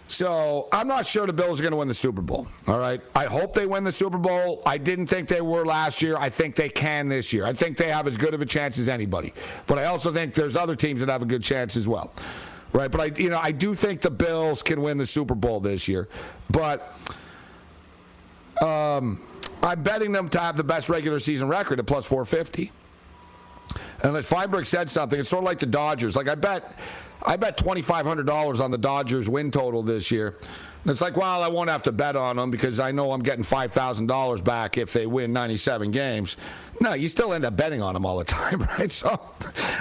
So 0.06 0.68
I'm 0.70 0.86
not 0.86 1.06
sure 1.06 1.26
the 1.26 1.32
Bills 1.32 1.58
are 1.58 1.62
going 1.62 1.72
to 1.72 1.78
win 1.78 1.88
the 1.88 1.94
Super 1.94 2.20
Bowl. 2.20 2.46
All 2.68 2.78
right. 2.78 3.00
I 3.14 3.24
hope 3.24 3.54
they 3.54 3.66
win 3.66 3.84
the 3.84 3.92
Super 3.92 4.18
Bowl. 4.18 4.62
I 4.66 4.76
didn't 4.76 5.06
think 5.06 5.28
they 5.28 5.40
were 5.40 5.64
last 5.64 6.02
year. 6.02 6.16
I 6.18 6.28
think 6.28 6.56
they 6.56 6.68
can 6.68 7.08
this 7.08 7.32
year. 7.32 7.46
I 7.46 7.52
think 7.52 7.76
they 7.76 7.88
have 7.88 8.06
as 8.06 8.16
good 8.16 8.34
of 8.34 8.42
a 8.42 8.46
chance 8.46 8.78
as 8.78 8.88
anybody. 8.88 9.32
But 9.66 9.78
I 9.78 9.86
also 9.86 10.12
think 10.12 10.34
there's 10.34 10.56
other 10.56 10.76
teams 10.76 11.00
that 11.00 11.08
have 11.08 11.22
a 11.22 11.26
good 11.26 11.42
chance 11.42 11.76
as 11.76 11.88
well. 11.88 12.12
Right. 12.74 12.90
But 12.90 13.00
I 13.00 13.20
you 13.20 13.30
know, 13.30 13.38
I 13.40 13.52
do 13.52 13.74
think 13.74 14.00
the 14.00 14.10
Bills 14.10 14.60
can 14.60 14.82
win 14.82 14.98
the 14.98 15.06
Super 15.06 15.36
Bowl 15.36 15.60
this 15.60 15.86
year. 15.86 16.08
But 16.50 16.92
um, 18.60 19.22
I'm 19.62 19.82
betting 19.82 20.12
them 20.12 20.28
to 20.30 20.40
have 20.40 20.56
the 20.56 20.64
best 20.64 20.88
regular 20.88 21.20
season 21.20 21.48
record 21.48 21.78
at 21.78 21.86
plus 21.86 22.04
450. 22.04 22.72
And 24.02 24.12
like 24.12 24.24
Feinberg 24.24 24.66
said 24.66 24.90
something, 24.90 25.18
it's 25.18 25.28
sort 25.28 25.42
of 25.42 25.46
like 25.46 25.60
the 25.60 25.66
Dodgers. 25.66 26.16
Like 26.16 26.28
I 26.28 26.34
bet 26.34 26.78
I 27.24 27.36
bet 27.36 27.56
$2,500 27.56 28.60
on 28.60 28.70
the 28.70 28.78
Dodgers 28.78 29.28
win 29.28 29.50
total 29.50 29.82
this 29.82 30.10
year. 30.10 30.36
It's 30.86 31.00
like, 31.00 31.16
well, 31.16 31.42
I 31.42 31.48
won't 31.48 31.70
have 31.70 31.82
to 31.84 31.92
bet 31.92 32.14
on 32.14 32.36
them 32.36 32.50
because 32.50 32.78
I 32.78 32.90
know 32.90 33.12
I'm 33.12 33.22
getting 33.22 33.44
$5,000 33.44 34.44
back 34.44 34.76
if 34.76 34.92
they 34.92 35.06
win 35.06 35.32
97 35.32 35.90
games. 35.90 36.36
No, 36.80 36.92
you 36.92 37.08
still 37.08 37.32
end 37.32 37.44
up 37.44 37.56
betting 37.56 37.80
on 37.80 37.94
them 37.94 38.04
all 38.04 38.18
the 38.18 38.24
time, 38.24 38.62
right? 38.78 38.92
So 38.92 39.18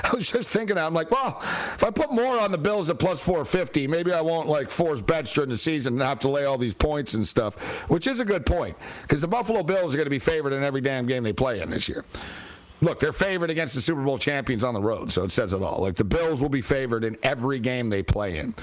I 0.04 0.12
was 0.14 0.32
just 0.32 0.50
thinking, 0.50 0.78
I'm 0.78 0.94
like, 0.94 1.12
well, 1.12 1.40
if 1.42 1.84
I 1.84 1.90
put 1.90 2.12
more 2.12 2.40
on 2.40 2.52
the 2.52 2.58
Bills 2.58 2.90
at 2.90 3.00
plus 3.00 3.20
450, 3.22 3.88
maybe 3.88 4.14
I 4.14 4.22
won't 4.22 4.48
like 4.48 4.70
force 4.70 5.02
bets 5.02 5.34
during 5.34 5.50
the 5.50 5.58
season 5.58 5.94
and 5.94 6.02
have 6.02 6.20
to 6.20 6.30
lay 6.30 6.46
all 6.46 6.58
these 6.58 6.74
points 6.74 7.16
and 7.16 7.28
stuff, 7.28 7.56
which 7.90 8.08
is 8.08 8.20
a 8.20 8.26
good 8.26 8.46
point 8.46 8.78
because 9.02 9.20
the 9.22 9.28
Buffalo 9.28 9.64
Bills 9.64 9.94
are 9.94 9.98
going 9.98 10.06
to 10.06 10.12
be 10.12 10.20
favored 10.20 10.54
in 10.54 10.64
every 10.64 10.82
damn 10.82 11.06
game 11.06 11.24
they 11.24 11.34
play 11.34 11.62
in 11.62 11.70
this 11.70 11.90
year. 11.90 12.06
Look, 12.82 13.00
they're 13.00 13.14
favored 13.14 13.50
against 13.50 13.76
the 13.76 13.82
Super 13.82 14.04
Bowl 14.04 14.18
champions 14.18 14.64
on 14.64 14.74
the 14.74 14.82
road, 14.82 15.10
so 15.12 15.24
it 15.24 15.32
says 15.32 15.54
it 15.54 15.62
all. 15.62 15.82
Like 15.82 15.96
the 15.96 16.04
Bills 16.04 16.42
will 16.42 16.50
be 16.50 16.62
favored 16.62 17.04
in 17.04 17.18
every 17.24 17.60
game 17.60 17.90
they 17.90 18.04
play 18.04 18.38
in. 18.38 18.54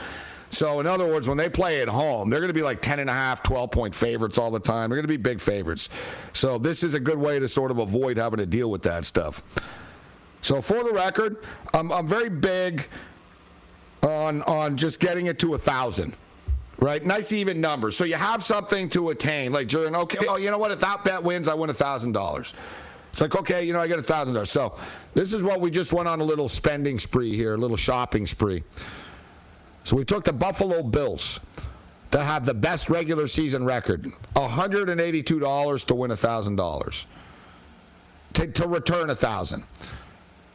So, 0.51 0.81
in 0.81 0.87
other 0.87 1.07
words, 1.07 1.29
when 1.29 1.39
they 1.39 1.49
play 1.49 1.81
at 1.81 1.89
home, 1.89 2.29
they're 2.29 2.41
going 2.41 2.49
to 2.49 2.55
be 2.55 2.63
like 2.63 2.83
10 2.83 2.99
and 2.99 3.09
a 3.09 3.13
half, 3.13 3.43
12 3.43 3.71
point 3.71 3.95
favorites 3.95 4.37
all 4.37 4.51
the 4.51 4.61
time. 4.61 4.91
They're 4.91 4.97
going 4.97 5.05
to 5.05 5.09
be 5.09 5.17
big 5.17 5.41
favorites. 5.41 5.89
So, 6.33 6.59
this 6.59 6.83
is 6.83 6.95
a 6.95 7.01
good 7.01 7.19
way 7.19 7.39
to 7.39 7.49
sort 7.49 7.71
of 7.71 7.79
avoid 7.79 8.19
having 8.19 8.39
to 8.39 8.47
deal 8.47 8.71
with 8.71 8.83
that 8.83 9.07
stuff. 9.07 9.43
So, 10.43 10.61
for 10.61 10.83
the 10.83 10.91
record, 10.93 11.39
I'm, 11.73 11.93
I'm 11.93 12.07
very 12.07 12.29
big 12.29 12.87
on, 14.03 14.43
on 14.43 14.77
just 14.77 14.99
getting 14.99 15.27
it 15.27 15.39
to 15.41 15.55
a 15.55 15.59
thousand. 15.59 16.15
Right, 16.79 17.05
nice 17.05 17.31
even 17.33 17.61
numbers. 17.61 17.95
So 17.95 18.05
you 18.05 18.15
have 18.15 18.43
something 18.43 18.89
to 18.91 19.11
attain. 19.11 19.53
Like 19.53 19.69
during, 19.69 19.95
okay, 19.95 20.27
oh, 20.27 20.37
you 20.37 20.51
know 20.51 20.57
what? 20.57 20.71
If 20.71 20.81
that 20.81 21.05
bet 21.05 21.23
wins, 21.23 21.47
I 21.47 21.53
win 21.53 21.69
a 21.69 21.75
thousand 21.75 22.13
dollars. 22.13 22.55
It's 23.13 23.21
like, 23.21 23.37
okay, 23.37 23.65
you 23.65 23.75
know, 23.75 23.81
I 23.81 23.87
get 23.87 23.99
a 23.99 24.03
thousand 24.03 24.33
dollars. 24.33 24.51
So 24.51 24.77
this 25.13 25.35
is 25.35 25.43
what 25.43 25.61
we 25.61 25.71
just 25.71 25.93
went 25.93 26.09
on 26.09 26.21
a 26.21 26.25
little 26.25 26.49
spending 26.49 26.99
spree 26.99 27.37
here, 27.37 27.53
a 27.53 27.59
little 27.59 27.77
shopping 27.77 28.27
spree. 28.27 28.65
So 29.85 29.97
we 29.97 30.05
took 30.05 30.25
the 30.25 30.33
Buffalo 30.33 30.83
Bills 30.83 31.41
to 32.11 32.23
have 32.23 32.45
the 32.45 32.55
best 32.55 32.91
regular 32.91 33.27
season 33.27 33.65
record, 33.65 34.11
$182 34.35 35.87
to 35.87 35.95
win 35.95 36.11
$1,000. 36.11 37.05
To, 38.35 38.47
to 38.47 38.69
return 38.69 39.11
a 39.11 39.17
thousand. 39.17 39.65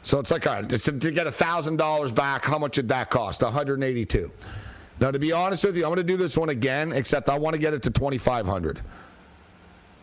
So 0.02 0.20
it's 0.20 0.32
like, 0.32 0.48
all 0.48 0.62
right, 0.62 0.70
to, 0.70 0.78
to 0.78 1.12
get 1.12 1.28
a 1.28 1.32
thousand 1.32 1.78
dollars 1.78 2.12
back, 2.12 2.46
how 2.46 2.58
much 2.58 2.76
did 2.76 2.88
that 2.90 3.10
cost? 3.10 3.42
182. 3.42 4.32
Now, 5.00 5.12
to 5.12 5.20
be 5.20 5.32
honest 5.32 5.66
with 5.66 5.76
you, 5.76 5.84
I'm 5.84 5.90
going 5.90 5.98
to 5.98 6.04
do 6.04 6.16
this 6.16 6.38
one 6.38 6.50
again, 6.50 6.94
except 6.94 7.28
I 7.28 7.38
want 7.38 7.54
to 7.54 7.60
get 7.60 7.74
it 7.74 7.84
to 7.84 7.92
2,500. 7.92 8.82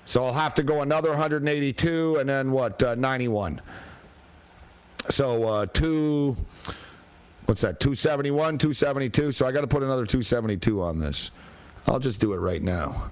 So 0.04 0.24
I'll 0.24 0.34
have 0.34 0.54
to 0.54 0.62
go 0.62 0.82
another 0.82 1.10
182 1.10 2.16
and 2.16 2.28
then 2.28 2.50
what, 2.50 2.82
uh, 2.82 2.94
91. 2.96 3.60
So 5.08 5.44
uh, 5.44 5.66
two, 5.66 6.36
what's 7.52 7.60
that, 7.60 7.78
271, 7.80 8.56
272. 8.56 9.30
So 9.32 9.44
I 9.44 9.52
got 9.52 9.60
to 9.60 9.66
put 9.66 9.82
another 9.82 10.06
272 10.06 10.80
on 10.80 10.98
this. 10.98 11.30
I'll 11.86 11.98
just 11.98 12.18
do 12.18 12.32
it 12.32 12.38
right 12.38 12.62
now. 12.62 13.10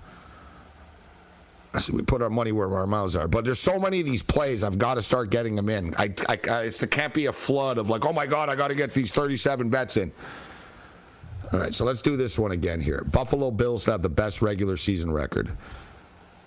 So 1.78 1.92
we 1.92 2.00
put 2.00 2.22
our 2.22 2.30
money 2.30 2.50
where 2.50 2.74
our 2.74 2.86
mouths 2.86 3.14
are. 3.16 3.28
But 3.28 3.44
there's 3.44 3.60
so 3.60 3.78
many 3.78 4.00
of 4.00 4.06
these 4.06 4.22
plays, 4.22 4.64
I've 4.64 4.78
got 4.78 4.94
to 4.94 5.02
start 5.02 5.28
getting 5.28 5.56
them 5.56 5.68
in. 5.68 5.94
I, 5.98 6.14
I, 6.26 6.38
I 6.48 6.60
it 6.62 6.90
can't 6.90 7.12
be 7.12 7.26
a 7.26 7.34
flood 7.34 7.76
of 7.76 7.90
like, 7.90 8.06
oh 8.06 8.14
my 8.14 8.24
God, 8.24 8.48
I 8.48 8.56
got 8.56 8.68
to 8.68 8.74
get 8.74 8.94
these 8.94 9.12
37 9.12 9.68
bets 9.68 9.98
in. 9.98 10.10
All 11.52 11.60
right, 11.60 11.74
so 11.74 11.84
let's 11.84 12.00
do 12.00 12.16
this 12.16 12.38
one 12.38 12.52
again 12.52 12.80
here. 12.80 13.04
Buffalo 13.04 13.50
Bills 13.50 13.84
have 13.84 14.00
the 14.00 14.08
best 14.08 14.40
regular 14.40 14.78
season 14.78 15.12
record. 15.12 15.54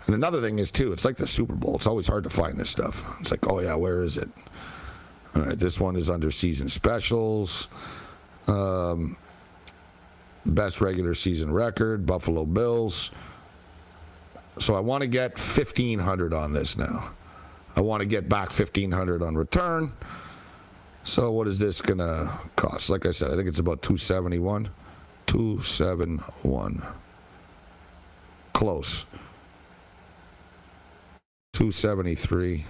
And 0.07 0.15
another 0.15 0.41
thing 0.41 0.57
is 0.57 0.71
too, 0.71 0.93
it's 0.93 1.05
like 1.05 1.17
the 1.17 1.27
Super 1.27 1.53
Bowl. 1.53 1.75
It's 1.75 1.85
always 1.85 2.07
hard 2.07 2.23
to 2.23 2.31
find 2.31 2.57
this 2.57 2.71
stuff. 2.71 3.05
It's 3.19 3.29
like, 3.29 3.47
oh 3.47 3.59
yeah, 3.59 3.75
where 3.75 4.01
is 4.01 4.17
it? 4.17 4.29
All 5.35 5.41
right, 5.41 5.57
this 5.57 5.79
one 5.79 5.95
is 5.95 6.09
under 6.09 6.29
season 6.31 6.69
specials. 6.69 7.67
Um, 8.47 9.17
best 10.45 10.81
regular 10.81 11.15
season 11.15 11.51
record, 11.51 12.05
Buffalo 12.05 12.45
Bills. 12.45 13.11
So 14.59 14.75
I 14.75 14.79
want 14.79 15.01
to 15.01 15.07
get 15.07 15.31
1500 15.31 16.33
on 16.33 16.53
this 16.53 16.77
now. 16.77 17.11
I 17.75 17.81
want 17.81 18.01
to 18.01 18.05
get 18.05 18.29
back 18.29 18.49
1500 18.49 19.23
on 19.23 19.35
return. 19.35 19.91
So 21.03 21.31
what 21.31 21.47
is 21.47 21.57
this 21.57 21.81
going 21.81 21.97
to 21.97 22.31
cost? 22.55 22.89
Like 22.89 23.05
I 23.05 23.11
said, 23.11 23.31
I 23.31 23.35
think 23.35 23.47
it's 23.47 23.59
about 23.59 23.81
271. 23.81 24.69
271. 25.25 26.83
Close. 28.53 29.05
273. 31.53 32.65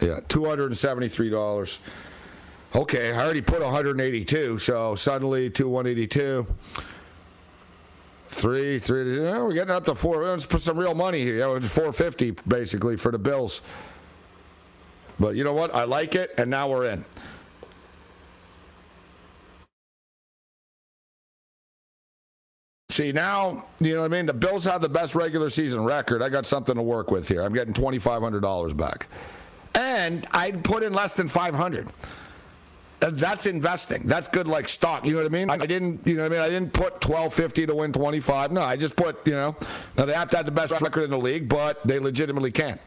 Yeah, 0.00 0.20
$273. 0.28 1.78
Okay, 2.74 3.12
I 3.12 3.24
already 3.24 3.40
put 3.40 3.62
182, 3.62 4.58
so 4.58 4.94
suddenly 4.94 5.50
to 5.50 5.68
182. 5.68 6.46
Three, 8.28 8.78
three. 8.78 9.22
Yeah, 9.22 9.42
we're 9.42 9.54
getting 9.54 9.74
up 9.74 9.86
to 9.86 9.94
four. 9.94 10.22
Let's 10.22 10.44
put 10.44 10.60
some 10.60 10.78
real 10.78 10.94
money 10.94 11.22
here. 11.22 11.38
Yeah, 11.38 11.56
it's 11.56 11.74
450 11.74 12.32
basically 12.46 12.96
for 12.96 13.10
the 13.10 13.18
Bills. 13.18 13.62
But 15.18 15.34
you 15.34 15.44
know 15.44 15.54
what? 15.54 15.74
I 15.74 15.84
like 15.84 16.14
it, 16.14 16.34
and 16.36 16.50
now 16.50 16.68
we're 16.68 16.86
in. 16.86 17.04
See, 22.90 23.12
now, 23.12 23.64
you 23.80 23.94
know 23.94 24.00
what 24.00 24.12
I 24.12 24.16
mean? 24.16 24.26
The 24.26 24.34
Bills 24.34 24.64
have 24.64 24.80
the 24.80 24.88
best 24.88 25.14
regular 25.14 25.50
season 25.50 25.84
record. 25.84 26.20
I 26.20 26.28
got 26.28 26.46
something 26.46 26.74
to 26.74 26.82
work 26.82 27.10
with 27.10 27.28
here. 27.28 27.42
I'm 27.42 27.54
getting 27.54 27.72
$2,500 27.72 28.76
back. 28.76 29.08
And 29.78 30.26
I 30.32 30.52
put 30.52 30.82
in 30.82 30.92
less 30.92 31.16
than 31.16 31.28
500 31.28 31.88
that's 33.00 33.46
investing. 33.46 34.02
That's 34.04 34.28
good 34.28 34.48
like 34.48 34.68
stock. 34.68 35.06
You 35.06 35.12
know 35.12 35.18
what 35.18 35.26
I 35.26 35.28
mean? 35.28 35.50
I 35.50 35.58
didn't, 35.58 36.06
you 36.06 36.14
know 36.16 36.24
what 36.24 36.32
I 36.32 36.34
mean? 36.34 36.40
I 36.40 36.48
didn't 36.48 36.72
put 36.72 36.94
1250 36.94 37.66
to 37.66 37.74
win 37.74 37.92
25. 37.92 38.52
No, 38.52 38.62
I 38.62 38.76
just 38.76 38.96
put, 38.96 39.24
you 39.26 39.32
know, 39.32 39.56
now 39.96 40.04
they 40.04 40.14
have 40.14 40.30
to 40.30 40.36
have 40.36 40.46
the 40.46 40.52
best 40.52 40.80
record 40.80 41.04
in 41.04 41.10
the 41.10 41.18
league, 41.18 41.48
but 41.48 41.80
they 41.86 41.98
legitimately 41.98 42.50
can. 42.50 42.78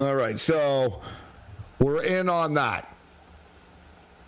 All 0.00 0.14
right, 0.14 0.38
so 0.38 1.02
we're 1.78 2.02
in 2.02 2.28
on 2.28 2.54
that. 2.54 2.96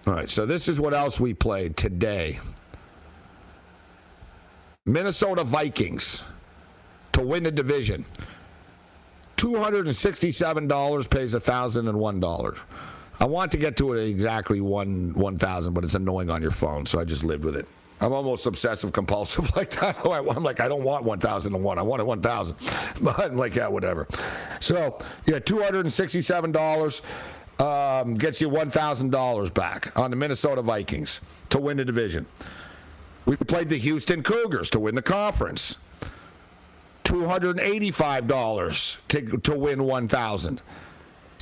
All 0.07 0.15
right, 0.15 0.31
so 0.31 0.47
this 0.47 0.69
is 0.69 0.81
what 0.81 0.95
else 0.95 1.19
we 1.19 1.35
played 1.35 1.77
today. 1.77 2.39
Minnesota 4.87 5.45
Vikings 5.45 6.23
to 7.13 7.23
win 7.23 7.45
the 7.45 7.53
division. 7.53 8.05
$267 9.43 11.11
pays 11.11 11.35
$1,001. 11.35 12.59
I 13.19 13.25
want 13.25 13.51
to 13.53 13.59
get 13.59 13.77
to 13.79 13.93
it 13.95 14.09
exactly 14.09 14.61
one 14.61 15.13
1000 15.15 15.73
but 15.75 15.85
it's 15.85 15.95
annoying 15.95 16.31
on 16.31 16.41
your 16.41 16.53
phone, 16.53 16.87
so 16.87 17.01
I 17.01 17.05
just 17.05 17.25
lived 17.25 17.45
with 17.45 17.57
it. 17.57 17.67
I'm 18.01 18.13
almost 18.13 18.47
obsessive 18.47 18.93
compulsive 18.93 19.55
like 19.57 19.71
that. 19.73 19.97
I'm 20.05 20.45
like, 20.45 20.61
I 20.61 20.69
don't 20.69 20.85
want 20.85 21.05
1001. 21.05 21.79
I 21.79 21.83
want 21.83 22.01
it 22.01 22.05
1000. 22.05 22.57
But 23.03 23.19
I'm 23.19 23.37
like, 23.37 23.57
yeah, 23.57 23.67
whatever. 23.67 24.07
So, 24.61 24.99
yeah, 25.27 25.41
$267 25.41 27.03
um, 27.61 28.15
gets 28.15 28.41
you 28.41 28.49
$1,000 28.49 29.55
back 29.55 29.99
on 29.99 30.11
the 30.11 30.17
Minnesota 30.17 30.63
Vikings 30.63 31.21
to 31.51 31.59
win 31.59 31.79
the 31.79 31.85
division. 31.85 32.27
We 33.27 33.35
played 33.37 33.69
the 33.69 33.79
Houston 33.79 34.23
Cougars 34.23 34.71
to 34.71 34.79
win 34.79 34.95
the 34.95 35.03
conference. 35.03 35.79
$285 37.13 38.99
to, 39.09 39.39
to 39.39 39.55
win 39.55 39.85
1000 39.85 40.63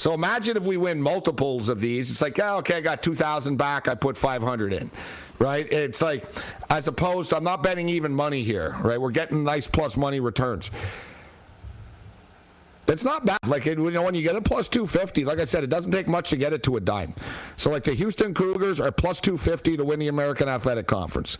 so 0.00 0.14
imagine 0.14 0.56
if 0.56 0.62
we 0.62 0.78
win 0.78 1.02
multiples 1.02 1.68
of 1.68 1.78
these. 1.78 2.10
It's 2.10 2.22
like, 2.22 2.40
oh, 2.40 2.56
okay, 2.60 2.76
I 2.76 2.80
got 2.80 3.02
2,000 3.02 3.58
back. 3.58 3.86
I 3.86 3.94
put 3.94 4.16
500 4.16 4.72
in, 4.72 4.90
right? 5.38 5.70
It's 5.70 6.00
like, 6.00 6.24
as 6.70 6.88
opposed, 6.88 7.28
to, 7.28 7.36
I'm 7.36 7.44
not 7.44 7.62
betting 7.62 7.86
even 7.90 8.14
money 8.14 8.42
here, 8.42 8.74
right? 8.80 8.98
We're 8.98 9.10
getting 9.10 9.44
nice 9.44 9.66
plus 9.66 9.98
money 9.98 10.18
returns. 10.18 10.70
It's 12.88 13.04
not 13.04 13.26
bad. 13.26 13.40
Like 13.46 13.66
you 13.66 13.76
know, 13.76 14.02
when 14.02 14.14
you 14.14 14.22
get 14.22 14.36
a 14.36 14.40
plus 14.40 14.68
250, 14.68 15.26
like 15.26 15.38
I 15.38 15.44
said, 15.44 15.64
it 15.64 15.70
doesn't 15.70 15.92
take 15.92 16.08
much 16.08 16.30
to 16.30 16.38
get 16.38 16.54
it 16.54 16.62
to 16.62 16.76
a 16.76 16.80
dime. 16.80 17.14
So 17.56 17.70
like 17.70 17.84
the 17.84 17.92
Houston 17.92 18.32
Cougars 18.32 18.80
are 18.80 18.90
plus 18.90 19.20
250 19.20 19.76
to 19.76 19.84
win 19.84 20.00
the 20.00 20.08
American 20.08 20.48
Athletic 20.48 20.86
Conference. 20.86 21.36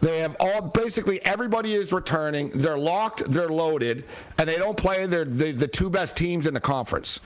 They 0.00 0.18
have 0.18 0.36
all 0.38 0.60
basically 0.60 1.24
everybody 1.24 1.74
is 1.74 1.92
returning. 1.92 2.50
They're 2.50 2.78
locked, 2.78 3.24
they're 3.30 3.48
loaded, 3.48 4.04
and 4.38 4.48
they 4.48 4.56
don't 4.56 4.76
play 4.76 5.06
their 5.06 5.24
the, 5.24 5.52
the 5.52 5.68
two 5.68 5.90
best 5.90 6.16
teams 6.16 6.46
in 6.46 6.54
the 6.54 6.60
conference. 6.60 7.20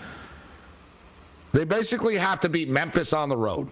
They 1.53 1.65
basically 1.65 2.17
have 2.17 2.41
to 2.41 2.49
beat 2.49 2.71
Memphis 2.71 3.13
on 3.13 3.29
the 3.29 3.37
road. 3.37 3.69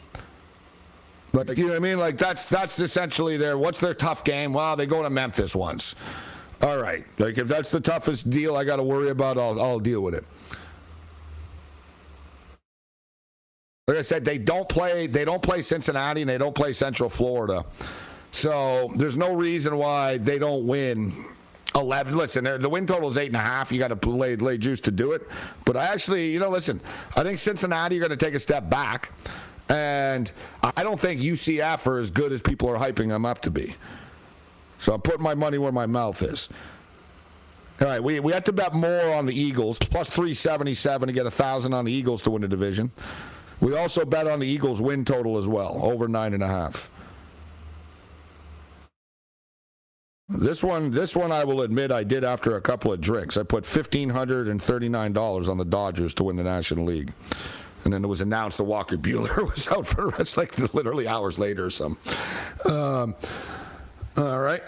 Like 1.32 1.56
you 1.56 1.64
know 1.64 1.70
what 1.70 1.76
I 1.76 1.80
mean? 1.80 1.98
Like 1.98 2.18
that's 2.18 2.48
that's 2.48 2.78
essentially 2.78 3.36
their 3.36 3.56
what's 3.56 3.80
their 3.80 3.94
tough 3.94 4.24
game? 4.24 4.52
Well, 4.52 4.76
they 4.76 4.86
go 4.86 5.02
to 5.02 5.10
Memphis 5.10 5.54
once. 5.54 5.94
All 6.62 6.78
right. 6.78 7.04
Like 7.18 7.38
if 7.38 7.48
that's 7.48 7.70
the 7.70 7.80
toughest 7.80 8.28
deal 8.28 8.56
I 8.56 8.64
got 8.64 8.76
to 8.76 8.82
worry 8.82 9.10
about, 9.10 9.38
I'll 9.38 9.60
I'll 9.60 9.80
deal 9.80 10.02
with 10.02 10.14
it. 10.14 10.24
Like 13.86 13.98
I 13.98 14.02
said, 14.02 14.24
they 14.24 14.38
don't 14.38 14.68
play 14.68 15.06
they 15.06 15.24
don't 15.24 15.42
play 15.42 15.62
Cincinnati 15.62 16.20
and 16.20 16.28
they 16.28 16.38
don't 16.38 16.54
play 16.54 16.72
Central 16.72 17.08
Florida. 17.08 17.64
So 18.30 18.92
there's 18.96 19.16
no 19.16 19.34
reason 19.34 19.76
why 19.76 20.18
they 20.18 20.38
don't 20.38 20.66
win 20.66 21.12
11. 21.74 22.16
Listen, 22.16 22.44
the 22.44 22.68
win 22.68 22.86
total 22.86 23.08
is 23.08 23.18
eight 23.18 23.28
and 23.28 23.36
a 23.36 23.40
half. 23.40 23.72
You 23.72 23.78
got 23.78 24.00
to 24.00 24.10
lay, 24.10 24.36
lay 24.36 24.58
juice 24.58 24.80
to 24.82 24.90
do 24.90 25.12
it. 25.12 25.28
But 25.64 25.76
I 25.76 25.86
actually, 25.86 26.30
you 26.30 26.38
know, 26.38 26.50
listen, 26.50 26.80
I 27.16 27.22
think 27.22 27.38
Cincinnati 27.38 27.96
are 27.96 28.00
going 28.00 28.10
to 28.10 28.16
take 28.16 28.34
a 28.34 28.38
step 28.38 28.68
back. 28.70 29.12
And 29.68 30.30
I 30.76 30.82
don't 30.82 30.98
think 30.98 31.20
UCF 31.20 31.86
are 31.86 31.98
as 31.98 32.10
good 32.10 32.32
as 32.32 32.40
people 32.40 32.68
are 32.68 32.76
hyping 32.76 33.08
them 33.08 33.24
up 33.24 33.40
to 33.42 33.52
be. 33.52 33.74
So 34.80 34.92
I'm 34.92 35.00
putting 35.00 35.22
my 35.22 35.34
money 35.34 35.58
where 35.58 35.70
my 35.70 35.86
mouth 35.86 36.20
is. 36.22 36.48
All 37.80 37.86
right, 37.86 38.02
we, 38.02 38.20
we 38.20 38.32
had 38.32 38.44
to 38.46 38.52
bet 38.52 38.74
more 38.74 39.14
on 39.14 39.26
the 39.26 39.34
Eagles, 39.34 39.78
plus 39.78 40.10
377 40.10 41.06
to 41.06 41.12
get 41.12 41.22
a 41.22 41.24
1,000 41.24 41.72
on 41.72 41.84
the 41.84 41.92
Eagles 41.92 42.20
to 42.22 42.30
win 42.30 42.42
the 42.42 42.48
division. 42.48 42.90
We 43.60 43.76
also 43.76 44.04
bet 44.04 44.26
on 44.26 44.40
the 44.40 44.46
Eagles 44.46 44.82
win 44.82 45.04
total 45.04 45.38
as 45.38 45.46
well, 45.46 45.78
over 45.82 46.08
nine 46.08 46.34
and 46.34 46.42
a 46.42 46.48
half. 46.48 46.90
This 50.40 50.64
one, 50.64 50.90
this 50.90 51.14
one, 51.14 51.32
I 51.32 51.44
will 51.44 51.60
admit, 51.60 51.92
I 51.92 52.02
did 52.02 52.24
after 52.24 52.56
a 52.56 52.62
couple 52.62 52.90
of 52.90 53.00
drinks. 53.02 53.36
I 53.36 53.42
put 53.42 53.66
fifteen 53.66 54.08
hundred 54.08 54.48
and 54.48 54.60
thirty-nine 54.60 55.12
dollars 55.12 55.50
on 55.50 55.58
the 55.58 55.66
Dodgers 55.66 56.14
to 56.14 56.24
win 56.24 56.36
the 56.36 56.42
National 56.42 56.86
League, 56.86 57.12
and 57.84 57.92
then 57.92 58.02
it 58.02 58.06
was 58.06 58.22
announced 58.22 58.56
that 58.56 58.64
Walker 58.64 58.96
Buehler 58.96 59.50
was 59.54 59.68
out 59.68 59.86
for 59.86 59.96
the 59.96 60.06
rest, 60.16 60.38
like 60.38 60.58
literally 60.72 61.06
hours 61.06 61.38
later 61.38 61.66
or 61.66 61.70
something. 61.70 62.14
Um, 62.72 63.14
all 64.16 64.40
right, 64.40 64.62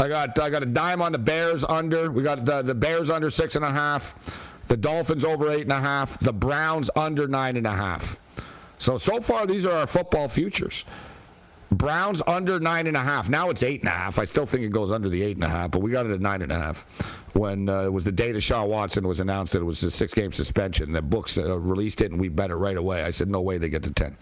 I 0.00 0.08
got 0.08 0.36
I 0.40 0.50
got 0.50 0.64
a 0.64 0.66
dime 0.66 1.00
on 1.00 1.12
the 1.12 1.18
Bears 1.18 1.62
under. 1.62 2.10
We 2.10 2.24
got 2.24 2.44
the, 2.44 2.62
the 2.62 2.74
Bears 2.74 3.08
under 3.08 3.30
six 3.30 3.54
and 3.54 3.64
a 3.64 3.70
half, 3.70 4.18
the 4.66 4.76
Dolphins 4.76 5.24
over 5.24 5.48
eight 5.50 5.62
and 5.62 5.72
a 5.72 5.80
half, 5.80 6.18
the 6.18 6.32
Browns 6.32 6.90
under 6.96 7.28
nine 7.28 7.56
and 7.56 7.66
a 7.66 7.72
half. 7.72 8.16
So 8.78 8.98
so 8.98 9.20
far, 9.20 9.46
these 9.46 9.64
are 9.66 9.72
our 9.76 9.86
football 9.86 10.28
futures. 10.28 10.84
Browns 11.72 12.22
under 12.26 12.60
nine 12.60 12.86
and 12.86 12.96
a 12.96 13.00
half. 13.00 13.28
Now 13.28 13.50
it's 13.50 13.62
eight 13.62 13.80
and 13.80 13.88
a 13.88 13.92
half. 13.92 14.18
I 14.18 14.24
still 14.24 14.46
think 14.46 14.62
it 14.62 14.70
goes 14.70 14.92
under 14.92 15.08
the 15.08 15.22
eight 15.22 15.36
and 15.36 15.44
a 15.44 15.48
half, 15.48 15.72
but 15.72 15.82
we 15.82 15.90
got 15.90 16.06
it 16.06 16.12
at 16.12 16.20
nine 16.20 16.42
and 16.42 16.52
a 16.52 16.54
half 16.54 16.86
when 17.32 17.68
uh, 17.68 17.82
it 17.82 17.92
was 17.92 18.04
the 18.04 18.12
day 18.12 18.32
Deshaun 18.32 18.68
Watson 18.68 19.06
was 19.06 19.20
announced 19.20 19.52
that 19.52 19.60
it 19.60 19.64
was 19.64 19.82
a 19.82 19.90
six 19.90 20.14
game 20.14 20.32
suspension. 20.32 20.92
The 20.92 21.02
books 21.02 21.36
uh, 21.36 21.58
released 21.58 22.00
it 22.00 22.12
and 22.12 22.20
we 22.20 22.28
bet 22.28 22.50
it 22.50 22.56
right 22.56 22.76
away. 22.76 23.02
I 23.02 23.10
said, 23.10 23.28
no 23.28 23.40
way 23.40 23.58
they 23.58 23.68
get 23.68 23.82
to 23.82 23.90
10. 23.90 24.16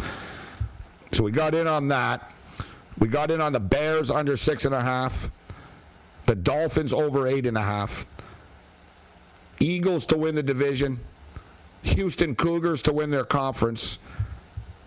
So 1.12 1.22
we 1.22 1.30
got 1.32 1.55
in 1.55 1.66
on 1.66 1.88
that. 1.88 2.32
We 2.99 3.09
got 3.09 3.30
in 3.30 3.40
on 3.40 3.53
the 3.53 3.61
Bears 3.61 4.11
under 4.11 4.36
six 4.36 4.64
and 4.64 4.74
a 4.74 4.80
half, 4.80 5.30
the 6.26 6.34
Dolphins 6.34 6.92
over 6.92 7.26
eight 7.26 7.45
and 7.45 7.59
a 7.59 7.62
half, 7.62 8.07
Eagles 9.61 10.07
to 10.07 10.16
win 10.16 10.34
the 10.34 10.42
division, 10.42 11.01
Houston 11.82 12.34
Cougars 12.36 12.82
to 12.82 12.92
win 12.92 13.11
their 13.11 13.24
conference, 13.24 13.99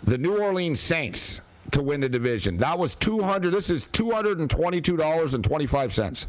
the 0.04 0.18
New 0.18 0.42
Orleans 0.42 0.80
Saints 0.80 1.42
to 1.72 1.82
win 1.82 2.02
the 2.02 2.10
division. 2.10 2.58
That 2.58 2.78
was 2.78 2.94
200 2.96 3.52
this 3.52 3.70
is 3.70 3.86
$222.25. 3.86 6.26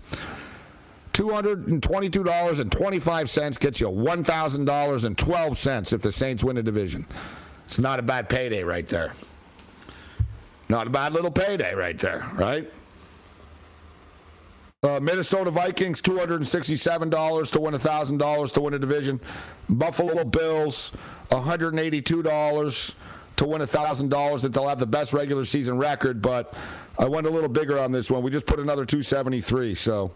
$222.25 1.12 3.60
gets 3.60 3.80
you 3.80 3.88
$1,000.12 3.88 5.92
if 5.92 6.02
the 6.02 6.12
Saints 6.12 6.44
win 6.44 6.54
the 6.56 6.62
division. 6.62 7.04
It's 7.64 7.80
not 7.80 7.98
a 7.98 8.02
bad 8.02 8.28
payday 8.28 8.62
right 8.62 8.86
there. 8.86 9.14
Not 10.68 10.86
a 10.86 10.90
bad 10.90 11.14
little 11.14 11.30
payday 11.30 11.74
right 11.74 11.96
there, 11.98 12.26
right? 12.34 12.70
Uh, 14.84 15.00
Minnesota 15.00 15.50
Vikings, 15.50 16.00
$267 16.00 17.50
to 17.50 17.60
win 17.60 17.74
$1,000 17.74 18.52
to 18.52 18.60
win 18.60 18.74
a 18.74 18.78
division. 18.78 19.20
Buffalo 19.70 20.22
Bills, 20.22 20.92
$182 21.30 22.94
to 23.38 23.46
win 23.46 23.62
$1,000 23.62 24.40
that 24.42 24.52
they'll 24.52 24.68
have 24.68 24.78
the 24.78 24.86
best 24.86 25.12
regular 25.12 25.44
season 25.44 25.78
record, 25.78 26.20
but 26.20 26.54
I 26.98 27.06
went 27.06 27.26
a 27.26 27.30
little 27.30 27.48
bigger 27.48 27.78
on 27.78 27.92
this 27.92 28.10
one. 28.10 28.22
We 28.22 28.30
just 28.30 28.46
put 28.46 28.58
another 28.58 28.84
273, 28.84 29.76
so 29.76 30.12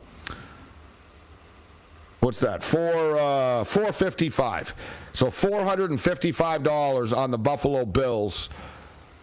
what's 2.20 2.40
that? 2.40 2.62
Four 2.62 3.16
uh, 3.18 3.64
455. 3.64 4.74
So 5.12 5.26
$455 5.26 7.16
on 7.16 7.30
the 7.30 7.38
Buffalo 7.38 7.84
Bills 7.84 8.48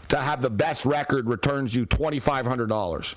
to 0.08 0.18
have 0.18 0.42
the 0.42 0.50
best 0.50 0.86
record 0.86 1.28
returns 1.28 1.76
you 1.76 1.86
$2,500. 1.86 3.16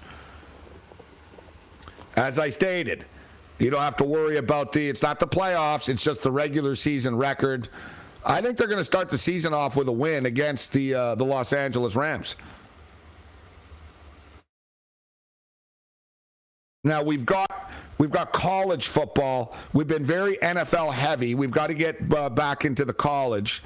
As 2.17 2.39
I 2.41 2.51
stated, 2.51 3.07
you 3.61 3.71
don't 3.71 3.81
have 3.81 3.97
to 3.99 4.05
worry 4.05 4.39
about 4.39 4.73
the, 4.73 4.89
it's 4.89 5.03
not 5.03 5.21
the 5.21 5.29
playoffs, 5.29 5.89
it's 5.89 6.03
just 6.03 6.25
the 6.25 6.33
regular 6.33 6.75
season 6.75 7.17
record. 7.17 7.69
I 8.25 8.41
think 8.41 8.57
they're 8.57 8.69
going 8.69 8.79
to 8.79 8.85
start 8.85 9.09
the 9.09 9.19
season 9.19 9.53
off 9.53 9.77
with 9.77 9.89
a 9.89 9.93
win 9.93 10.27
against 10.27 10.73
the 10.73 10.95
uh, 10.95 11.15
the 11.15 11.25
Los 11.25 11.53
Angeles 11.53 11.97
Rams. 11.97 12.37
Now 16.85 17.03
we've 17.03 17.27
got 17.27 17.73
we've 17.99 18.11
got 18.11 18.33
college 18.33 18.89
football. 18.89 19.55
We've 19.73 19.87
been 19.87 20.05
very 20.05 20.37
NFL 20.37 20.93
heavy. 20.93 21.35
We've 21.35 21.51
got 21.51 21.69
to 21.69 21.75
get 21.75 21.97
uh, 22.13 22.29
back 22.29 22.65
into 22.65 22.85
the 22.85 22.93
college 22.93 23.63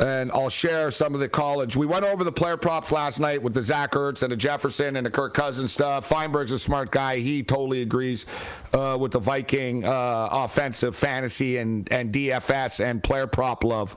and 0.00 0.30
I'll 0.32 0.48
share 0.48 0.90
some 0.90 1.14
of 1.14 1.20
the 1.20 1.28
college. 1.28 1.76
We 1.76 1.86
went 1.86 2.04
over 2.04 2.24
the 2.24 2.32
player 2.32 2.56
props 2.56 2.92
last 2.92 3.20
night 3.20 3.42
with 3.42 3.54
the 3.54 3.62
Zach 3.62 3.92
Ertz 3.92 4.22
and 4.22 4.32
the 4.32 4.36
Jefferson 4.36 4.96
and 4.96 5.06
the 5.06 5.10
Kirk 5.10 5.34
Cousins 5.34 5.72
stuff. 5.72 6.08
Feinberg's 6.08 6.52
a 6.52 6.58
smart 6.58 6.90
guy. 6.90 7.18
He 7.18 7.42
totally 7.42 7.82
agrees 7.82 8.26
uh, 8.72 8.96
with 9.00 9.12
the 9.12 9.20
Viking 9.20 9.84
uh, 9.84 10.28
offensive 10.30 10.96
fantasy 10.96 11.58
and, 11.58 11.90
and 11.92 12.12
DFS 12.12 12.84
and 12.84 13.02
player 13.02 13.26
prop 13.26 13.64
love. 13.64 13.96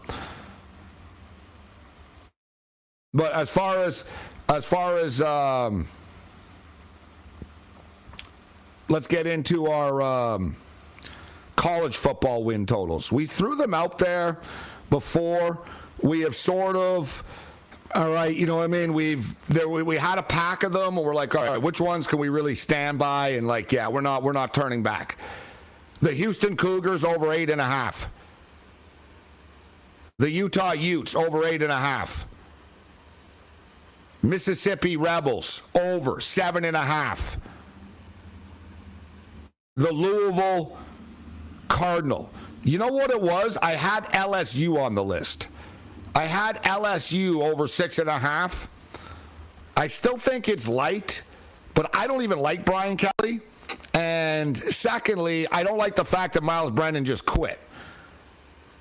But 3.14 3.34
as 3.34 3.50
far 3.50 3.78
as 3.78 4.04
as 4.50 4.66
far 4.66 4.98
as 4.98 5.22
um, 5.22 5.88
let's 8.90 9.08
get 9.08 9.28
into 9.28 9.68
our 9.68 10.02
um, 10.02 10.56
college 11.56 11.98
football 11.98 12.44
win 12.44 12.66
totals. 12.66 13.12
We 13.12 13.26
threw 13.26 13.56
them 13.56 13.74
out 13.74 13.98
there 13.98 14.40
before 14.90 15.66
we 16.02 16.22
have 16.22 16.36
sort 16.36 16.76
of 16.76 17.24
all 17.96 18.12
right, 18.12 18.36
you 18.36 18.46
know 18.46 18.58
what 18.58 18.64
I 18.64 18.68
mean? 18.68 18.94
We've 18.94 19.34
there 19.48 19.70
we, 19.70 19.82
we 19.82 19.96
had 19.96 20.18
a 20.18 20.24
pack 20.24 20.64
of 20.64 20.74
them 20.74 20.98
and 20.98 21.06
we're 21.06 21.16
like, 21.16 21.36
all 21.36 21.46
right, 21.46 21.62
which 21.62 21.80
ones 21.80 22.06
can 22.06 22.20
we 22.20 22.30
really 22.30 22.56
stand 22.56 23.00
by? 23.00 23.30
And 23.30 23.48
like, 23.48 23.72
yeah, 23.72 23.88
we're 23.88 24.02
not 24.02 24.24
we're 24.24 24.34
not 24.34 24.54
turning 24.54 24.84
back. 24.84 25.18
The 26.02 26.14
Houston 26.14 26.58
Cougars 26.58 27.04
over 27.04 27.32
eight 27.32 27.50
and 27.50 27.62
a 27.62 27.66
half. 27.66 28.10
The 30.20 30.30
Utah 30.30 30.74
Utes 30.74 31.16
over 31.16 31.46
eight 31.46 31.62
and 31.62 31.72
a 31.72 31.78
half. 31.78 32.28
Mississippi 34.22 34.98
Rebels 34.98 35.62
over 35.76 36.20
seven 36.20 36.66
and 36.66 36.76
a 36.76 36.82
half. 36.82 37.38
The 39.76 39.92
Louisville 39.92 40.78
Cardinal. 41.68 42.32
You 42.64 42.80
know 42.80 42.88
what 42.88 43.12
it 43.12 43.22
was? 43.22 43.58
I 43.58 43.72
had 43.72 44.06
LSU 44.06 44.78
on 44.78 44.96
the 44.96 45.04
list. 45.04 45.50
I 46.18 46.24
had 46.24 46.64
LSU 46.64 47.44
over 47.48 47.68
six 47.68 48.00
and 48.00 48.10
a 48.10 48.18
half. 48.18 48.70
I 49.78 49.86
still 49.86 50.18
think 50.18 50.50
it's 50.50 50.68
light, 50.68 51.22
but 51.76 51.96
I 51.96 52.08
don't 52.08 52.24
even 52.24 52.40
like 52.40 52.66
Brian 52.66 52.98
Kelly. 52.98 53.40
And 53.94 54.58
secondly, 54.58 55.46
I 55.52 55.62
don't 55.62 55.78
like 55.78 55.96
the 55.96 56.04
fact 56.04 56.34
that 56.34 56.42
Myles 56.42 56.72
Brennan 56.72 57.06
just 57.06 57.28
quit. 57.28 57.60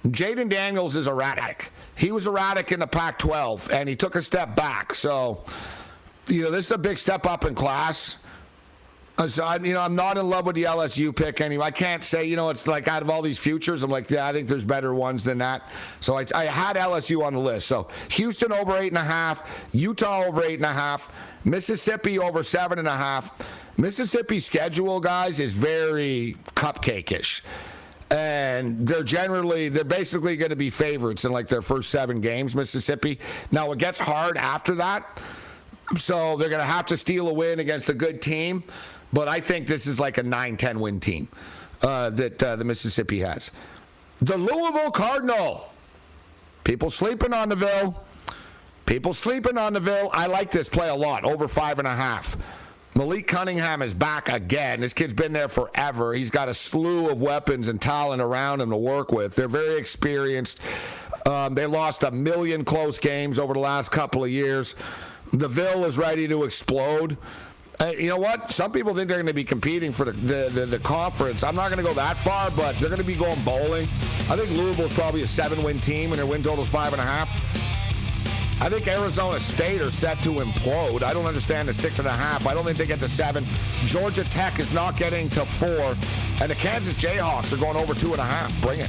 Jayden 0.06 0.48
Daniels 0.48 0.96
is 0.96 1.08
erratic. 1.08 1.72
He 1.94 2.10
was 2.10 2.26
erratic 2.26 2.72
in 2.72 2.80
the 2.80 2.86
Pac 2.86 3.18
12, 3.18 3.70
and 3.70 3.86
he 3.86 3.96
took 3.96 4.14
a 4.14 4.22
step 4.22 4.56
back. 4.56 4.94
So, 4.94 5.44
you 6.28 6.40
know, 6.40 6.50
this 6.50 6.64
is 6.64 6.70
a 6.70 6.78
big 6.78 6.96
step 6.96 7.26
up 7.26 7.44
in 7.44 7.54
class. 7.54 8.16
Uh, 9.18 9.26
so 9.26 9.44
I, 9.44 9.56
you 9.56 9.72
know, 9.72 9.80
I'm 9.80 9.94
not 9.94 10.18
in 10.18 10.28
love 10.28 10.44
with 10.44 10.56
the 10.56 10.64
LSU 10.64 11.14
pick 11.14 11.40
anyway. 11.40 11.64
I 11.64 11.70
can't 11.70 12.04
say, 12.04 12.26
you 12.26 12.36
know, 12.36 12.50
it's 12.50 12.66
like 12.66 12.86
out 12.86 13.02
of 13.02 13.08
all 13.08 13.22
these 13.22 13.38
futures, 13.38 13.82
I'm 13.82 13.90
like, 13.90 14.10
yeah, 14.10 14.26
I 14.26 14.32
think 14.32 14.46
there's 14.46 14.64
better 14.64 14.94
ones 14.94 15.24
than 15.24 15.38
that. 15.38 15.70
So 16.00 16.18
I, 16.18 16.26
I 16.34 16.44
had 16.44 16.76
LSU 16.76 17.24
on 17.24 17.32
the 17.32 17.40
list. 17.40 17.66
So 17.66 17.88
Houston 18.10 18.52
over 18.52 18.76
eight 18.76 18.88
and 18.88 18.98
a 18.98 19.04
half, 19.04 19.68
Utah 19.72 20.24
over 20.24 20.42
eight 20.42 20.56
and 20.56 20.66
a 20.66 20.72
half, 20.72 21.10
Mississippi 21.44 22.18
over 22.18 22.42
seven 22.42 22.78
and 22.78 22.88
a 22.88 22.96
half. 22.96 23.32
Mississippi 23.78 24.40
schedule, 24.40 25.00
guys, 25.00 25.40
is 25.40 25.54
very 25.54 26.36
cupcake-ish 26.54 27.42
and 28.10 28.86
they're 28.86 29.02
generally 29.02 29.68
they're 29.68 29.82
basically 29.82 30.36
going 30.36 30.50
to 30.50 30.56
be 30.56 30.70
favorites 30.70 31.24
in 31.24 31.32
like 31.32 31.48
their 31.48 31.60
first 31.60 31.90
seven 31.90 32.20
games 32.20 32.54
mississippi 32.54 33.18
now 33.50 33.72
it 33.72 33.78
gets 33.78 33.98
hard 33.98 34.36
after 34.36 34.76
that 34.76 35.20
so 35.96 36.36
they're 36.36 36.48
going 36.48 36.60
to 36.60 36.64
have 36.64 36.86
to 36.86 36.96
steal 36.96 37.28
a 37.28 37.32
win 37.32 37.58
against 37.58 37.88
a 37.88 37.94
good 37.94 38.22
team 38.22 38.62
but 39.16 39.28
i 39.28 39.40
think 39.40 39.66
this 39.66 39.86
is 39.86 39.98
like 39.98 40.18
a 40.18 40.22
9-10 40.22 40.76
win 40.76 41.00
team 41.00 41.26
uh, 41.80 42.10
that 42.10 42.42
uh, 42.42 42.54
the 42.54 42.64
mississippi 42.64 43.18
has 43.20 43.50
the 44.18 44.36
louisville 44.36 44.90
cardinal 44.90 45.72
people 46.64 46.90
sleeping 46.90 47.32
on 47.32 47.48
the 47.48 47.56
ville 47.56 48.04
people 48.84 49.14
sleeping 49.14 49.56
on 49.56 49.72
the 49.72 49.80
ville 49.80 50.10
i 50.12 50.26
like 50.26 50.50
this 50.50 50.68
play 50.68 50.90
a 50.90 50.94
lot 50.94 51.24
over 51.24 51.48
five 51.48 51.78
and 51.78 51.88
a 51.88 51.96
half 51.96 52.36
Malik 52.94 53.26
Cunningham 53.26 53.82
is 53.82 53.92
back 53.92 54.30
again. 54.30 54.80
This 54.80 54.94
kid's 54.94 55.12
been 55.12 55.34
there 55.34 55.48
forever. 55.48 56.14
He's 56.14 56.30
got 56.30 56.48
a 56.48 56.54
slew 56.54 57.10
of 57.10 57.20
weapons 57.20 57.68
and 57.68 57.78
talent 57.78 58.22
around 58.22 58.62
him 58.62 58.70
to 58.70 58.76
work 58.78 59.12
with. 59.12 59.36
They're 59.36 59.48
very 59.48 59.76
experienced. 59.76 60.60
Um, 61.26 61.54
they 61.54 61.66
lost 61.66 62.04
a 62.04 62.10
million 62.10 62.64
close 62.64 62.98
games 62.98 63.38
over 63.38 63.52
the 63.52 63.60
last 63.60 63.90
couple 63.90 64.24
of 64.24 64.30
years. 64.30 64.76
The 65.34 65.46
Ville 65.46 65.84
is 65.84 65.98
ready 65.98 66.26
to 66.26 66.44
explode. 66.44 67.18
Uh, 67.78 67.92
you 67.98 68.08
know 68.08 68.16
what? 68.16 68.50
Some 68.50 68.72
people 68.72 68.94
think 68.94 69.08
they're 69.08 69.18
going 69.18 69.26
to 69.26 69.34
be 69.34 69.44
competing 69.44 69.92
for 69.92 70.04
the, 70.06 70.12
the, 70.12 70.50
the, 70.50 70.66
the 70.66 70.78
conference. 70.78 71.44
I'm 71.44 71.54
not 71.54 71.70
going 71.70 71.76
to 71.78 71.84
go 71.84 71.92
that 71.94 72.16
far, 72.16 72.50
but 72.50 72.76
they're 72.78 72.88
going 72.88 73.00
to 73.00 73.06
be 73.06 73.14
going 73.14 73.40
bowling. 73.42 73.86
I 74.30 74.36
think 74.36 74.50
Louisville's 74.50 74.94
probably 74.94 75.22
a 75.22 75.26
seven 75.26 75.62
win 75.62 75.78
team, 75.78 76.12
and 76.12 76.18
their 76.18 76.26
win 76.26 76.42
total 76.42 76.64
is 76.64 76.70
five 76.70 76.92
and 76.92 77.02
a 77.02 77.04
half. 77.04 77.28
I 78.62 78.70
think 78.70 78.86
Arizona 78.88 79.38
State 79.38 79.82
are 79.82 79.90
set 79.90 80.18
to 80.20 80.30
implode. 80.30 81.02
I 81.02 81.12
don't 81.12 81.26
understand 81.26 81.68
the 81.68 81.74
six 81.74 81.98
and 81.98 82.08
a 82.08 82.12
half. 82.12 82.46
I 82.46 82.54
don't 82.54 82.64
think 82.64 82.78
they 82.78 82.86
get 82.86 83.00
to 83.00 83.08
seven. 83.08 83.44
Georgia 83.84 84.24
Tech 84.24 84.58
is 84.58 84.72
not 84.72 84.96
getting 84.96 85.28
to 85.30 85.44
four. 85.44 85.94
And 86.40 86.50
the 86.50 86.54
Kansas 86.54 86.94
Jayhawks 86.94 87.52
are 87.52 87.58
going 87.58 87.76
over 87.76 87.92
two 87.92 88.12
and 88.12 88.20
a 88.20 88.24
half. 88.24 88.58
Bring 88.62 88.80
it. 88.80 88.88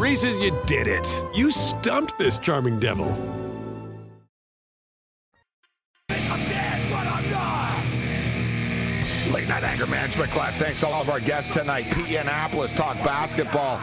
Reese's, 0.00 0.38
you 0.38 0.58
did 0.64 0.88
it. 0.88 1.06
You 1.34 1.52
stumped 1.52 2.18
this 2.18 2.38
charming 2.38 2.80
devil. 2.80 3.06
I'm 6.08 6.40
dead, 6.48 6.90
but 6.90 7.06
I'm 7.06 7.30
not. 7.30 7.84
Late 9.34 9.46
night 9.46 9.62
anger 9.62 9.86
management 9.86 10.30
class. 10.30 10.56
Thanks 10.56 10.80
to 10.80 10.86
all 10.86 11.02
of 11.02 11.10
our 11.10 11.20
guests 11.20 11.52
tonight. 11.52 11.84
P. 11.92 12.16
Annapolis 12.16 12.72
talk 12.72 12.96
basketball. 13.04 13.78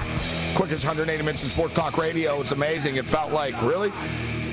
Quickest 0.56 0.84
180 0.84 1.24
minutes 1.24 1.44
in 1.44 1.50
sports 1.50 1.76
talk 1.76 2.00
radio. 2.00 2.42
It's 2.42 2.52
amazing. 2.52 2.96
It 2.96 3.06
felt 3.06 3.32
like 3.32 3.54
really 3.62 3.92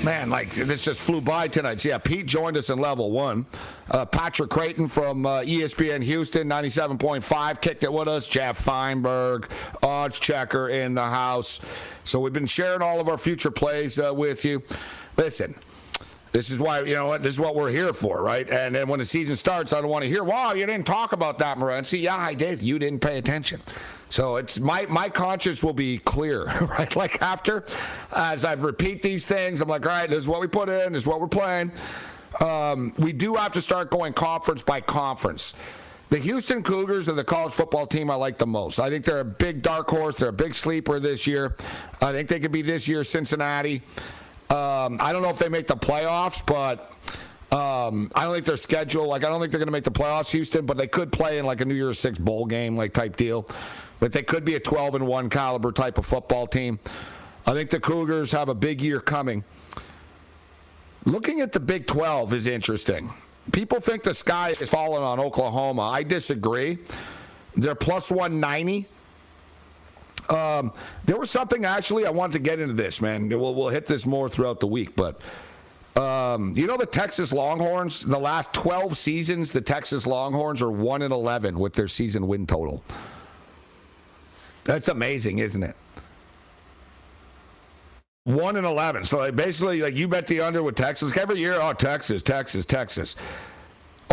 Man, 0.05 0.29
like 0.29 0.53
this 0.53 0.85
just 0.85 1.01
flew 1.01 1.19
by 1.19 1.47
tonight. 1.47 1.81
So, 1.81 1.89
yeah, 1.89 1.97
Pete 1.97 2.27
joined 2.27 2.57
us 2.57 2.69
in 2.69 2.77
level 2.77 3.09
one. 3.09 3.43
Uh, 3.89 4.05
Patrick 4.05 4.51
Creighton 4.51 4.87
from 4.87 5.25
uh, 5.25 5.41
ESPN 5.41 6.03
Houston, 6.03 6.47
97.5, 6.47 7.59
kicked 7.59 7.83
it 7.83 7.91
with 7.91 8.07
us. 8.07 8.27
Jeff 8.27 8.55
Feinberg, 8.55 9.49
odds 9.81 10.19
checker 10.19 10.69
in 10.69 10.93
the 10.93 11.01
house. 11.01 11.59
So 12.03 12.19
we've 12.19 12.31
been 12.31 12.45
sharing 12.45 12.83
all 12.83 12.99
of 12.99 13.09
our 13.09 13.17
future 13.17 13.49
plays 13.49 13.97
uh, 13.97 14.13
with 14.13 14.45
you. 14.45 14.61
Listen, 15.17 15.55
this 16.33 16.51
is 16.51 16.59
why, 16.59 16.81
you 16.81 16.93
know 16.93 17.07
what, 17.07 17.23
this 17.23 17.33
is 17.33 17.39
what 17.39 17.55
we're 17.55 17.71
here 17.71 17.91
for, 17.91 18.21
right? 18.21 18.47
And 18.47 18.75
then 18.75 18.87
when 18.87 18.99
the 18.99 19.05
season 19.05 19.35
starts, 19.35 19.73
I 19.73 19.81
don't 19.81 19.89
want 19.89 20.03
to 20.03 20.09
hear, 20.09 20.23
wow, 20.23 20.53
you 20.53 20.67
didn't 20.67 20.85
talk 20.85 21.13
about 21.13 21.39
that, 21.39 21.57
Morency. 21.57 21.99
Yeah, 21.99 22.15
I 22.15 22.35
did. 22.35 22.61
You 22.61 22.77
didn't 22.77 22.99
pay 22.99 23.17
attention. 23.17 23.59
So 24.09 24.35
it's 24.37 24.59
my 24.59 24.85
my 24.87 25.09
conscience 25.09 25.63
will 25.63 25.73
be 25.73 25.97
clear, 25.99 26.45
right? 26.61 26.95
Like 26.95 27.21
after, 27.21 27.65
as 28.15 28.45
I 28.45 28.53
repeat 28.53 29.01
these 29.01 29.25
things, 29.25 29.61
I'm 29.61 29.69
like, 29.69 29.85
all 29.85 29.91
right, 29.91 30.09
this 30.09 30.19
is 30.19 30.27
what 30.27 30.41
we 30.41 30.47
put 30.47 30.69
in, 30.69 30.93
this 30.93 31.03
is 31.03 31.07
what 31.07 31.19
we're 31.19 31.27
playing. 31.27 31.71
Um, 32.41 32.93
we 32.97 33.13
do 33.13 33.35
have 33.35 33.53
to 33.53 33.61
start 33.61 33.89
going 33.89 34.13
conference 34.13 34.61
by 34.61 34.81
conference. 34.81 35.53
The 36.09 36.19
Houston 36.19 36.61
Cougars 36.61 37.09
are 37.09 37.13
the 37.13 37.23
college 37.23 37.53
football 37.53 37.87
team 37.87 38.11
I 38.11 38.15
like 38.15 38.37
the 38.37 38.45
most. 38.45 38.79
I 38.79 38.89
think 38.89 39.05
they're 39.05 39.21
a 39.21 39.25
big 39.25 39.61
dark 39.61 39.89
horse. 39.89 40.15
They're 40.15 40.29
a 40.29 40.33
big 40.33 40.53
sleeper 40.53 40.99
this 40.99 41.25
year. 41.25 41.55
I 42.01 42.11
think 42.11 42.29
they 42.29 42.39
could 42.39 42.51
be 42.51 42.61
this 42.61 42.87
year 42.87 43.03
Cincinnati. 43.03 43.81
Um, 44.49 44.99
I 45.01 45.11
don't 45.11 45.23
know 45.23 45.29
if 45.29 45.39
they 45.39 45.49
make 45.49 45.65
the 45.65 45.75
playoffs, 45.75 46.45
but 46.45 46.91
um, 47.51 48.11
I 48.13 48.25
don't 48.25 48.33
think 48.33 48.45
their 48.45 48.57
schedule, 48.57 49.07
like, 49.07 49.23
I 49.23 49.29
don't 49.29 49.39
think 49.39 49.51
they're 49.51 49.59
going 49.59 49.67
to 49.67 49.71
make 49.71 49.83
the 49.83 49.91
playoffs, 49.91 50.29
Houston, 50.29 50.65
but 50.65 50.77
they 50.77 50.87
could 50.87 51.11
play 51.11 51.39
in 51.39 51.45
like 51.45 51.61
a 51.61 51.65
New 51.65 51.73
Year's 51.73 51.97
Six 51.97 52.19
bowl 52.19 52.45
game, 52.45 52.77
like 52.77 52.93
type 52.93 53.15
deal 53.15 53.47
but 54.05 54.11
they 54.11 54.21
could 54.21 54.45
be 54.45 54.53
a 54.53 54.59
12 54.59 54.93
and 54.93 55.07
1 55.07 55.31
caliber 55.31 55.71
type 55.71 55.97
of 55.97 56.05
football 56.05 56.45
team. 56.45 56.77
I 57.47 57.53
think 57.53 57.71
the 57.71 57.79
Cougars 57.79 58.31
have 58.33 58.49
a 58.49 58.53
big 58.53 58.79
year 58.79 58.99
coming. 58.99 59.43
Looking 61.05 61.41
at 61.41 61.51
the 61.51 61.59
Big 61.59 61.87
12 61.87 62.35
is 62.35 62.45
interesting. 62.45 63.11
People 63.51 63.79
think 63.79 64.03
the 64.03 64.13
sky 64.13 64.51
is 64.51 64.69
falling 64.69 65.01
on 65.01 65.19
Oklahoma. 65.19 65.89
I 65.89 66.03
disagree. 66.03 66.77
They're 67.55 67.73
plus 67.73 68.11
190. 68.11 68.85
Um, 70.29 70.71
there 71.05 71.17
was 71.17 71.31
something 71.31 71.65
actually 71.65 72.05
I 72.05 72.11
wanted 72.11 72.33
to 72.33 72.39
get 72.39 72.59
into 72.59 72.75
this, 72.75 73.01
man. 73.01 73.27
We'll, 73.27 73.55
we'll 73.55 73.69
hit 73.69 73.87
this 73.87 74.05
more 74.05 74.29
throughout 74.29 74.59
the 74.59 74.67
week, 74.67 74.95
but 74.95 75.19
um, 75.95 76.53
you 76.55 76.67
know 76.67 76.77
the 76.77 76.85
Texas 76.85 77.33
Longhorns. 77.33 78.01
The 78.01 78.19
last 78.19 78.53
12 78.53 78.99
seasons, 78.99 79.51
the 79.51 79.61
Texas 79.61 80.05
Longhorns 80.05 80.61
are 80.61 80.69
one 80.69 81.01
and 81.01 81.11
11 81.11 81.57
with 81.57 81.73
their 81.73 81.87
season 81.87 82.27
win 82.27 82.45
total. 82.45 82.83
That's 84.65 84.89
amazing, 84.89 85.39
isn't 85.39 85.63
it? 85.63 85.75
One 88.25 88.57
and 88.57 88.65
eleven. 88.65 89.05
So 89.05 89.19
like 89.19 89.35
basically, 89.35 89.81
like 89.81 89.95
you 89.95 90.07
bet 90.07 90.27
the 90.27 90.41
under 90.41 90.63
with 90.63 90.75
Texas 90.75 91.15
every 91.15 91.39
year. 91.39 91.57
Oh, 91.61 91.73
Texas, 91.73 92.23
Texas, 92.23 92.65
Texas. 92.65 93.15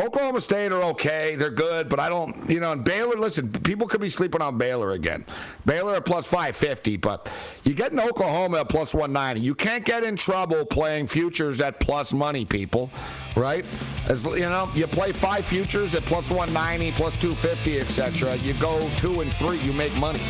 Oklahoma 0.00 0.40
State 0.40 0.72
are 0.72 0.82
okay. 0.82 1.36
They're 1.36 1.50
good, 1.50 1.88
but 1.88 2.00
I 2.00 2.08
don't, 2.08 2.48
you 2.48 2.60
know, 2.60 2.72
and 2.72 2.82
Baylor, 2.82 3.14
listen, 3.16 3.52
people 3.52 3.86
could 3.86 4.00
be 4.00 4.08
sleeping 4.08 4.40
on 4.40 4.56
Baylor 4.56 4.92
again. 4.92 5.24
Baylor 5.66 5.96
at 5.96 6.06
plus 6.06 6.26
550, 6.26 6.96
but 6.96 7.30
you 7.64 7.74
get 7.74 7.92
in 7.92 8.00
Oklahoma 8.00 8.60
at 8.60 8.70
plus 8.70 8.94
190. 8.94 9.40
You 9.40 9.54
can't 9.54 9.84
get 9.84 10.02
in 10.02 10.16
trouble 10.16 10.64
playing 10.64 11.08
futures 11.08 11.60
at 11.60 11.78
plus 11.78 12.12
money, 12.12 12.44
people, 12.46 12.90
right? 13.36 13.64
As 14.08 14.24
you 14.24 14.40
know, 14.40 14.68
you 14.74 14.86
play 14.86 15.12
five 15.12 15.44
futures 15.44 15.94
at 15.94 16.04
plus 16.04 16.30
190, 16.30 16.92
plus 16.92 17.16
250, 17.16 17.80
etc. 17.80 18.36
You 18.36 18.54
go 18.54 18.88
two 18.96 19.20
and 19.20 19.32
three, 19.32 19.58
you 19.58 19.72
make 19.72 19.94
money. 19.98 20.20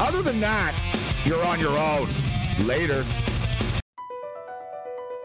Other 0.00 0.22
than 0.22 0.40
that, 0.40 0.78
you're 1.24 1.44
on 1.44 1.58
your 1.58 1.76
own. 1.76 2.08
Later. 2.66 3.04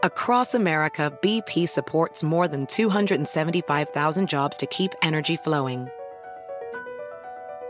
Across 0.02 0.54
America, 0.54 1.16
BP 1.22 1.68
supports 1.68 2.22
more 2.22 2.46
than 2.46 2.66
275,000 2.66 4.28
jobs 4.28 4.56
to 4.58 4.66
keep 4.66 4.92
energy 5.02 5.36
flowing. 5.36 5.88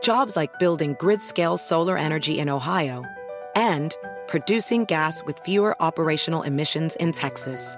Jobs 0.02 0.36
like 0.36 0.58
building 0.58 0.96
grid 0.98 1.22
scale 1.22 1.56
solar 1.56 1.96
energy 1.96 2.38
in 2.38 2.48
Ohio 2.48 3.04
and 3.54 3.96
producing 4.26 4.84
gas 4.84 5.22
with 5.24 5.38
fewer 5.40 5.80
operational 5.82 6.42
emissions 6.42 6.96
in 6.96 7.12
Texas. 7.12 7.76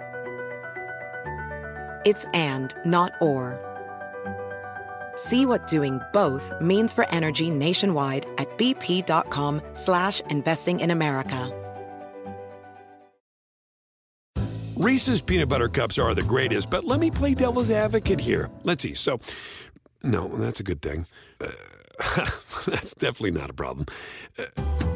It's 2.05 2.25
and, 2.33 2.75
not 2.85 3.13
or. 3.21 3.61
See 5.17 5.47
what 5.47 5.67
doing 5.67 6.01
both 6.13 6.53
means 6.61 6.93
for 6.93 7.09
energy 7.11 7.51
nationwide 7.51 8.27
at 8.39 8.57
bp.com 8.59 9.61
slash 9.73 10.21
investing 10.31 10.81
in 10.81 10.91
America. 10.91 11.53
Reese's 14.77 15.23
peanut 15.23 15.49
butter 15.49 15.71
cups 15.71 15.97
are 15.97 16.15
the 16.15 16.23
greatest, 16.23 16.71
but 16.71 16.85
let 16.85 17.01
me 17.01 17.11
play 17.11 17.35
devil's 17.35 17.71
advocate 17.71 18.21
here. 18.21 18.51
Let's 18.63 18.83
see. 18.83 18.93
So, 18.93 19.21
no, 20.03 20.29
that's 20.29 20.61
a 20.61 20.63
good 20.63 20.83
thing. 20.83 21.07
Uh, 21.41 21.49
that's 22.67 22.93
definitely 22.93 23.31
not 23.31 23.49
a 23.49 23.55
problem. 23.55 23.87
Uh, 24.39 24.96